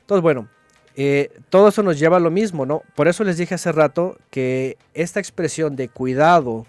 [0.00, 0.48] Entonces, bueno,
[0.94, 2.80] eh, todo eso nos lleva a lo mismo, ¿no?
[2.94, 6.64] Por eso les dije hace rato que esta expresión de cuidado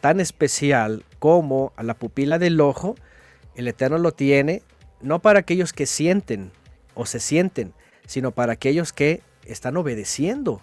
[0.00, 2.94] tan especial como a la pupila del ojo,
[3.56, 4.62] el Eterno lo tiene
[5.00, 6.52] no para aquellos que sienten
[6.94, 7.74] o se sienten,
[8.06, 10.60] sino para aquellos que están obedeciendo.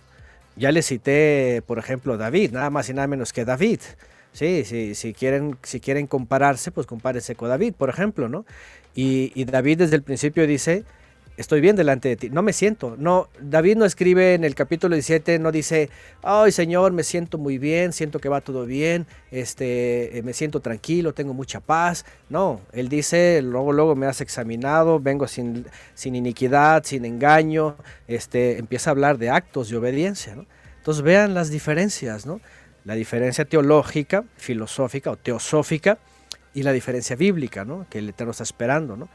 [0.55, 3.79] Ya les cité, por ejemplo, David, nada más y nada menos que David.
[4.33, 8.45] Sí, sí, si, quieren, si quieren compararse, pues compárense con David, por ejemplo, ¿no?
[8.93, 10.83] Y, y David desde el principio dice,
[11.39, 12.29] estoy bien delante de ti.
[12.29, 12.95] No me siento.
[12.97, 15.89] No, David no escribe en el capítulo 17, no dice,
[16.21, 20.59] ay Señor, me siento muy bien, siento que va todo bien, este, eh, me siento
[20.59, 22.05] tranquilo, tengo mucha paz.
[22.27, 27.77] No, él dice, luego, luego me has examinado, vengo sin, sin iniquidad, sin engaño.
[28.09, 30.35] Este, empieza a hablar de actos de obediencia.
[30.77, 32.41] Entonces vean las diferencias, ¿no?
[32.83, 35.99] La diferencia teológica, filosófica o teosófica
[36.53, 37.85] y la diferencia bíblica, ¿no?
[37.89, 39.07] Que el Eterno está esperando, ¿no?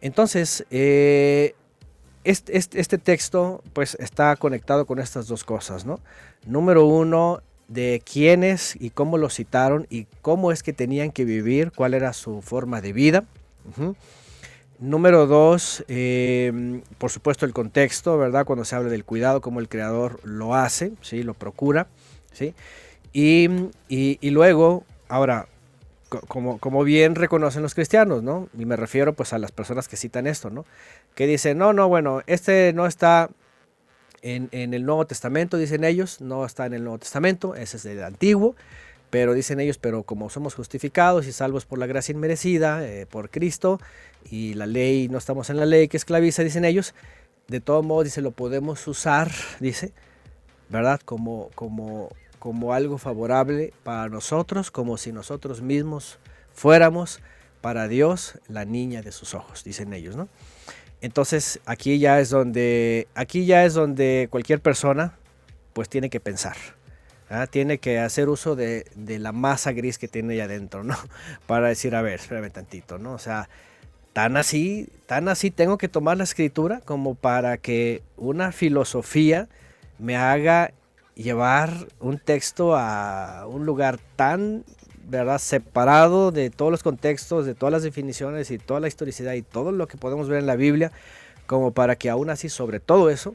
[0.00, 1.54] Entonces, eh,
[2.24, 6.00] este, texto pues está conectado con estas dos cosas, ¿no?
[6.46, 11.70] Número uno, de quiénes y cómo lo citaron y cómo es que tenían que vivir,
[11.74, 13.24] cuál era su forma de vida.
[14.78, 18.46] Número dos, eh, por supuesto el contexto, ¿verdad?
[18.46, 21.22] Cuando se habla del cuidado, como el creador lo hace, ¿sí?
[21.22, 21.88] Lo procura,
[22.32, 22.54] ¿sí?
[23.12, 23.48] Y,
[23.88, 25.48] y, luego, ahora,
[26.08, 28.48] como, como, bien reconocen los cristianos, ¿no?
[28.58, 30.64] Y me refiero pues a las personas que citan esto, ¿no?
[31.14, 33.30] Que dicen, no, no, bueno, este no está
[34.22, 37.84] en, en el Nuevo Testamento, dicen ellos, no está en el Nuevo Testamento, ese es
[37.84, 38.56] el Antiguo,
[39.10, 43.30] pero dicen ellos, pero como somos justificados y salvos por la gracia inmerecida, eh, por
[43.30, 43.80] Cristo,
[44.30, 46.94] y la ley, no estamos en la ley que esclaviza, dicen ellos,
[47.48, 49.30] de todo modo, dice, lo podemos usar,
[49.60, 49.92] dice,
[50.68, 51.00] ¿verdad?
[51.04, 56.18] Como, como, como algo favorable para nosotros, como si nosotros mismos
[56.52, 57.20] fuéramos
[57.60, 60.28] para Dios la niña de sus ojos, dicen ellos, ¿no?
[61.00, 65.14] Entonces aquí ya es donde, aquí ya es donde cualquier persona
[65.72, 66.56] pues tiene que pensar.
[67.30, 67.46] ¿ah?
[67.46, 70.96] Tiene que hacer uso de, de, la masa gris que tiene ahí adentro, ¿no?
[71.46, 73.12] Para decir, a ver, espérame tantito, ¿no?
[73.12, 73.48] O sea,
[74.12, 79.48] tan así, tan así tengo que tomar la escritura como para que una filosofía
[79.98, 80.72] me haga
[81.22, 84.64] llevar un texto a un lugar tan
[85.08, 85.38] ¿verdad?
[85.38, 89.72] separado de todos los contextos, de todas las definiciones y toda la historicidad y todo
[89.72, 90.92] lo que podemos ver en la Biblia,
[91.46, 93.34] como para que aún así sobre todo eso,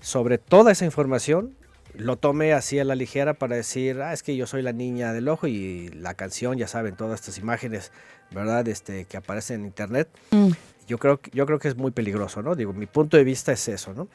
[0.00, 1.54] sobre toda esa información,
[1.94, 5.14] lo tome así a la ligera para decir, ah, es que yo soy la niña
[5.14, 7.90] del ojo y la canción, ya saben, todas estas imágenes
[8.30, 8.66] ¿verdad?
[8.68, 10.08] Este, que aparece en internet.
[10.30, 10.50] Mm.
[10.86, 12.54] Yo, creo, yo creo que es muy peligroso, ¿no?
[12.54, 14.08] Digo, mi punto de vista es eso, ¿no?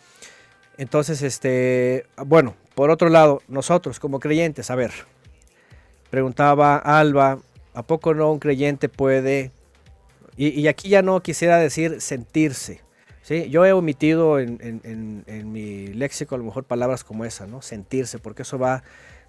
[0.77, 4.91] Entonces, este, bueno, por otro lado, nosotros como creyentes, a ver,
[6.10, 7.39] preguntaba Alba,
[7.73, 9.52] ¿a poco no un creyente puede,
[10.38, 12.81] y, aquí ya no quisiera decir sentirse,
[13.22, 13.49] ¿sí?
[13.49, 17.61] Yo he omitido en, mi léxico a lo mejor palabras como esa, ¿no?
[17.61, 18.84] Sentirse, porque eso va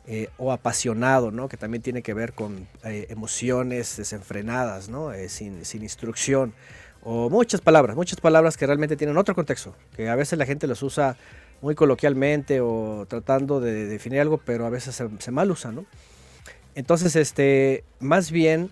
[0.06, 1.48] eh, o apasionado, ¿no?
[1.48, 5.12] que también tiene que ver con eh, emociones desenfrenadas, ¿no?
[5.12, 6.55] Eh, sin, sin, instrucción,
[7.02, 10.66] o muchas palabras, muchas palabras que realmente tienen otro contexto, que a veces la gente
[10.66, 11.16] los usa
[11.62, 15.72] muy coloquialmente o tratando de definir algo, pero a veces se, mal usa.
[15.72, 15.86] ¿no?
[16.74, 18.70] Entonces, este, más bien,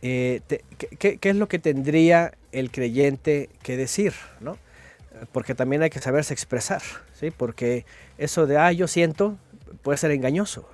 [0.00, 0.40] ¿qué,
[0.98, 4.14] qué, es lo que tendría el creyente que decir?
[4.40, 4.56] ¿no?
[5.32, 6.80] Porque también hay que saberse expresar,
[7.12, 7.30] ¿sí?
[7.30, 7.84] porque
[8.16, 9.36] eso de, ah, yo siento,
[9.82, 10.68] puede ser engañoso.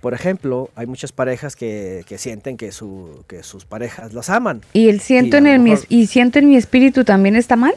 [0.00, 4.62] Por ejemplo, hay muchas parejas que, sienten que, su, que sus parejas los aman.
[4.72, 7.74] ¿Y el siento, en el, mi, ¿Y siento en mi espíritu también está mal?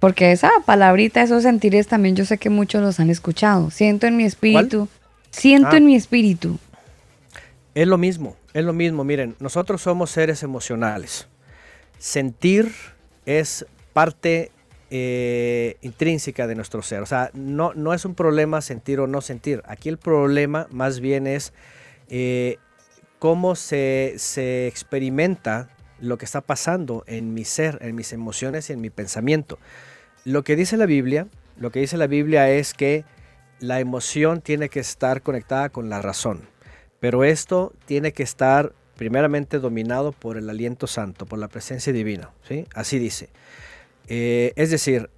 [0.00, 3.70] Porque esa palabrita, esos sentires también yo sé que muchos los han escuchado.
[3.70, 4.88] Siento en mi espíritu.
[5.30, 5.86] Siento en ah.
[5.86, 6.58] mi espíritu.
[7.74, 9.04] Es lo mismo, es lo mismo.
[9.04, 11.28] Miren, nosotros somos seres emocionales.
[11.98, 12.72] Sentir
[13.26, 14.52] es parte
[14.90, 17.02] eh, intrínseca de nuestro ser.
[17.02, 19.62] O sea, no, no es un problema sentir o no sentir.
[19.66, 21.52] Aquí el problema más bien es
[22.08, 22.56] eh,
[23.18, 25.68] cómo se, se, experimenta
[26.00, 29.58] lo que está pasando en mi ser, en mis emociones y en mi pensamiento.
[30.28, 31.26] Lo que dice la Biblia,
[31.58, 33.06] lo que dice la Biblia es que
[33.60, 36.42] la emoción tiene que estar conectada con la razón,
[37.00, 42.30] pero esto tiene que estar primeramente dominado por el aliento santo, por la presencia divina,
[42.46, 42.66] ¿sí?
[42.74, 43.30] Así dice.
[44.06, 45.08] Eh, es decir,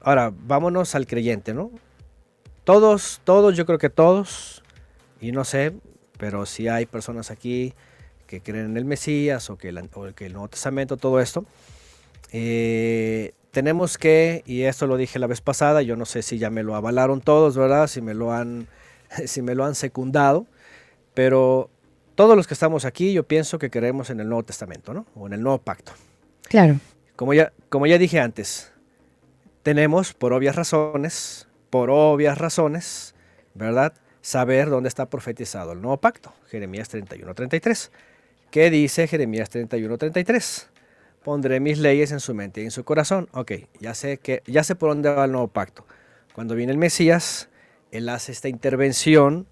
[0.00, 1.72] ahora vámonos al creyente, ¿no?
[2.62, 4.62] Todos, todos, yo creo que todos,
[5.20, 5.72] y no sé,
[6.16, 7.74] pero si hay personas aquí
[8.28, 11.44] que creen en el Mesías o que el, que el Nuevo Testamento, todo esto,
[12.30, 16.50] eh, tenemos que, y esto lo dije la vez pasada, yo no sé si ya
[16.50, 17.86] me lo avalaron todos, ¿verdad?
[17.86, 18.66] Si me lo han,
[19.24, 20.46] si me lo han secundado,
[21.14, 21.70] pero
[22.16, 25.06] todos los que estamos aquí, yo pienso que creemos en el Nuevo Testamento, ¿no?
[25.14, 25.92] O en el Nuevo Pacto.
[26.42, 26.78] Claro.
[27.16, 28.72] Como ya, como ya dije antes,
[29.62, 33.14] tenemos por obvias razones, por obvias razones,
[33.54, 33.94] ¿verdad?
[34.20, 37.90] Saber dónde está profetizado el nuevo pacto, Jeremías 31:33.
[38.50, 40.68] ¿Qué dice Jeremías 31:33?
[41.24, 43.28] Pondré mis leyes en su mente y en su corazón.
[43.32, 45.86] Ok, ya sé, que, ya sé por dónde va el nuevo pacto.
[46.34, 47.48] Cuando viene el Mesías,
[47.90, 49.46] él hace esta intervención,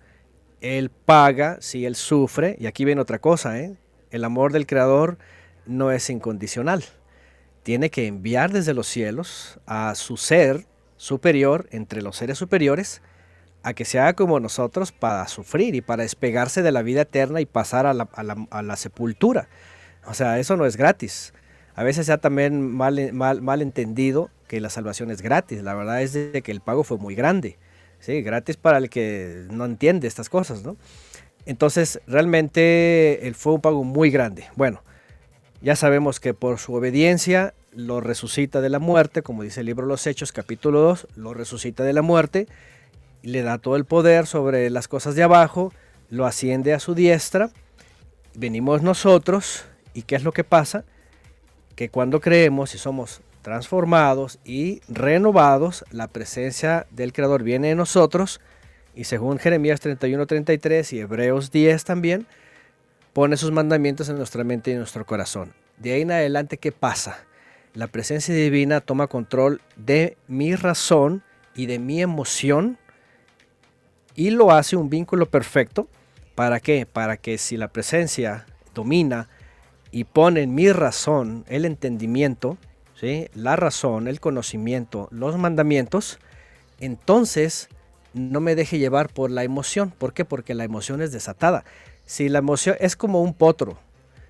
[0.60, 3.76] él paga si él sufre, y aquí viene otra cosa, ¿eh?
[4.10, 5.18] el amor del Creador
[5.66, 6.84] no es incondicional
[7.62, 10.66] tiene que enviar desde los cielos a su ser
[10.96, 13.02] superior entre los seres superiores
[13.62, 17.40] a que se haga como nosotros para sufrir y para despegarse de la vida eterna
[17.40, 19.48] y pasar a la, sepultura.
[20.04, 21.32] O sea, eso no es gratis.
[21.82, 25.64] A veces se ha también mal, mal, mal, entendido que la salvación es gratis.
[25.64, 27.58] La verdad es de que el pago fue muy grande.
[27.98, 30.76] Sí, gratis para el que no entiende estas cosas, ¿no?
[31.44, 34.44] Entonces, realmente fue un pago muy grande.
[34.54, 34.84] Bueno,
[35.60, 39.84] ya sabemos que por su obediencia lo resucita de la muerte, como dice el libro
[39.84, 42.46] Los Hechos, capítulo 2, lo resucita de la muerte,
[43.22, 45.72] le da todo el poder sobre las cosas de abajo,
[46.10, 47.50] lo asciende a su diestra,
[48.36, 49.64] venimos nosotros,
[49.94, 50.84] ¿y qué es lo que pasa?
[51.74, 58.40] Que cuando creemos y somos transformados y renovados, la presencia del Creador viene en nosotros
[58.94, 62.26] y según Jeremías 31, 33 y Hebreos 10 también,
[63.12, 65.52] pone sus mandamientos en nuestra mente y en nuestro corazón.
[65.78, 67.24] De ahí en adelante, ¿qué pasa?
[67.74, 71.22] La presencia divina toma control de mi razón
[71.54, 72.78] y de mi emoción
[74.14, 75.88] y lo hace un vínculo perfecto.
[76.34, 76.86] ¿Para qué?
[76.86, 79.28] Para que si la presencia domina
[79.92, 82.56] y pone en mi razón el entendimiento,
[82.98, 83.28] ¿sí?
[83.34, 86.18] la razón, el conocimiento, los mandamientos,
[86.80, 87.68] entonces
[88.14, 89.92] no me deje llevar por la emoción.
[89.96, 90.24] ¿Por qué?
[90.24, 91.64] Porque la emoción es desatada.
[92.06, 93.78] Si la emoción es como un potro,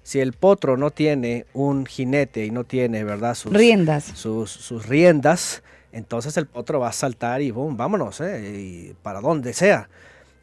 [0.03, 3.35] si el potro no tiene un jinete y no tiene, ¿verdad?
[3.35, 4.05] Sus riendas.
[4.05, 5.63] Sus, riendas,
[5.93, 8.53] entonces el potro va a saltar y boom, vámonos, ¿eh?
[8.59, 9.89] y para donde sea.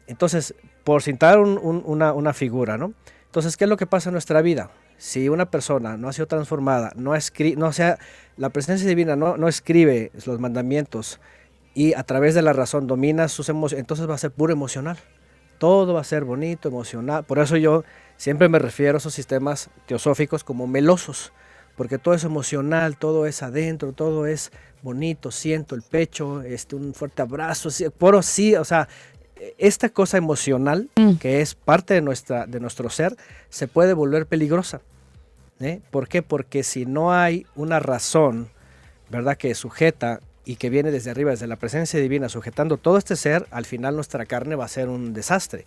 [0.06, 2.94] Entonces, por citar una, una, figura, ¿no?
[3.26, 4.70] Entonces, ¿qué es lo que pasa en nuestra vida?
[5.00, 7.98] Si una persona no ha sido transformada, no, escribe, no sea,
[8.36, 11.20] la presencia divina no, no escribe los mandamientos
[11.72, 14.98] y a través de la razón domina sus emociones, entonces va a ser puro emocional.
[15.56, 17.24] Todo va a ser bonito, emocional.
[17.24, 17.82] Por eso yo
[18.18, 21.32] siempre me refiero a esos sistemas teosóficos como melosos,
[21.78, 24.52] porque todo es emocional, todo es adentro, todo es
[24.82, 28.86] bonito, siento el pecho, este, un fuerte abrazo, por sí, o sea,
[29.56, 31.14] esta cosa emocional mm.
[31.14, 33.16] que es parte de, nuestra, de nuestro ser
[33.48, 34.82] se puede volver peligrosa.
[35.60, 35.80] ¿Eh?
[35.90, 36.22] ¿Por qué?
[36.22, 38.48] Porque si no hay una razón,
[39.10, 43.16] ¿verdad?, que sujeta y que viene desde arriba, desde la presencia divina, sujetando todo este
[43.16, 45.64] ser, al final nuestra carne va a ser un desastre.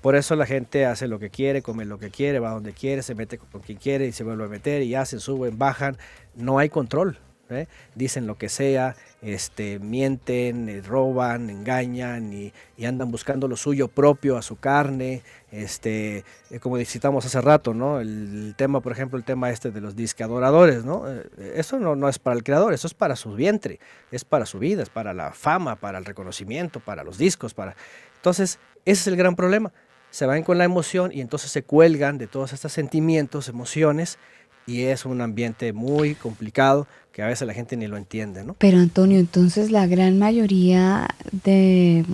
[0.00, 3.02] Por eso la gente hace lo que quiere, come lo que quiere, va donde quiere,
[3.02, 5.96] se mete con quien quiere y se vuelve a meter y hacen, suben, bajan.
[6.34, 7.18] No hay control.
[7.56, 7.68] ¿Eh?
[7.94, 12.52] dicen lo que sea, este, mienten, eh, roban, engañan y,
[12.84, 15.22] andan buscando lo suyo propio a su carne,
[15.52, 18.00] este, eh, como citamos hace rato.
[18.00, 21.04] El, tema, por ejemplo, el tema este de los disque adoradores, ¿no?
[21.38, 23.78] eso no, no es para el creador, eso es para su vientre,
[24.10, 27.76] es para su vida, es para la fama, para el reconocimiento, para los discos, para...
[28.16, 29.72] Entonces, ese es el gran problema.
[30.10, 34.18] Se van con la emoción y entonces se cuelgan de todos estos sentimientos, emociones,
[34.66, 38.54] y es un ambiente muy complicado que a veces la gente ni lo entiende, ¿no?
[38.54, 41.08] Pero Antonio, entonces la gran mayoría
[41.44, 42.04] de,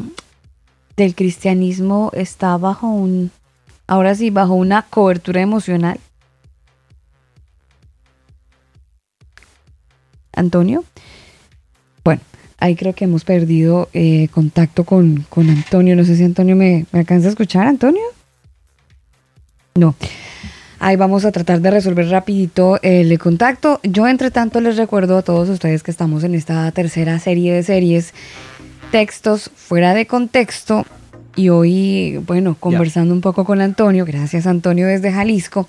[0.96, 3.30] del cristianismo está bajo un,
[3.86, 6.00] ahora sí, bajo una cobertura emocional.
[10.32, 10.84] Antonio.
[12.04, 12.20] Bueno,
[12.58, 15.96] ahí creo que hemos perdido eh, contacto con, Antonio.
[15.96, 18.02] No sé si Antonio me, me alcanza a escuchar, Antonio.
[19.74, 19.94] No.
[20.80, 23.80] Ahí vamos a tratar de resolver rapidito el contacto.
[23.82, 27.62] Yo entre tanto les recuerdo a todos ustedes que estamos en esta tercera serie de
[27.64, 28.14] series
[28.92, 30.86] textos fuera de contexto
[31.34, 35.68] y hoy, bueno, conversando un poco con Antonio, gracias Antonio desde Jalisco,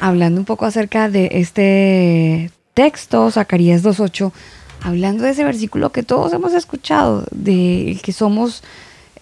[0.00, 4.32] hablando un poco acerca de este texto, Zacarías 2.8,
[4.82, 8.62] hablando de ese versículo que todos hemos escuchado, de que somos,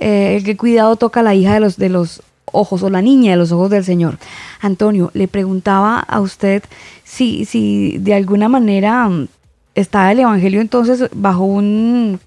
[0.01, 2.23] eh, el que cuidado toca la hija de los, de los
[2.53, 4.19] ojos o la niña de los ojos del Señor.
[4.61, 6.63] Antonio, le preguntaba a usted
[7.05, 9.29] si, si de alguna manera mm,
[9.75, 12.21] está el Evangelio entonces bajo un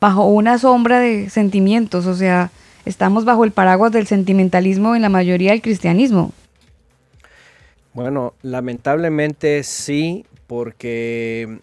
[0.00, 2.50] bajo una sombra de sentimientos, o sea,
[2.84, 6.32] estamos bajo el paraguas del sentimentalismo en la mayoría del cristianismo.
[7.94, 11.60] Bueno, lamentablemente sí, porque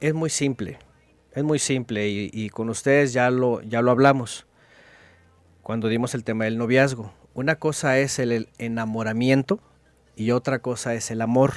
[0.00, 0.76] es muy simple,
[1.34, 4.44] es muy simple y, y, con ustedes ya lo, ya lo hablamos
[5.62, 7.12] cuando dimos el tema del noviazgo.
[7.34, 9.60] Una cosa es el enamoramiento
[10.16, 11.52] y otra cosa es el amor,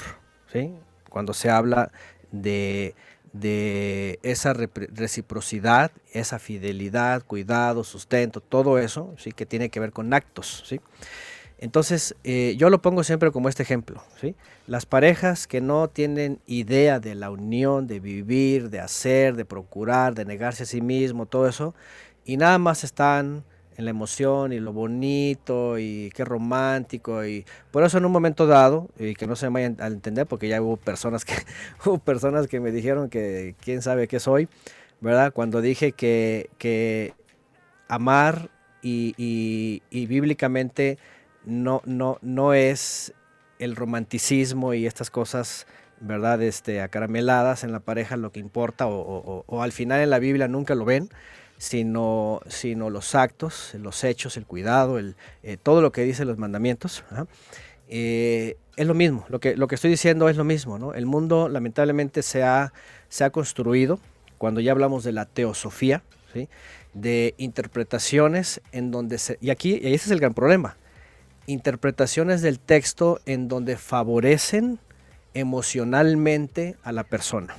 [0.51, 0.73] ¿sí?
[1.09, 1.91] Cuando se habla
[2.31, 2.95] de,
[4.23, 9.31] esa reciprocidad, esa fidelidad, cuidado, sustento, todo eso, ¿sí?
[9.31, 10.79] Que tiene que ver con actos, ¿sí?
[11.57, 14.35] Entonces, eh, yo lo pongo siempre como este ejemplo, ¿sí?
[14.67, 20.15] Las parejas que no tienen idea de la unión, de vivir, de hacer, de procurar,
[20.15, 21.73] de negarse a sí mismo, todo eso,
[22.25, 23.43] y nada más están
[23.77, 28.47] en la emoción y lo bonito y qué romántico y por eso en un momento
[28.47, 31.33] dado y que no se me vayan a entender porque ya hubo personas que
[31.85, 34.47] hubo personas que me dijeron que quién sabe qué soy
[35.01, 37.13] verdad cuando dije que, que
[37.87, 38.49] amar
[38.81, 40.99] y, bíblicamente
[41.43, 43.13] no no no es
[43.59, 45.65] el romanticismo y estas cosas
[45.99, 50.19] verdad este acarameladas en la pareja lo que importa o, o al final en la
[50.19, 51.09] Biblia nunca lo ven
[51.57, 56.37] sino, sino los actos, los hechos, el cuidado, el, eh, todo lo que dicen los
[56.37, 57.03] mandamientos.
[57.87, 60.77] Eh, es lo mismo, lo que, lo que estoy diciendo es lo mismo.
[60.77, 60.93] ¿no?
[60.93, 62.73] El mundo lamentablemente se ha,
[63.09, 63.99] se ha construido,
[64.37, 66.03] cuando ya hablamos de la teosofía,
[66.93, 69.37] de interpretaciones en donde se...
[69.39, 70.75] Y aquí, y ese es el gran problema,
[71.47, 74.79] interpretaciones del texto en donde favorecen
[75.33, 77.55] emocionalmente a la persona.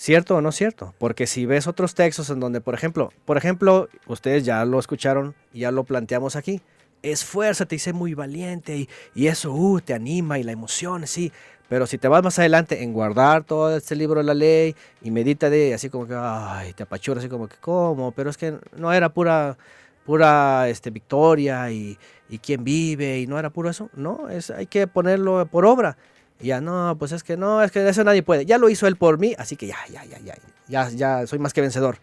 [0.00, 0.94] ¿Cierto o no cierto?
[0.98, 5.34] Porque si ves otros textos en donde, por ejemplo, por ejemplo, ustedes ya lo escucharon
[5.52, 6.62] ya lo planteamos aquí.
[7.02, 11.32] Esfuérzate y sé muy valiente y, y eso uh, te anima y la emoción, sí.
[11.68, 15.10] Pero si te vas más adelante en guardar todo este libro de la ley y
[15.10, 18.12] medita de así como que, ay, te apachura así como que, ¿cómo?
[18.12, 19.58] Pero es que no era pura,
[20.06, 21.98] pura este, victoria y,
[22.28, 23.90] y quién vive y no era puro eso.
[23.94, 25.96] No, es, hay que ponerlo por obra.
[26.40, 28.46] Y ya, no, pues es que no, es que eso nadie puede.
[28.46, 30.34] Ya lo hizo él por mí, así que ya, ya, ya, ya,
[30.68, 31.98] ya, ya soy más que vencedor.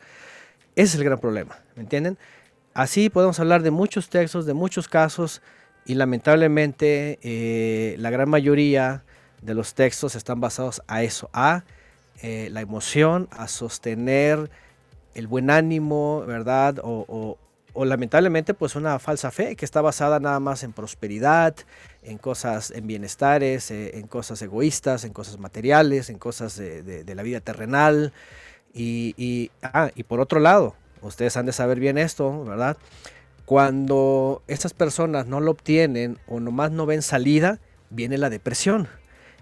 [0.75, 2.17] Ese es el gran problema, ¿me entienden?
[2.73, 5.41] Así podemos hablar de muchos textos, de muchos casos,
[5.85, 9.03] y lamentablemente eh, la gran mayoría
[9.41, 11.63] de los textos están basados a eso, a
[12.21, 14.49] eh, la emoción, a sostener
[15.13, 16.79] el buen ánimo, ¿verdad?
[17.83, 21.55] Lamentablemente pues una falsa fe que está basada nada más en prosperidad,
[22.03, 27.23] en cosas, en bienestares, eh, en cosas egoístas, en cosas materiales, en cosas de, la
[27.23, 28.13] vida terrenal.
[28.73, 32.77] Y, ah, y, por otro lado, ustedes han de saber bien esto, ¿verdad?
[33.45, 38.87] Cuando estas personas no lo obtienen o nomás no ven salida, viene la depresión.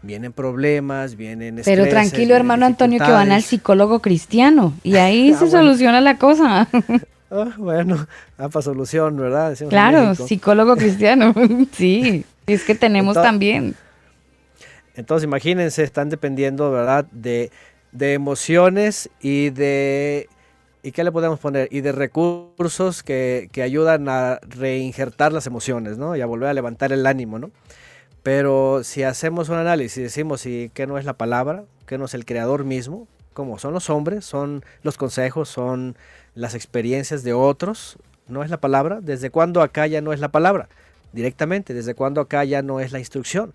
[0.01, 1.61] Vienen problemas, vienen...
[1.63, 6.17] Pero tranquilo, hermano Antonio, que van al psicólogo cristiano y ahí ah, se soluciona la
[6.17, 6.67] cosa.
[7.35, 8.05] Ah, bueno,
[8.37, 9.57] para solución, ¿verdad?
[9.67, 11.33] claro, psicólogo cristiano,
[11.71, 13.73] sí, es que tenemos también.
[14.95, 17.05] Entonces, imagínense, están dependiendo, ¿verdad?
[17.11, 17.49] De,
[17.91, 20.29] de emociones y de
[20.85, 21.69] ¿Y qué le podemos poner?
[21.71, 26.15] Y de recursos que, que, ayudan a reinjertar las emociones, ¿no?
[26.17, 27.51] Y a volver a levantar el ánimo, ¿no?
[28.21, 32.05] Pero si hacemos un análisis y decimos y qué no es la palabra, qué no
[32.05, 35.95] es el creador mismo, como son los hombres, son los consejos, son
[36.35, 37.97] las experiencias de otros,
[38.27, 38.99] no es la palabra.
[39.01, 40.69] ¿Desde cuándo acá ya no es la palabra?
[41.11, 43.53] Directamente, ¿desde cuándo acá ya no es la instrucción?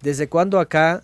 [0.00, 1.02] ¿Desde cuándo acá,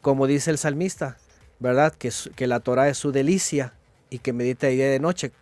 [0.00, 1.16] como dice el salmista,
[1.58, 1.94] ¿verdad?
[1.94, 3.74] Que, la Torah es su delicia
[4.08, 5.32] y que medita día de noche.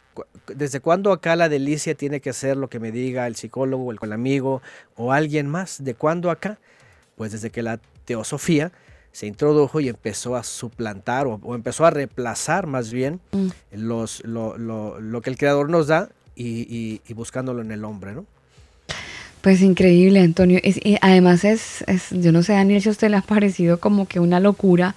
[0.48, 3.98] ¿Desde cuándo acá la delicia tiene que ser lo que me diga el psicólogo, el,
[4.02, 4.62] el amigo
[4.96, 5.84] o alguien más?
[5.84, 6.59] ¿De cuándo acá?
[7.16, 8.72] Pues desde que la teosofía
[9.19, 13.49] se introdujo y empezó a suplantar o, empezó a reemplazar más bien mm.
[13.73, 18.27] los, lo, que el creador nos da y, buscándolo en el hombre, ¿no?
[19.40, 20.61] Pues increíble, Antonio.
[20.62, 24.20] y además es, yo no sé, Daniel, si a usted le ha parecido como que
[24.20, 24.95] una locura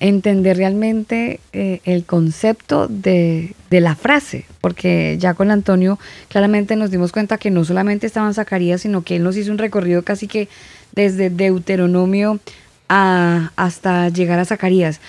[0.00, 6.90] entender realmente eh, el concepto de, de, la frase, porque ya con Antonio claramente nos
[6.90, 10.26] dimos cuenta que no solamente estaban Zacarías, sino que él nos hizo un recorrido casi
[10.26, 10.48] que
[10.92, 12.40] desde Deuteronomio
[12.88, 15.00] hasta llegar a Zacarías.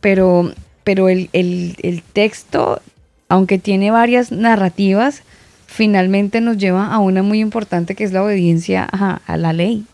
[0.00, 0.52] Pero,
[0.84, 2.80] pero el, texto,
[3.28, 5.22] aunque tiene varias narrativas,
[5.66, 9.84] finalmente nos lleva a una muy importante que es la obediencia a, la ley.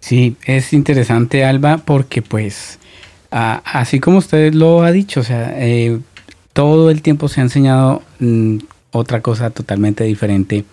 [0.00, 2.78] Sí, es interesante, Alba, porque pues,
[3.30, 5.98] así como usted lo ha dicho, o sea, eh,
[6.52, 8.58] todo el tiempo se ha enseñado mm,
[8.92, 10.64] otra cosa totalmente diferente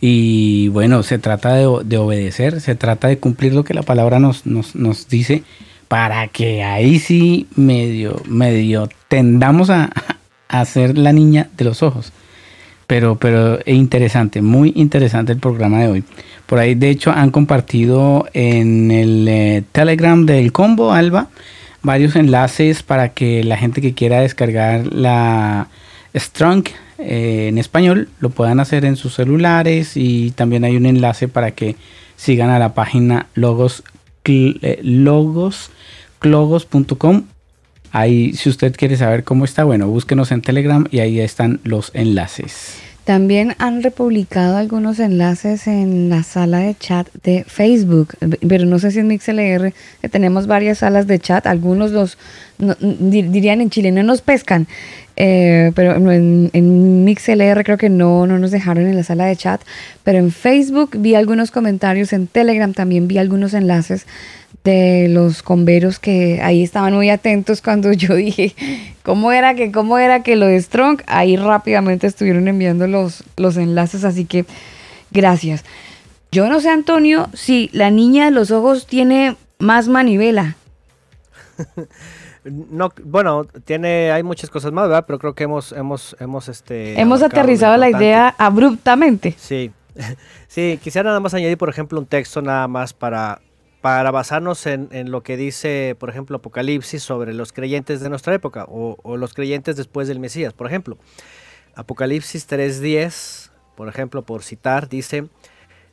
[0.00, 4.46] y bueno, se trata de, obedecer, se trata de cumplir lo que la palabra nos,
[4.46, 5.42] nos, dice
[5.88, 9.90] para que ahí sí medio, medio tendamos a,
[10.48, 12.12] a ser la niña de los ojos.
[12.86, 16.04] Pero, pero es interesante, muy interesante el programa de hoy.
[16.46, 21.28] Por ahí, de hecho, han compartido en el eh, Telegram del combo Alba
[21.82, 25.68] varios enlaces para que la gente que quiera descargar la
[26.16, 26.64] Strong
[26.98, 31.52] eh, en español lo puedan hacer en sus celulares y también hay un enlace para
[31.52, 31.76] que
[32.16, 33.84] sigan a la página logos
[34.24, 37.22] eh, logosclogos.com
[37.92, 41.90] ahí si usted quiere saber cómo está bueno búsquenos en telegram y ahí están los
[41.94, 42.82] enlaces.
[43.08, 48.08] También han republicado algunos enlaces en la sala de chat de Facebook,
[48.46, 49.72] pero no sé si en MixLR
[50.10, 52.18] tenemos varias salas de chat, algunos los
[52.58, 54.68] dirían en Chile no nos pescan,
[55.20, 59.34] eh, pero en, en MixLR creo que no, no nos dejaron en la sala de
[59.34, 59.60] chat,
[60.04, 64.06] pero en Facebook vi algunos comentarios, en Telegram también vi algunos enlaces
[64.62, 68.54] de los converos que ahí estaban muy atentos cuando yo dije
[69.02, 73.56] cómo era que cómo era que lo de Strong ahí rápidamente estuvieron enviando los, los
[73.56, 74.44] enlaces así que
[75.10, 75.64] gracias.
[76.30, 80.56] Yo no sé Antonio si la niña de los ojos tiene más manivela
[82.44, 85.04] no, bueno, tiene, hay muchas cosas más, ¿verdad?
[85.06, 89.34] Pero creo que hemos, hemos, hemos, este, hemos aterrizado la idea abruptamente.
[89.36, 89.72] Sí,
[90.48, 93.40] sí, quisiera nada más añadir, por ejemplo, un texto nada más para,
[93.80, 98.64] para basarnos en, lo que dice, por ejemplo, Apocalipsis sobre los creyentes de nuestra época
[98.68, 100.52] o, o los creyentes después del Mesías.
[100.52, 100.98] Por ejemplo,
[101.74, 105.28] Apocalipsis 3.10, por ejemplo, por citar, dice,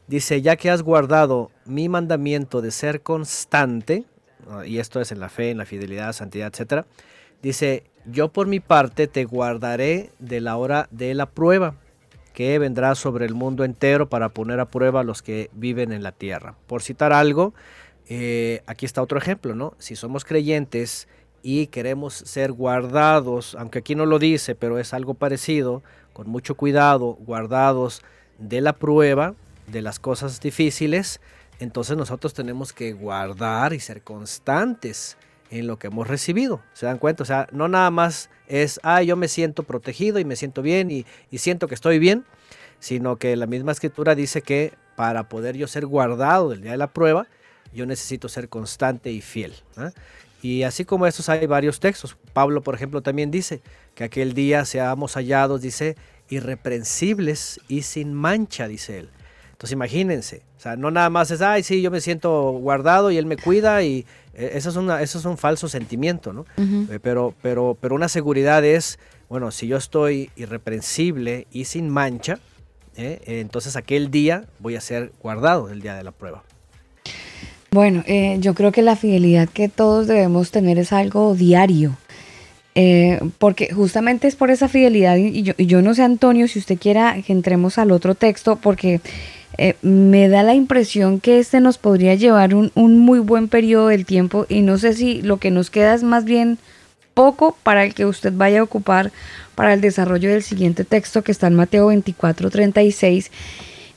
[0.07, 4.05] dice, ya que has guardado mi mandamiento de ser constante,
[4.65, 6.85] y esto es en la fe, en la fidelidad, santidad, etc.
[7.41, 11.75] Dice, yo por mi parte te guardaré de la hora de la prueba
[12.33, 16.03] que vendrá sobre el mundo entero para poner a prueba a los que viven en
[16.03, 16.55] la tierra.
[16.67, 17.53] Por citar algo,
[18.07, 19.73] eh, aquí está otro ejemplo, ¿no?
[19.79, 21.07] Si somos creyentes
[21.41, 25.81] y queremos ser guardados, aunque aquí no lo dice, pero es algo parecido,
[26.11, 28.01] con mucho cuidado, guardados
[28.37, 29.33] de la prueba,
[29.67, 31.21] de las cosas difíciles,
[31.59, 35.17] entonces nosotros tenemos que guardar y ser constantes
[35.49, 36.61] en lo que hemos recibido.
[36.73, 37.23] ¿Se dan cuenta?
[37.23, 40.91] O sea, no nada más es, ah, yo me siento protegido y me siento bien
[40.91, 41.05] y,
[41.37, 42.25] siento que estoy bien,
[42.79, 46.77] sino que la misma escritura dice que para poder yo ser guardado del día de
[46.77, 47.27] la prueba,
[47.73, 49.53] yo necesito ser constante y fiel.
[49.77, 49.91] ¿ah?
[50.41, 52.17] Y así como estos hay varios textos.
[52.33, 53.61] Pablo, por ejemplo, también dice
[53.95, 55.95] que aquel día seamos hallados, dice,
[56.29, 59.09] irreprensibles y sin mancha, dice él.
[59.55, 63.17] Entonces imagínense, o sea, no nada más es, ay, sí, yo me siento guardado y
[63.17, 66.45] él me cuida y eh, eso es, una, eso es un falso sentimiento, ¿no?
[66.57, 68.99] Eh, pero, pero, pero una seguridad es,
[69.29, 72.39] bueno, si yo estoy irreprensible y sin mancha,
[72.97, 76.43] eh, entonces aquel día voy a ser guardado el día de la prueba.
[77.71, 78.03] Bueno,
[78.39, 81.95] yo creo que la fidelidad que todos debemos tener es algo diario.
[83.37, 86.77] porque justamente es por esa fidelidad, y yo, y yo no sé, Antonio, si usted
[86.77, 88.99] quiera que entremos al otro texto, porque
[89.57, 94.05] eh, me da la impresión que este nos podría llevar un, muy buen periodo del
[94.05, 96.57] tiempo y no sé si lo que nos queda es más bien
[97.13, 99.11] poco para el que usted vaya a ocupar
[99.55, 103.31] para el desarrollo del siguiente texto que está en Mateo 24, 36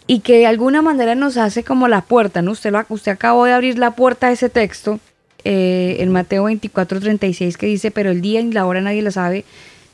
[0.07, 2.53] y que de alguna manera nos hace como la puerta, ¿no?
[2.53, 5.01] Usted, lo, usted acabó de abrir la puerta a ese texto
[5.45, 9.11] eh, en Mateo 24, 36 que dice, pero el día y la hora nadie lo
[9.11, 9.45] sabe,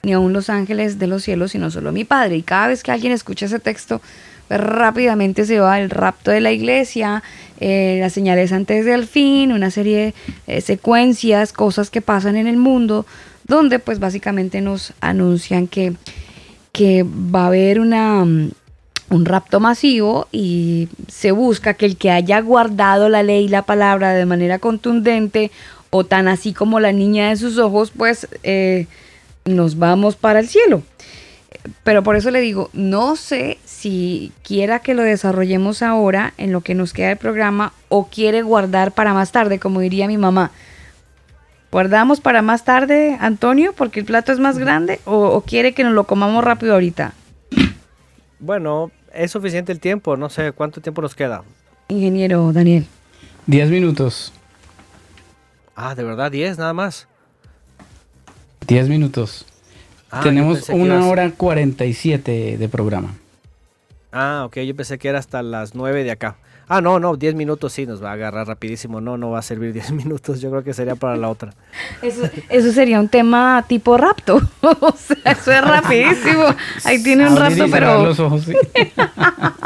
[0.03, 2.37] ni aun los ángeles de los cielos, sino solo mi Padre.
[2.37, 4.03] Y cada vez que alguien escucha ese texto,
[4.49, 7.23] rápidamente se va el rapto de la iglesia,
[7.61, 10.15] eh, las señales antes del fin, una serie
[10.47, 13.07] de secuencias, cosas que pasan en el mundo,
[13.47, 15.95] donde pues básicamente nos anuncian que,
[16.73, 18.51] que va a haber una, mm,
[19.11, 23.63] un rapto masivo y se busca que el que haya guardado la ley y la
[23.63, 25.51] palabra de manera contundente
[25.91, 28.87] o tan así como la niña de sus ojos, pues eh,
[29.45, 30.83] nos vamos para el cielo.
[31.85, 36.63] Pero por eso le digo, no sé si quiera que lo desarrollemos ahora en lo
[36.63, 40.53] que nos queda del programa o quiere guardar para más tarde, como diría mi mamá.
[41.71, 45.93] ¿Guardamos para más tarde, Antonio, porque el plato es más grande o, quiere que nos
[45.93, 47.13] lo comamos rápido ahorita?
[48.39, 51.45] Bueno, es suficiente el tiempo, no sé cuánto tiempo nos queda.
[51.89, 52.87] Ingeniero Daniel.
[53.47, 54.33] Diez minutos.
[55.77, 56.33] Ah, ¿de verdad?
[56.33, 57.07] ¿Diez nada más?
[58.67, 59.45] Diez minutos.
[60.11, 63.15] Ah, Tenemos una hora cuarenta y siete de programa.
[64.17, 66.39] Ah, ok, yo pensé que era hasta las nueve de acá.
[66.67, 69.01] Ah, no, no, diez minutos sí nos va a agarrar rapidísimo.
[69.01, 70.41] No, no va a servir diez minutos.
[70.41, 71.53] Yo creo que sería para la otra.
[72.03, 74.41] Eso, sería un tema tipo rapto.
[74.61, 76.45] o sea, eso es rapidísimo.
[76.85, 78.05] Ahí tiene un rapto, pero.
[78.05, 78.49] Los ojos,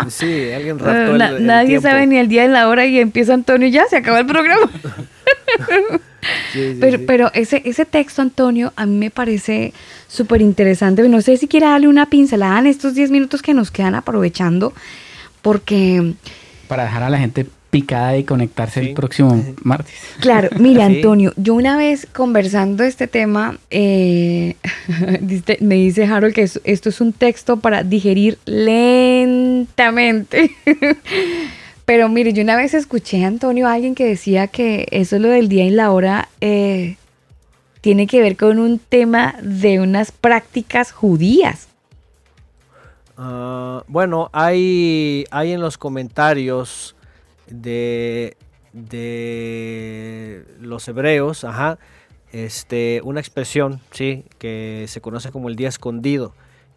[0.09, 0.51] sí.
[0.53, 1.16] alguien raptó.
[1.41, 4.20] nadie sabe ni el día ni la hora y empieza Antonio y ya se acaba
[4.20, 4.70] el programa.
[6.81, 9.73] pero, pero ese, ese texto, Antonio, a mí me parece
[10.09, 11.09] súper interesante.
[11.09, 14.73] No sé si quiere darle una pincelada en estos 10 minutos que nos quedan aprovechando,
[15.43, 16.15] porque...
[16.69, 19.95] Para dejar a la gente picada y conectarse el próximo martes.
[20.20, 24.57] Claro, mire Antonio, yo una vez conversando este tema, eh,
[25.61, 29.51] me dice Harold que esto es un texto para digerir lentamente.
[31.85, 35.23] Pero mire, yo una vez escuché a Antonio a alguien que decía que eso es
[35.23, 36.97] lo del día y la hora eh,
[37.81, 41.69] tiene que ver con un tema de unas prácticas judías.
[43.19, 46.95] Ah, bueno, hay, hay en los comentarios
[47.49, 48.36] de,
[48.73, 51.78] de los hebreos, ajá,
[52.32, 56.32] este, una expresión, sí, que se conoce como el día escondido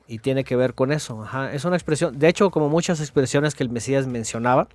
[0.08, 1.24] y tiene que ver con eso.
[1.24, 1.54] Ajá.
[1.54, 4.68] Es una expresión, de hecho, como muchas expresiones que el Mesías mencionaba,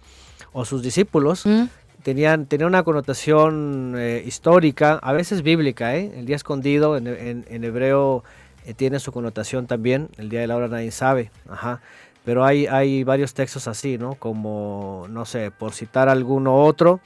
[0.52, 1.64] o sus discípulos, mm.
[2.02, 5.97] tenían, tenían una connotación eh, histórica, a veces bíblica.
[5.97, 6.12] ¿eh?
[6.16, 8.24] El día escondido en, en, hebreo
[8.66, 11.30] eh, tiene su connotación también, el día de la hora nadie sabe.
[11.48, 11.80] Ajá.
[12.24, 14.14] Pero hay, hay varios textos así, ¿no?
[14.14, 17.01] Como, no sé, por citar alguno otro.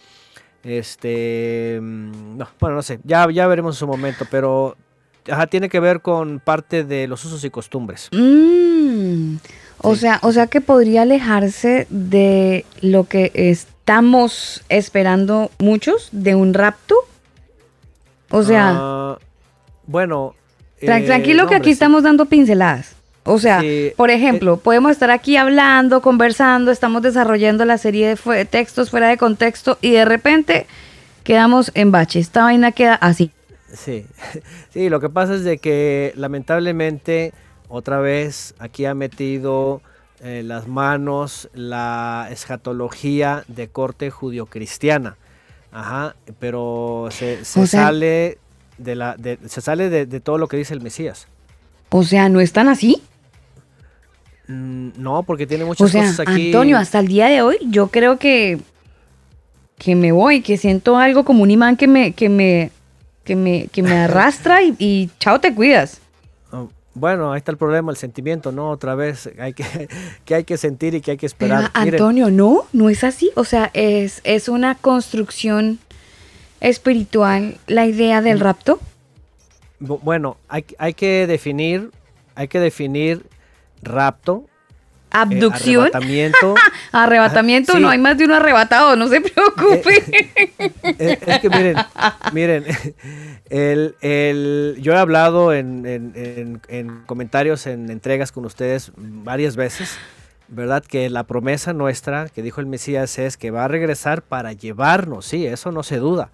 [0.64, 4.76] Este, mm, no, bueno, no sé, ya, ya veremos en su momento, pero
[5.28, 8.08] Ajá, tiene que ver con parte de los usos y costumbres.
[8.12, 9.36] Mm,
[9.78, 16.54] o, sea, o sea que podría alejarse de lo que estamos esperando muchos, de un
[16.54, 16.94] rapto.
[18.30, 18.72] O sea...
[18.74, 19.18] Ah,
[19.86, 20.34] bueno...
[20.80, 22.96] tranquilo eh, que aquí estamos dando pinceladas.
[23.24, 23.62] O sea,
[23.96, 29.08] por ejemplo, eh, podemos estar aquí hablando, conversando, estamos desarrollando la serie de textos fuera
[29.08, 30.66] de contexto y de repente
[31.22, 32.18] quedamos en bache.
[32.18, 33.30] Esta vaina queda así.
[33.72, 34.06] Sí,
[34.70, 37.32] sí, lo que pasa es de que lamentablemente
[37.68, 39.82] otra vez aquí ha metido
[40.22, 45.16] eh, las manos la escatología de corte judio-cristiana.
[45.72, 48.38] Ajá, pero se, sale
[48.80, 49.16] de la
[49.46, 51.26] se sale de, todo lo que dice el Mesías.
[51.90, 53.02] O sea, ¿no están así?
[54.48, 56.46] Mm, no, porque tiene muchas cosas aquí.
[56.46, 58.58] Antonio, hasta el día de hoy yo creo que
[59.78, 62.70] que me voy, que siento algo como un imán que me que me
[63.24, 66.00] que me, que me arrastra y, y chao te cuidas.
[66.92, 68.70] Bueno, ahí está el problema, el sentimiento, ¿no?
[68.70, 69.88] Otra vez, hay que,
[70.24, 71.70] que hay que sentir y que hay que esperar.
[71.72, 73.30] Antonio, no, no es así.
[73.36, 75.78] O sea, es, es una construcción
[76.60, 78.42] espiritual la idea del mm.
[78.42, 78.80] rapto.
[79.78, 81.90] Bueno, hay, hay que definir,
[82.34, 83.24] hay que definir
[83.82, 84.46] rapto
[85.10, 85.86] Abducción.
[85.86, 86.54] arrebatamiento.
[86.92, 90.04] arrebatamiento, no hay más de uno arrebatado, no se preocupe.
[90.08, 91.76] Eh, eh, es que miren,
[92.32, 92.64] miren,
[93.50, 99.98] el, el, yo he hablado en, en, en, comentarios, en entregas con ustedes varias veces,
[100.48, 100.84] ¿verdad?
[100.84, 105.26] Que la promesa nuestra que dijo el Mesías es que va a regresar para llevarnos,
[105.26, 106.30] sí, eso no se duda,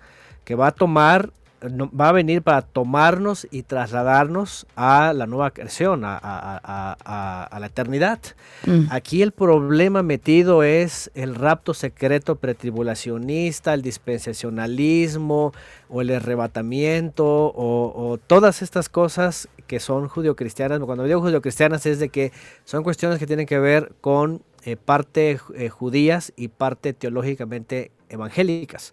[0.47, 1.31] que va a tomar
[1.63, 8.21] va a venir para tomarnos y trasladarnos a la nueva creación, a, la eternidad.
[8.67, 8.87] Mm.
[8.91, 15.53] Aquí el problema metido es el rapto secreto pretribulacionista, el dispensacionalismo
[15.89, 20.79] o el arrebatamiento o, todas estas cosas que son judio-cristianas.
[20.81, 22.33] Cuando digo judio-cristianas es de que
[22.65, 28.93] son cuestiones que tienen que ver con eh, parte eh, judías y parte teológicamente evangélicas.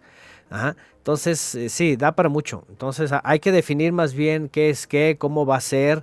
[1.04, 2.64] Entonces, eh, sí, da para mucho.
[2.70, 6.02] Entonces, hay que definir más bien qué es qué, cómo va a ser.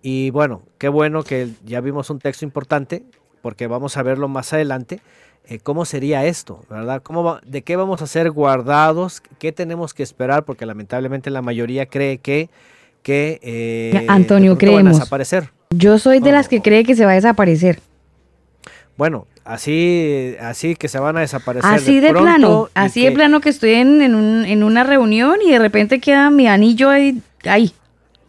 [0.00, 3.02] Y bueno, qué bueno que ya vimos un texto importante,
[3.42, 5.02] porque vamos a verlo más adelante.
[5.48, 6.64] Eh, ¿Cómo sería esto?
[6.70, 7.02] ¿Verdad?
[7.02, 9.20] ¿Cómo ¿De qué vamos a ser guardados?
[9.38, 10.46] ¿Qué tenemos que esperar?
[10.46, 12.48] Porque lamentablemente la mayoría cree que,
[13.02, 14.96] que eh, Antonio, creemos.
[14.96, 15.50] a desaparecer.
[15.76, 17.80] Yo soy de las que cree que se va a desaparecer.
[18.96, 21.70] Bueno, así, así que se van a desaparecer.
[21.70, 26.00] Así de, plano, así de plano que estoy en, en, una reunión y de repente
[26.00, 27.20] queda mi anillo ahí.
[27.44, 27.72] ahí.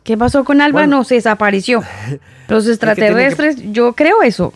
[0.03, 0.87] ¿Qué pasó con Alba?
[0.87, 1.83] no, se desapareció.
[2.47, 4.53] Los extraterrestres, yo creo eso.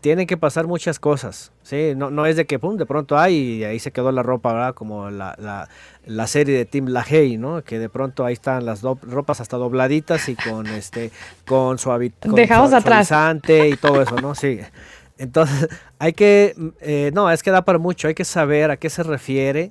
[0.00, 1.94] Tienen que pasar muchas cosas, ¿sí?
[1.96, 4.52] No, no es de que, pum, de pronto hay y ahí se quedó la ropa,
[4.52, 4.74] ¿verdad?
[4.74, 5.68] Como la, la,
[6.06, 7.64] la serie de Tim LaHaye, ¿no?
[7.64, 11.10] Que de pronto ahí están las ropas hasta dobladitas y con este,
[11.48, 13.10] con, suavi Dejados atrás.
[13.48, 14.36] y todo eso, ¿no?
[14.36, 14.60] Sí.
[15.18, 15.68] Entonces,
[15.98, 19.02] hay que, eh, no, es que da para mucho, hay que saber a qué se
[19.02, 19.70] refiere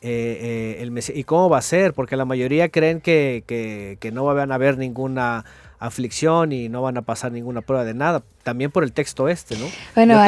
[0.00, 4.24] eh, eh, el y cómo va a ser, porque la mayoría creen que, que, no
[4.24, 5.44] van a haber ninguna
[5.80, 9.56] aflicción y no van a pasar ninguna prueba de nada, también por el texto este,
[9.56, 9.66] ¿no?
[9.94, 10.20] Bueno,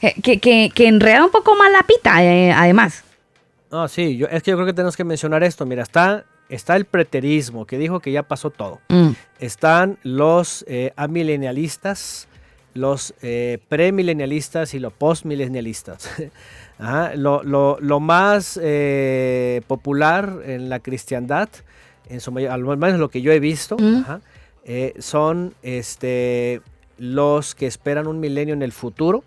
[0.00, 3.04] eh, que, que, que, enreda un poco más la pita, eh, además.
[3.70, 5.66] No, sí, yo, es que yo creo que tenemos que mencionar esto.
[5.66, 8.80] Mira, está, está el preterismo, que dijo que ya pasó todo.
[8.88, 9.10] Mm.
[9.40, 10.64] Están los
[10.96, 12.28] amilenialistas,
[12.76, 13.14] los
[13.68, 16.10] premilenialistas y los postmilenialistas.
[17.14, 17.42] lo,
[17.80, 21.48] lo, más eh, popular en la cristiandad,
[22.08, 24.04] en su al menos lo que yo he visto, mm.
[24.64, 26.60] eh, son este,
[26.98, 29.24] los que esperan un milenio en el futuro.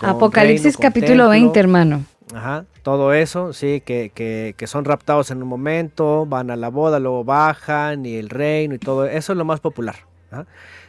[0.00, 2.04] Apocalipsis capítulo 20, hermano.
[2.34, 6.70] Ajá, todo eso, sí, que, que, que, son raptados en un momento, van a la
[6.70, 9.94] boda, luego bajan y el reino y todo, eso es lo más popular.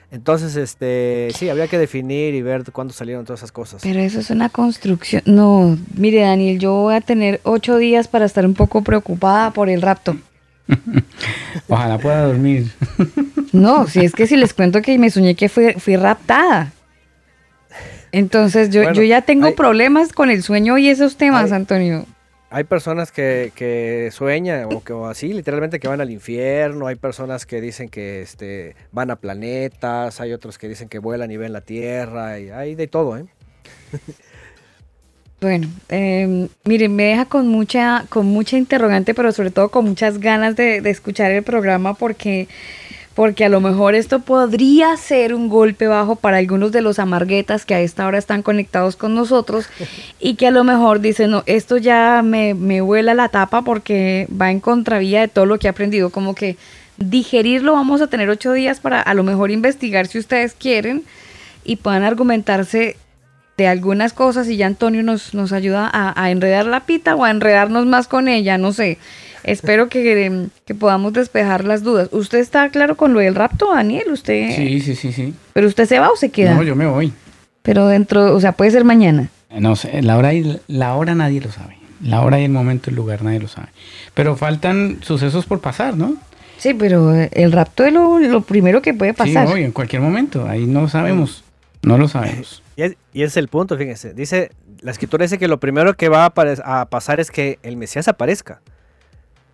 [0.09, 3.81] Entonces, este, sí, había que definir y ver cuándo salieron todas esas cosas.
[3.83, 5.21] Pero eso es una construcción.
[5.25, 9.69] No, mire, Daniel, yo voy a tener ocho días para estar un poco preocupada por
[9.69, 10.15] el rapto.
[11.67, 12.71] Ojalá pueda dormir.
[13.51, 16.71] no, si es que si les cuento que me soñé que fui, fui raptada.
[18.13, 22.05] Entonces, yo, yo ya tengo problemas con el sueño y esos temas, Antonio
[22.49, 27.59] hay personas que, sueñan o que así, literalmente que van al infierno, hay personas que
[27.59, 31.61] dicen que este, van a planetas, hay otros que dicen que vuelan y ven la
[31.61, 33.25] Tierra, y hay de todo, ¿eh?
[35.39, 40.17] Bueno, eh, miren, me deja con mucha, con mucha interrogante, pero sobre todo con muchas
[40.17, 42.47] ganas de, de escuchar el programa porque
[43.17, 47.65] porque a lo mejor esto podría ser un golpe bajo para algunos de los amarguetas
[47.65, 49.65] que a esta hora están conectados con nosotros
[50.19, 54.27] y que a lo mejor dicen, no, esto ya me, me vuela la tapa porque
[54.29, 56.57] va en contravía de todo lo que he aprendido, como que
[56.97, 61.03] digerirlo vamos a tener ocho días para a lo mejor investigar si ustedes quieren
[61.63, 62.97] y puedan argumentarse
[63.57, 67.25] de algunas cosas y ya Antonio nos, nos ayuda a, a enredar la pita o
[67.25, 68.99] a enredarnos más con ella, no sé.
[69.43, 72.09] Espero que, que podamos despejar las dudas.
[72.11, 74.11] ¿Usted está claro con lo del rapto, Daniel?
[74.11, 74.55] ¿Usted?
[74.55, 75.33] Sí, sí, sí, sí.
[75.53, 76.53] ¿Pero usted se va o se queda?
[76.53, 77.13] No, yo me voy.
[77.63, 79.29] Pero dentro, o sea, puede ser mañana.
[79.57, 81.77] No sé, la hora, y, la hora nadie lo sabe.
[82.03, 83.69] La hora y el momento, el lugar nadie lo sabe.
[84.13, 86.15] Pero faltan sucesos por pasar, ¿no?
[86.57, 89.47] Sí, pero el rapto es lo, lo primero que puede pasar.
[89.47, 90.45] Sí, hoy, en cualquier momento.
[90.47, 91.43] Ahí no sabemos.
[91.83, 92.61] No lo sabemos.
[92.77, 94.13] Y es, y es el punto, fíjense.
[94.13, 94.51] Dice,
[94.81, 98.61] la escritura dice que lo primero que va a, pasar es que el Mesías aparezca.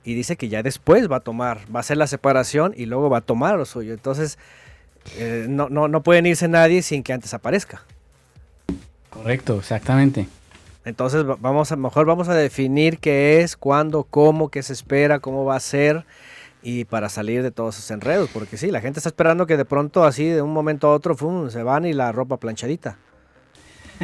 [0.04, 3.10] Y dice que ya después va a tomar, va a hacer la separación y luego
[3.10, 3.94] va a tomar lo suyo.
[3.94, 4.38] Entonces,
[5.16, 7.84] eh, no, no, no pueden irse nadie sin que antes aparezca.
[9.10, 10.28] Correcto, exactamente.
[10.84, 15.20] Entonces va- vamos a mejor vamos a definir qué es, cuándo, cómo, qué se espera,
[15.20, 16.06] cómo va a ser
[16.62, 19.64] y para salir de todos esos enredos, porque sí, la gente está esperando que de
[19.64, 21.50] pronto así de un momento a otro ¡fum!
[21.50, 22.98] se van y la ropa planchadita.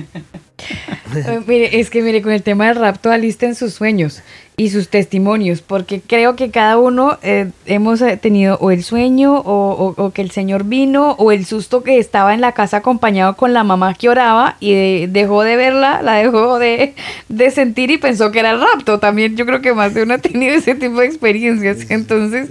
[1.47, 4.21] Mire, es que mire, con el tema del rapto alisten sus sueños
[4.59, 9.35] y sus testimonios, porque creo que cada uno eh, hemos eh, tenido o el sueño
[9.35, 12.77] o, o- o que el Señor vino o el susto que estaba en la casa
[12.77, 16.93] acompañado con la mamá que oraba y de- dejó de verla, la dejó de,
[17.29, 18.99] de sentir y pensó que era el rapto.
[18.99, 21.89] También yo creo que más de uno ha tenido ese tipo de experiencias.
[21.89, 22.49] Entonces,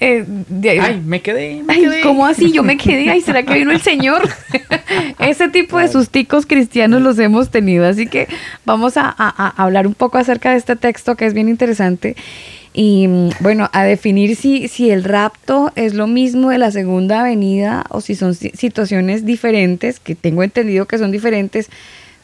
[0.00, 1.62] eh, de- Ay, me quedé.
[1.62, 2.00] Me Ay, quedé.
[2.00, 2.50] ¿cómo así?
[2.50, 3.08] Yo me quedé.
[3.10, 4.28] Ay, ¿será que vino el Señor?
[5.20, 7.86] Ese tipo de susticos cristianos los hemos tenido.
[7.86, 8.26] Así que
[8.64, 12.16] vamos a, a- a hablar un poco acerca de este texto que es bien interesante.
[12.72, 17.22] Y mm, bueno, a definir si, si el rapto es lo mismo de la segunda
[17.22, 21.68] venida o si son si- situaciones diferentes, que tengo entendido que son diferentes.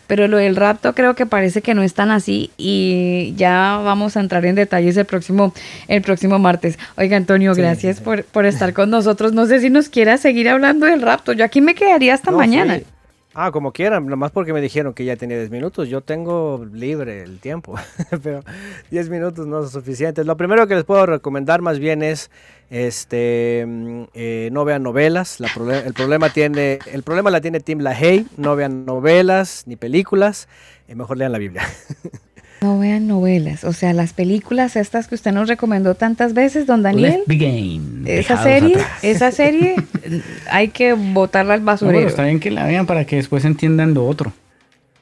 [0.08, 4.16] Pero lo del rapto creo que parece que no es tan así y ya vamos
[4.16, 5.54] a entrar en detalles el próximo,
[5.86, 6.80] el próximo martes.
[6.96, 8.02] Oiga, Antonio, Sí, gracias sí.
[8.02, 9.32] Por, por estar con nosotros.
[9.34, 11.32] No sé si nos quiera seguir hablando del rapto.
[11.32, 12.78] Yo aquí me quedaría hasta No, mañana.
[12.78, 12.84] sí.
[13.32, 15.88] Ah, como quieran, nomás porque me dijeron que ya tenía 10 minutos.
[15.88, 17.76] Yo tengo libre el tiempo,
[18.22, 18.42] pero
[18.90, 20.26] 10 minutos no son suficientes.
[20.26, 22.30] Lo primero que les puedo recomendar más bien es
[22.70, 25.38] este mm, eh, no vean novelas.
[25.38, 25.48] La
[25.86, 28.26] el problema tiene el problema la tiene Tim LaHaye.
[28.36, 30.48] No vean novelas ni películas.
[30.88, 31.62] eh, mejor lean la Biblia.
[32.60, 36.82] No vean novelas, o sea, las películas estas que usted nos recomendó tantas veces, don
[36.82, 37.12] Daniel.
[37.12, 38.04] Let's begin.
[38.06, 38.90] Esa serie, atrás.
[39.04, 39.76] esa serie
[40.50, 42.08] hay que botarla al No, pero basurero.
[42.08, 44.32] está bien que la vean para que después entiendan lo otro.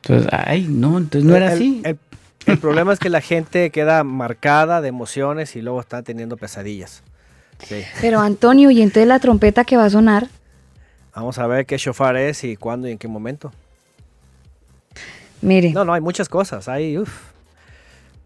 [0.05, 1.81] Entonces, ay, no, entonces no era El- así.
[1.85, 1.99] El,
[2.47, 7.03] el problema es que la gente queda marcada de emociones y luego está teniendo pesadillas.
[7.67, 7.83] Sí.
[8.01, 10.29] Pero Antonio, ¿y entonces la trompeta que va a sonar?
[11.13, 13.53] Vamos a ver qué shofar es y cuándo y en qué momento.
[15.43, 16.69] Mire, No, no, hay muchas cosas.
[16.69, 17.11] Hay, uf.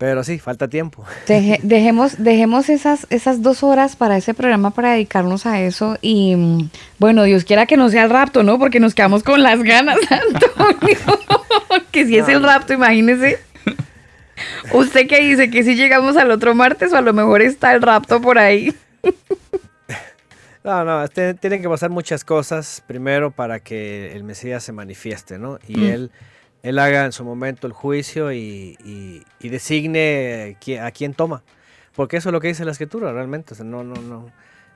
[0.03, 1.05] Pero sí, falta tiempo.
[1.29, 6.35] Deje- dejemos, dejemos esas, esas dos horas para ese programa para dedicarnos a eso y
[6.35, 8.59] mm, bueno, Dios quiera que no sea el rapto, ¿no?
[8.59, 10.99] Porque nos quedamos con las ganas, Antonio.
[11.93, 13.39] que si es el rapto, imagínese.
[14.73, 15.51] ¿Usted qué dice?
[15.51, 18.75] ¿Que si llegamos al otro martes o a lo mejor está el rapto por ahí?
[20.65, 25.39] No, no, este- tienen que pasar muchas cosas primero para que el Mesías se manifieste,
[25.39, 25.59] ¿no?
[25.69, 25.85] Y Mm.
[25.85, 26.11] él,
[26.63, 31.43] él haga en su momento el juicio y, y- designe a quién toma.
[31.95, 33.55] Porque eso es lo que dice la escritura realmente.
[33.65, 34.31] no, no, no.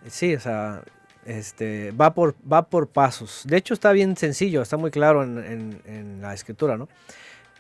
[0.09, 0.83] Sí, o sea,
[1.25, 3.43] este, va, por, va por pasos.
[3.47, 6.89] De hecho, está bien sencillo, está muy claro en- en la escritura, ¿no?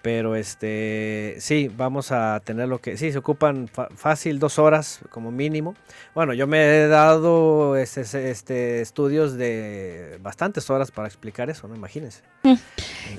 [0.07, 5.33] Pero este, sí, vamos a tener lo que, sí, se ocupan fácil dos horas como
[5.33, 5.75] mínimo.
[6.15, 11.75] Bueno, yo me he dado este, este, estudios de bastantes horas para explicar eso, ¿no?
[11.75, 12.21] Imagínense.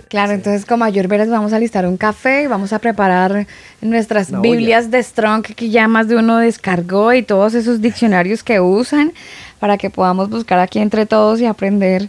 [0.08, 0.36] Claro, Sí.
[0.36, 3.48] entonces con mayor veras vamos a listar un café, vamos a preparar
[3.82, 4.50] nuestras Una olla.
[4.50, 9.12] Biblias de Strong que ya más de uno descargó y todos esos diccionarios que usan
[9.60, 12.08] para que podamos buscar aquí entre todos y aprender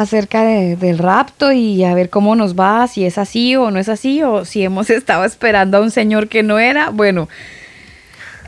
[0.00, 3.78] acerca de- del rapto y a ver cómo nos va, si es así o no
[3.78, 6.90] es así, o si hemos estado esperando a un señor que no era.
[6.90, 7.28] Bueno,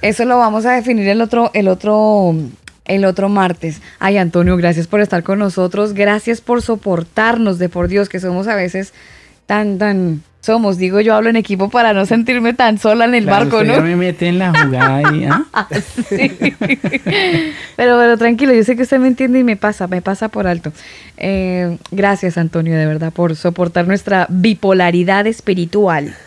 [0.02, 2.34] eso lo vamos a definir el otro, el otro,
[2.84, 3.80] el otro martes.
[3.98, 8.46] Ay, Antonio, gracias por estar con nosotros, gracias por soportarnos, de por Dios, que somos
[8.48, 8.92] a veces
[9.46, 13.24] tan, tan, somos, digo yo hablo en equipo para no sentirme tan sola en el
[13.24, 13.74] Claro, barco, usted ¿no?
[13.76, 15.68] ya me mete en la jugada ahí, ¿ah?
[16.08, 16.32] Sí.
[17.76, 20.46] Pero, pero tranquilo, yo sé que usted me entiende y me pasa, me pasa por
[20.46, 20.72] alto.
[21.16, 26.14] Eh, gracias, Antonio, de verdad, por soportar nuestra bipolaridad espiritual.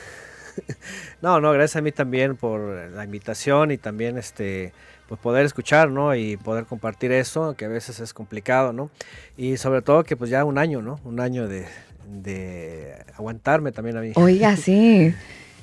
[1.22, 2.60] No, no, gracias a mí también por
[2.96, 4.74] la invitación y también este
[5.08, 6.16] pues poder escuchar, ¿no?
[6.16, 8.90] Y poder compartir eso, que a veces es complicado, ¿no?
[9.38, 11.00] Y sobre todo que pues ya un año, ¿no?
[11.04, 11.68] Un año de,
[12.12, 14.12] de aguantarme también a mí.
[14.16, 15.14] Oiga, sí.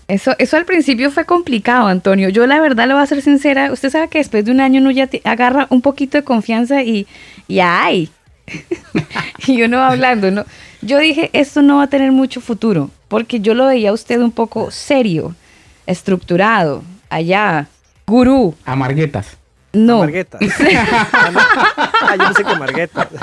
[0.09, 2.31] Eso, eso al principio fue complicado, Antonio.
[2.31, 3.71] Yo la verdad le voy a ser sincera.
[3.73, 6.83] Usted sabe que después de un año uno ya te agarra un poquito de confianza
[6.83, 7.07] y,
[7.47, 8.09] y ¡ay!
[9.47, 10.47] y uno va hablando, ¿no?
[10.81, 14.21] yo dije, esto no va a tener mucho futuro, porque yo lo veía a usted
[14.21, 15.35] un poco serio,
[15.87, 17.69] estructurado, allá,
[18.07, 18.55] gurú.
[18.65, 19.38] Amarguetas.
[19.73, 19.99] No.
[19.99, 20.39] Margueta.
[21.13, 21.41] Ah, no.
[21.41, 23.09] Ah, yo no sé qué Margueta.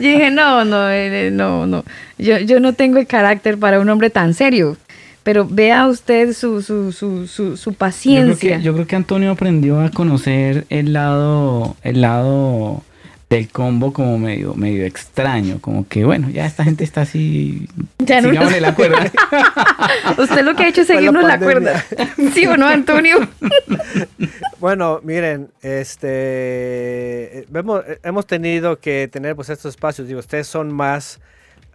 [0.00, 0.88] Yo dije, no, no,
[1.30, 1.84] no, no.
[2.18, 4.76] Yo, yo no tengo el carácter para un hombre tan serio.
[5.22, 8.56] Pero vea usted su, su, su, su, su Yo creo, paciencia.
[8.58, 12.82] que, yo creo que Antonio aprendió a conocer el lado, el lado
[13.28, 18.20] del combo como medio, medio extraño, como que bueno, ya esta gente está así, Ya
[18.20, 19.10] no- sigámosle la cuerda.
[20.18, 21.84] Usted lo que ha hecho es la seguirnos la, cuerda.
[22.32, 23.16] ¿Sí o no, Antonio?
[24.58, 30.08] Bueno, miren, este, vemos, eh, hemos tenido que tener pues estos espacios.
[30.08, 31.20] Digo, ustedes son más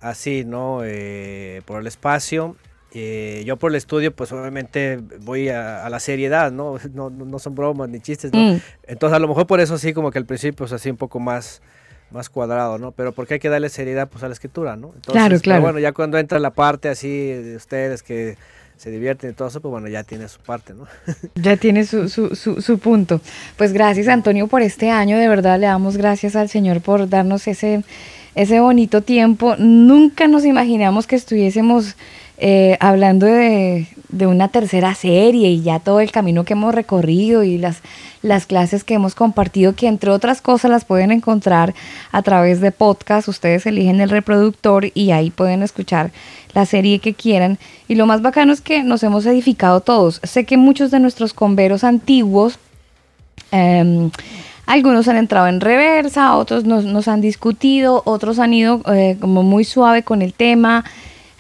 [0.02, 0.80] así, ¿no?
[0.84, 2.56] Eh, por el espacio.
[2.94, 6.78] Eh, yo por el estudio, pues obviamente voy a, a la seriedad, ¿no?
[6.94, 8.40] No, no- son bromas ni chistes, ¿no?
[8.40, 8.60] Mm.
[8.88, 11.20] Entonces a lo mejor por eso sí, como que al principio es así un poco
[11.20, 11.62] más,
[12.12, 12.92] más cuadrado, ¿no?
[12.92, 14.88] Pero porque hay que darle seriedad pues a la escritura, ¿no?
[14.88, 15.62] Entonces, Claro, pero claro.
[15.62, 18.36] bueno, ya cuando entra la parte así de ustedes que
[18.76, 20.88] se divierten y todo eso, pues bueno, ya tiene su parte, ¿no?
[21.36, 23.22] Ya tiene su, su, su, su punto.
[23.56, 25.18] Pues gracias, Antonio, por este año.
[25.20, 27.84] De verdad, le damos gracias al Señor por darnos ese,
[28.36, 29.56] ese bonito tiempo.
[29.58, 31.96] Nunca nos imaginamos que estuviésemos
[32.44, 33.86] eh, hablando de,
[34.26, 37.82] una tercera serie y ya todo el camino que hemos recorrido y las,
[38.24, 41.76] las clases que hemos compartido, que entre otras cosas las pueden encontrar
[42.12, 43.28] a través de podcast.
[43.28, 46.12] Ustedes eligen el reproductor y ahí pueden escuchar
[46.56, 47.60] la serie que quieran.
[47.88, 50.20] Y lo más bacano es que nos hemos edificado todos.
[50.24, 52.58] Sé que muchos de nuestros converos antiguos,
[53.52, 54.10] em,
[54.66, 59.44] algunos han entrado en reversa, otros nos, nos han discutido, otros han ido eh, como
[59.44, 60.84] muy suave con el tema.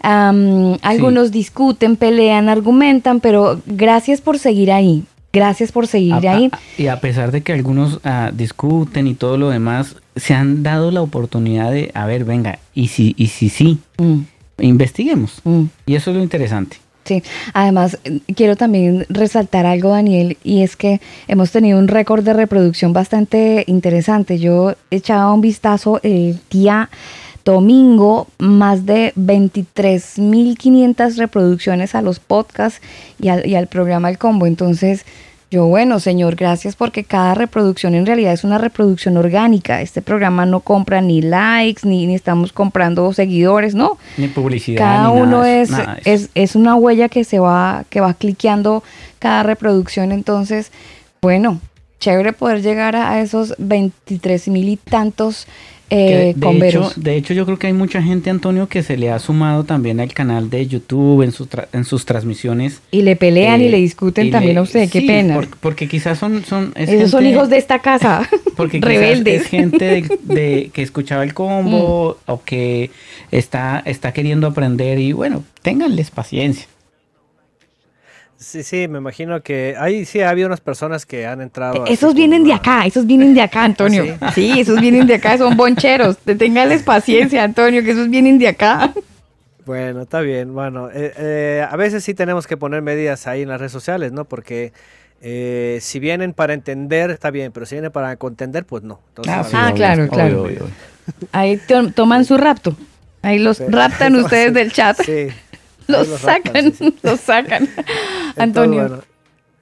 [0.03, 5.03] Algunos discuten, pelean, argumentan, pero gracias por seguir ahí.
[5.33, 6.49] Gracias por seguir A- ahí.
[6.51, 10.61] a- y a pesar de que algunos ah, discuten y todo lo demás, se han
[10.61, 14.21] dado la oportunidad de, a ver, venga, y si, y si sí, Mm,
[14.59, 15.39] investiguemos.
[15.45, 15.63] mm.
[15.85, 16.77] Y eso es lo interesante.
[17.05, 17.23] Sí,
[17.53, 22.33] además eh, quiero también resaltar algo, Daniel, y es que hemos tenido un récord de
[22.33, 24.37] reproducción bastante interesante.
[24.37, 26.89] Yo echaba un vistazo el día
[27.43, 32.81] domingo, más de 23.500 reproducciones a los podcasts
[33.19, 34.45] y al, y al programa El Combo.
[34.45, 35.05] Entonces,
[35.51, 39.81] yo, bueno, señor, gracias porque cada reproducción en realidad es una reproducción orgánica.
[39.81, 43.97] Este programa no compra ni likes, ni, ni estamos comprando seguidores, ¿no?
[44.15, 44.77] Ni publicidad.
[44.77, 48.81] cada ni uno es, nada es, es una huella que se va, que va cliqueando
[49.19, 50.13] cada reproducción.
[50.13, 50.71] Entonces,
[51.21, 51.59] bueno,
[51.99, 55.47] chévere poder llegar a, esos 23 mil y tantos
[55.91, 59.11] eh, de, hecho, de hecho, yo creo que hay mucha gente, Antonio, que se le
[59.11, 62.81] ha sumado también al canal de YouTube en, sus tra- en sus transmisiones.
[62.91, 65.35] y le pelean y Eh, le discuten y también le- a usted, qué sí, pena.
[65.35, 66.43] por- porque quizás son...
[66.45, 69.41] son es Esos son hijos de esta casa, Porque rebeldes.
[69.43, 72.31] es gente de, de- que escuchaba el combo Mm.
[72.31, 72.89] o que
[73.31, 76.65] está, está queriendo aprender y bueno, ténganles paciencia.
[78.41, 81.85] Sí, sí, me imagino que ahí sí ha habido unas personas que han entrado.
[81.85, 84.17] Esos vienen de acá, esos vienen de acá, Antonio.
[84.19, 84.59] ¿Ah, sí?
[84.59, 86.17] esos vienen de acá, son boncheros.
[86.17, 88.91] Téngales paciencia, Antonio, que esos vienen de acá.
[89.63, 90.55] Bueno, está bien.
[90.55, 94.11] Bueno, eh, eh, a veces sí tenemos que poner medidas ahí en las redes sociales,
[94.11, 94.25] ¿no?
[94.25, 94.73] Porque
[95.21, 99.01] eh, si vienen para entender, está bien, pero si vienen para contender, pues no.
[99.09, 100.41] Entonces, Ah, sí, Ah, obvio, claro, claro.
[100.41, 100.67] obvio, obvio.
[101.31, 102.75] Ahí to- toman su rapto.
[103.21, 103.65] Ahí los Sí.
[103.69, 104.97] raptan ustedes del chat.
[104.99, 105.27] Sí.
[105.87, 107.69] Los los sacan, sí, los sacan.
[108.35, 108.87] Entonces, Antonio.
[108.87, 109.03] bueno,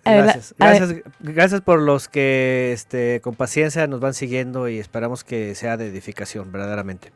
[0.05, 0.55] gracias.
[0.57, 5.77] Gracias, gracias por los que este, con paciencia nos van siguiendo y esperamos que sea
[5.77, 7.11] de edificación, verdaderamente.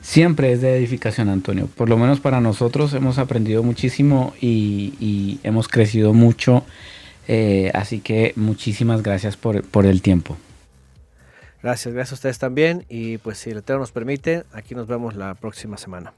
[0.00, 1.68] Siempre es de edificación, Antonio.
[1.74, 6.64] Por lo menos para nosotros hemos aprendido muchísimo y, y hemos crecido mucho.
[7.28, 10.36] eh, así que muchísimas gracias por, por el tiempo.
[11.62, 12.84] Gracias, gracias a ustedes también.
[12.88, 16.12] Y pues si el Eterno nos permite, aquí nos vemos la próxima semana.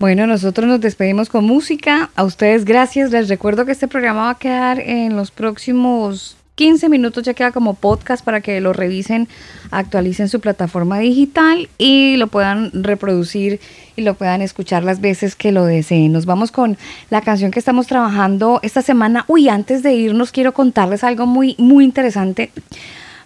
[0.00, 2.08] Bueno, nosotros nos despedimos con música.
[2.16, 3.10] A ustedes gracias.
[3.10, 7.52] Les recuerdo que este programa va a quedar en los próximos 15 minutos, ya queda
[7.52, 9.28] como podcast para que lo revisen,
[9.70, 13.60] actualicen su plataforma digital y lo puedan reproducir
[13.94, 16.12] y lo puedan escuchar las veces que lo deseen.
[16.12, 16.78] Nos vamos con
[17.10, 19.26] la canción que estamos trabajando esta semana.
[19.28, 22.52] Uy, antes de irnos quiero contarles algo muy, muy interesante.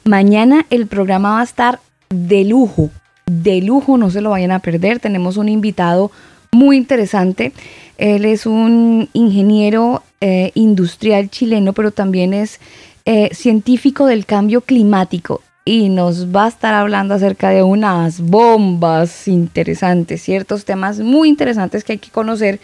[0.02, 1.78] Mañana el programa va a estar
[2.08, 2.90] de lujo,
[3.26, 4.98] de lujo, no se lo vayan a perder.
[4.98, 6.10] Tenemos un invitado
[6.54, 7.52] muy interesante.
[7.98, 12.60] Él es un ingeniero eh, industrial chileno, pero también es
[13.04, 19.28] eh, científico del cambio climático y nos va a estar hablando acerca de unas bombas
[19.28, 22.60] interesantes, ciertos temas muy interesantes que hay que conocer,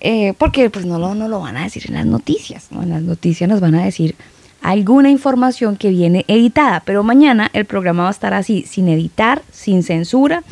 [0.00, 2.82] eh, porque pues no lo, no lo van a decir en las noticias, ¿no?
[2.82, 4.16] En las noticias nos van a decir
[4.60, 6.82] alguna información que viene editada.
[6.84, 10.42] Pero mañana el programa va a estar así, sin editar, sin censura,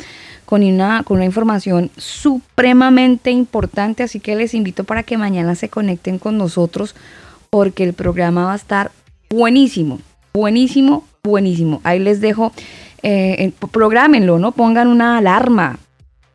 [0.45, 4.03] con una, con una información supremamente importante.
[4.03, 6.95] Así que les invito para que mañana se conecten con nosotros
[7.49, 8.91] porque el programa va a estar
[9.29, 9.99] buenísimo,
[10.33, 11.81] buenísimo, buenísimo.
[11.83, 12.51] Ahí les dejo,
[13.03, 14.51] eh, programenlo, ¿no?
[14.51, 15.79] Pongan una alarma.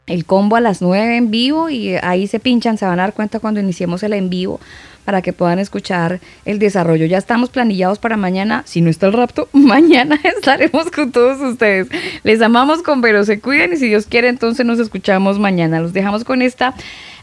[0.06, 3.14] El combo a las 9 en vivo y ahí se pinchan, se van a dar
[3.14, 4.58] cuenta cuando iniciemos el en vivo
[5.04, 7.06] para que puedan escuchar el desarrollo.
[7.06, 8.62] Ya estamos planillados para mañana.
[8.66, 11.88] Si no está el rapto, mañana estaremos con todos ustedes.
[12.22, 15.80] Les amamos con pero se cuiden y si Dios quiere, entonces nos escuchamos mañana.
[15.80, 16.74] Los dejamos con esta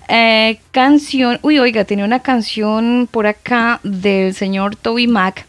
[0.08, 1.40] eh, canción.
[1.42, 5.46] Uy, oiga, tenía una canción por acá del señor Toby Mac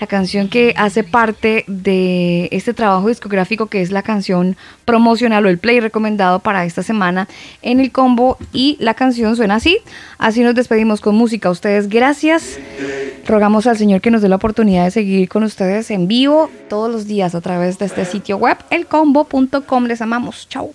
[0.00, 5.48] la canción que hace parte de este trabajo discográfico que es la canción promocional o
[5.48, 7.28] el play recomendado para esta semana
[7.62, 9.78] en el combo y la canción suena así.
[10.18, 11.50] Así nos despedimos con música.
[11.50, 12.58] ustedes gracias.
[13.26, 16.90] Rogamos al Señor que nos dé la oportunidad de seguir con ustedes en vivo todos
[16.90, 19.84] los días a través de este sitio web elcombo.com.
[19.84, 20.48] Les amamos.
[20.48, 20.72] Chao.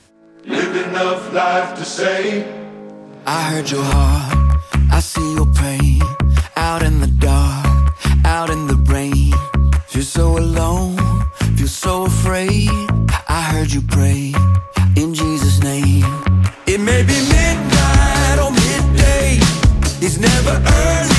[9.92, 10.96] Feel so alone,
[11.58, 12.70] feel so afraid.
[13.28, 14.34] I heard you pray
[14.96, 16.06] in Jesus' name.
[16.66, 19.40] It may be midnight or midday,
[20.00, 21.11] it's never early,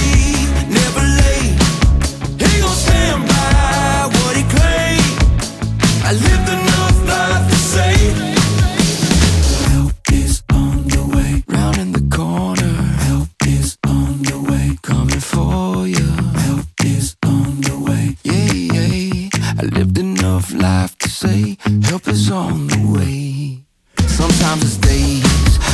[20.62, 23.59] life to say help is on the way.
[24.06, 25.26] Sometimes it's days,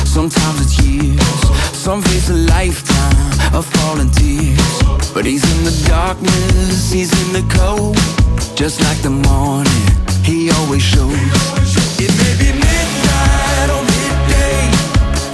[0.09, 1.41] sometimes it's years.
[1.77, 4.73] Some face a lifetime of falling tears.
[5.13, 7.97] But he's in the darkness, he's in the cold.
[8.55, 9.85] Just like the morning,
[10.23, 11.13] he always shows.
[12.05, 14.61] It may be midnight or midday,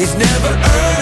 [0.03, 0.94] it's never early,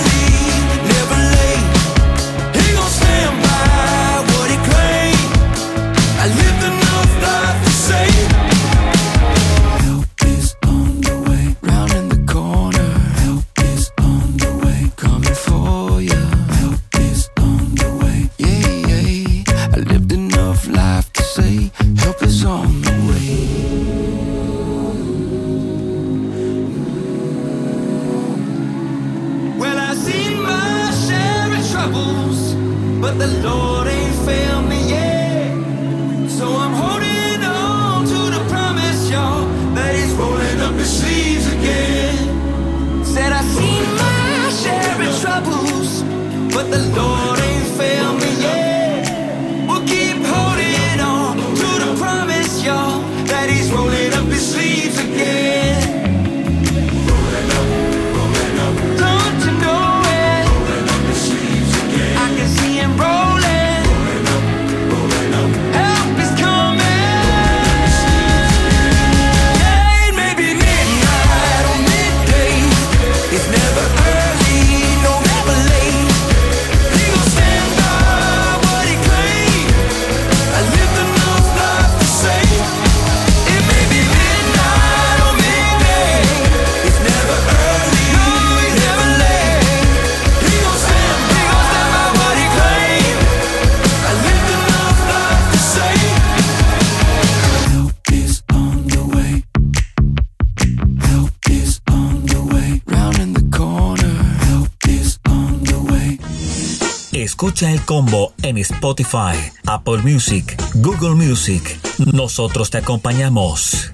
[107.44, 111.78] Escucha el combo en Spotify, Apple Music, Google Music.
[112.14, 113.92] Nosotros te acompañamos.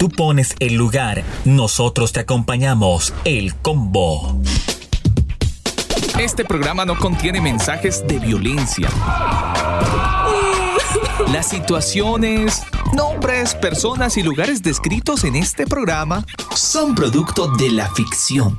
[0.00, 3.14] Tú pones el lugar, nosotros te acompañamos.
[3.24, 4.36] El combo.
[6.18, 8.88] Este programa no contiene mensajes de violencia.
[11.32, 12.64] Las situaciones,
[12.96, 18.58] nombres, personas y lugares descritos en este programa son producto de la ficción.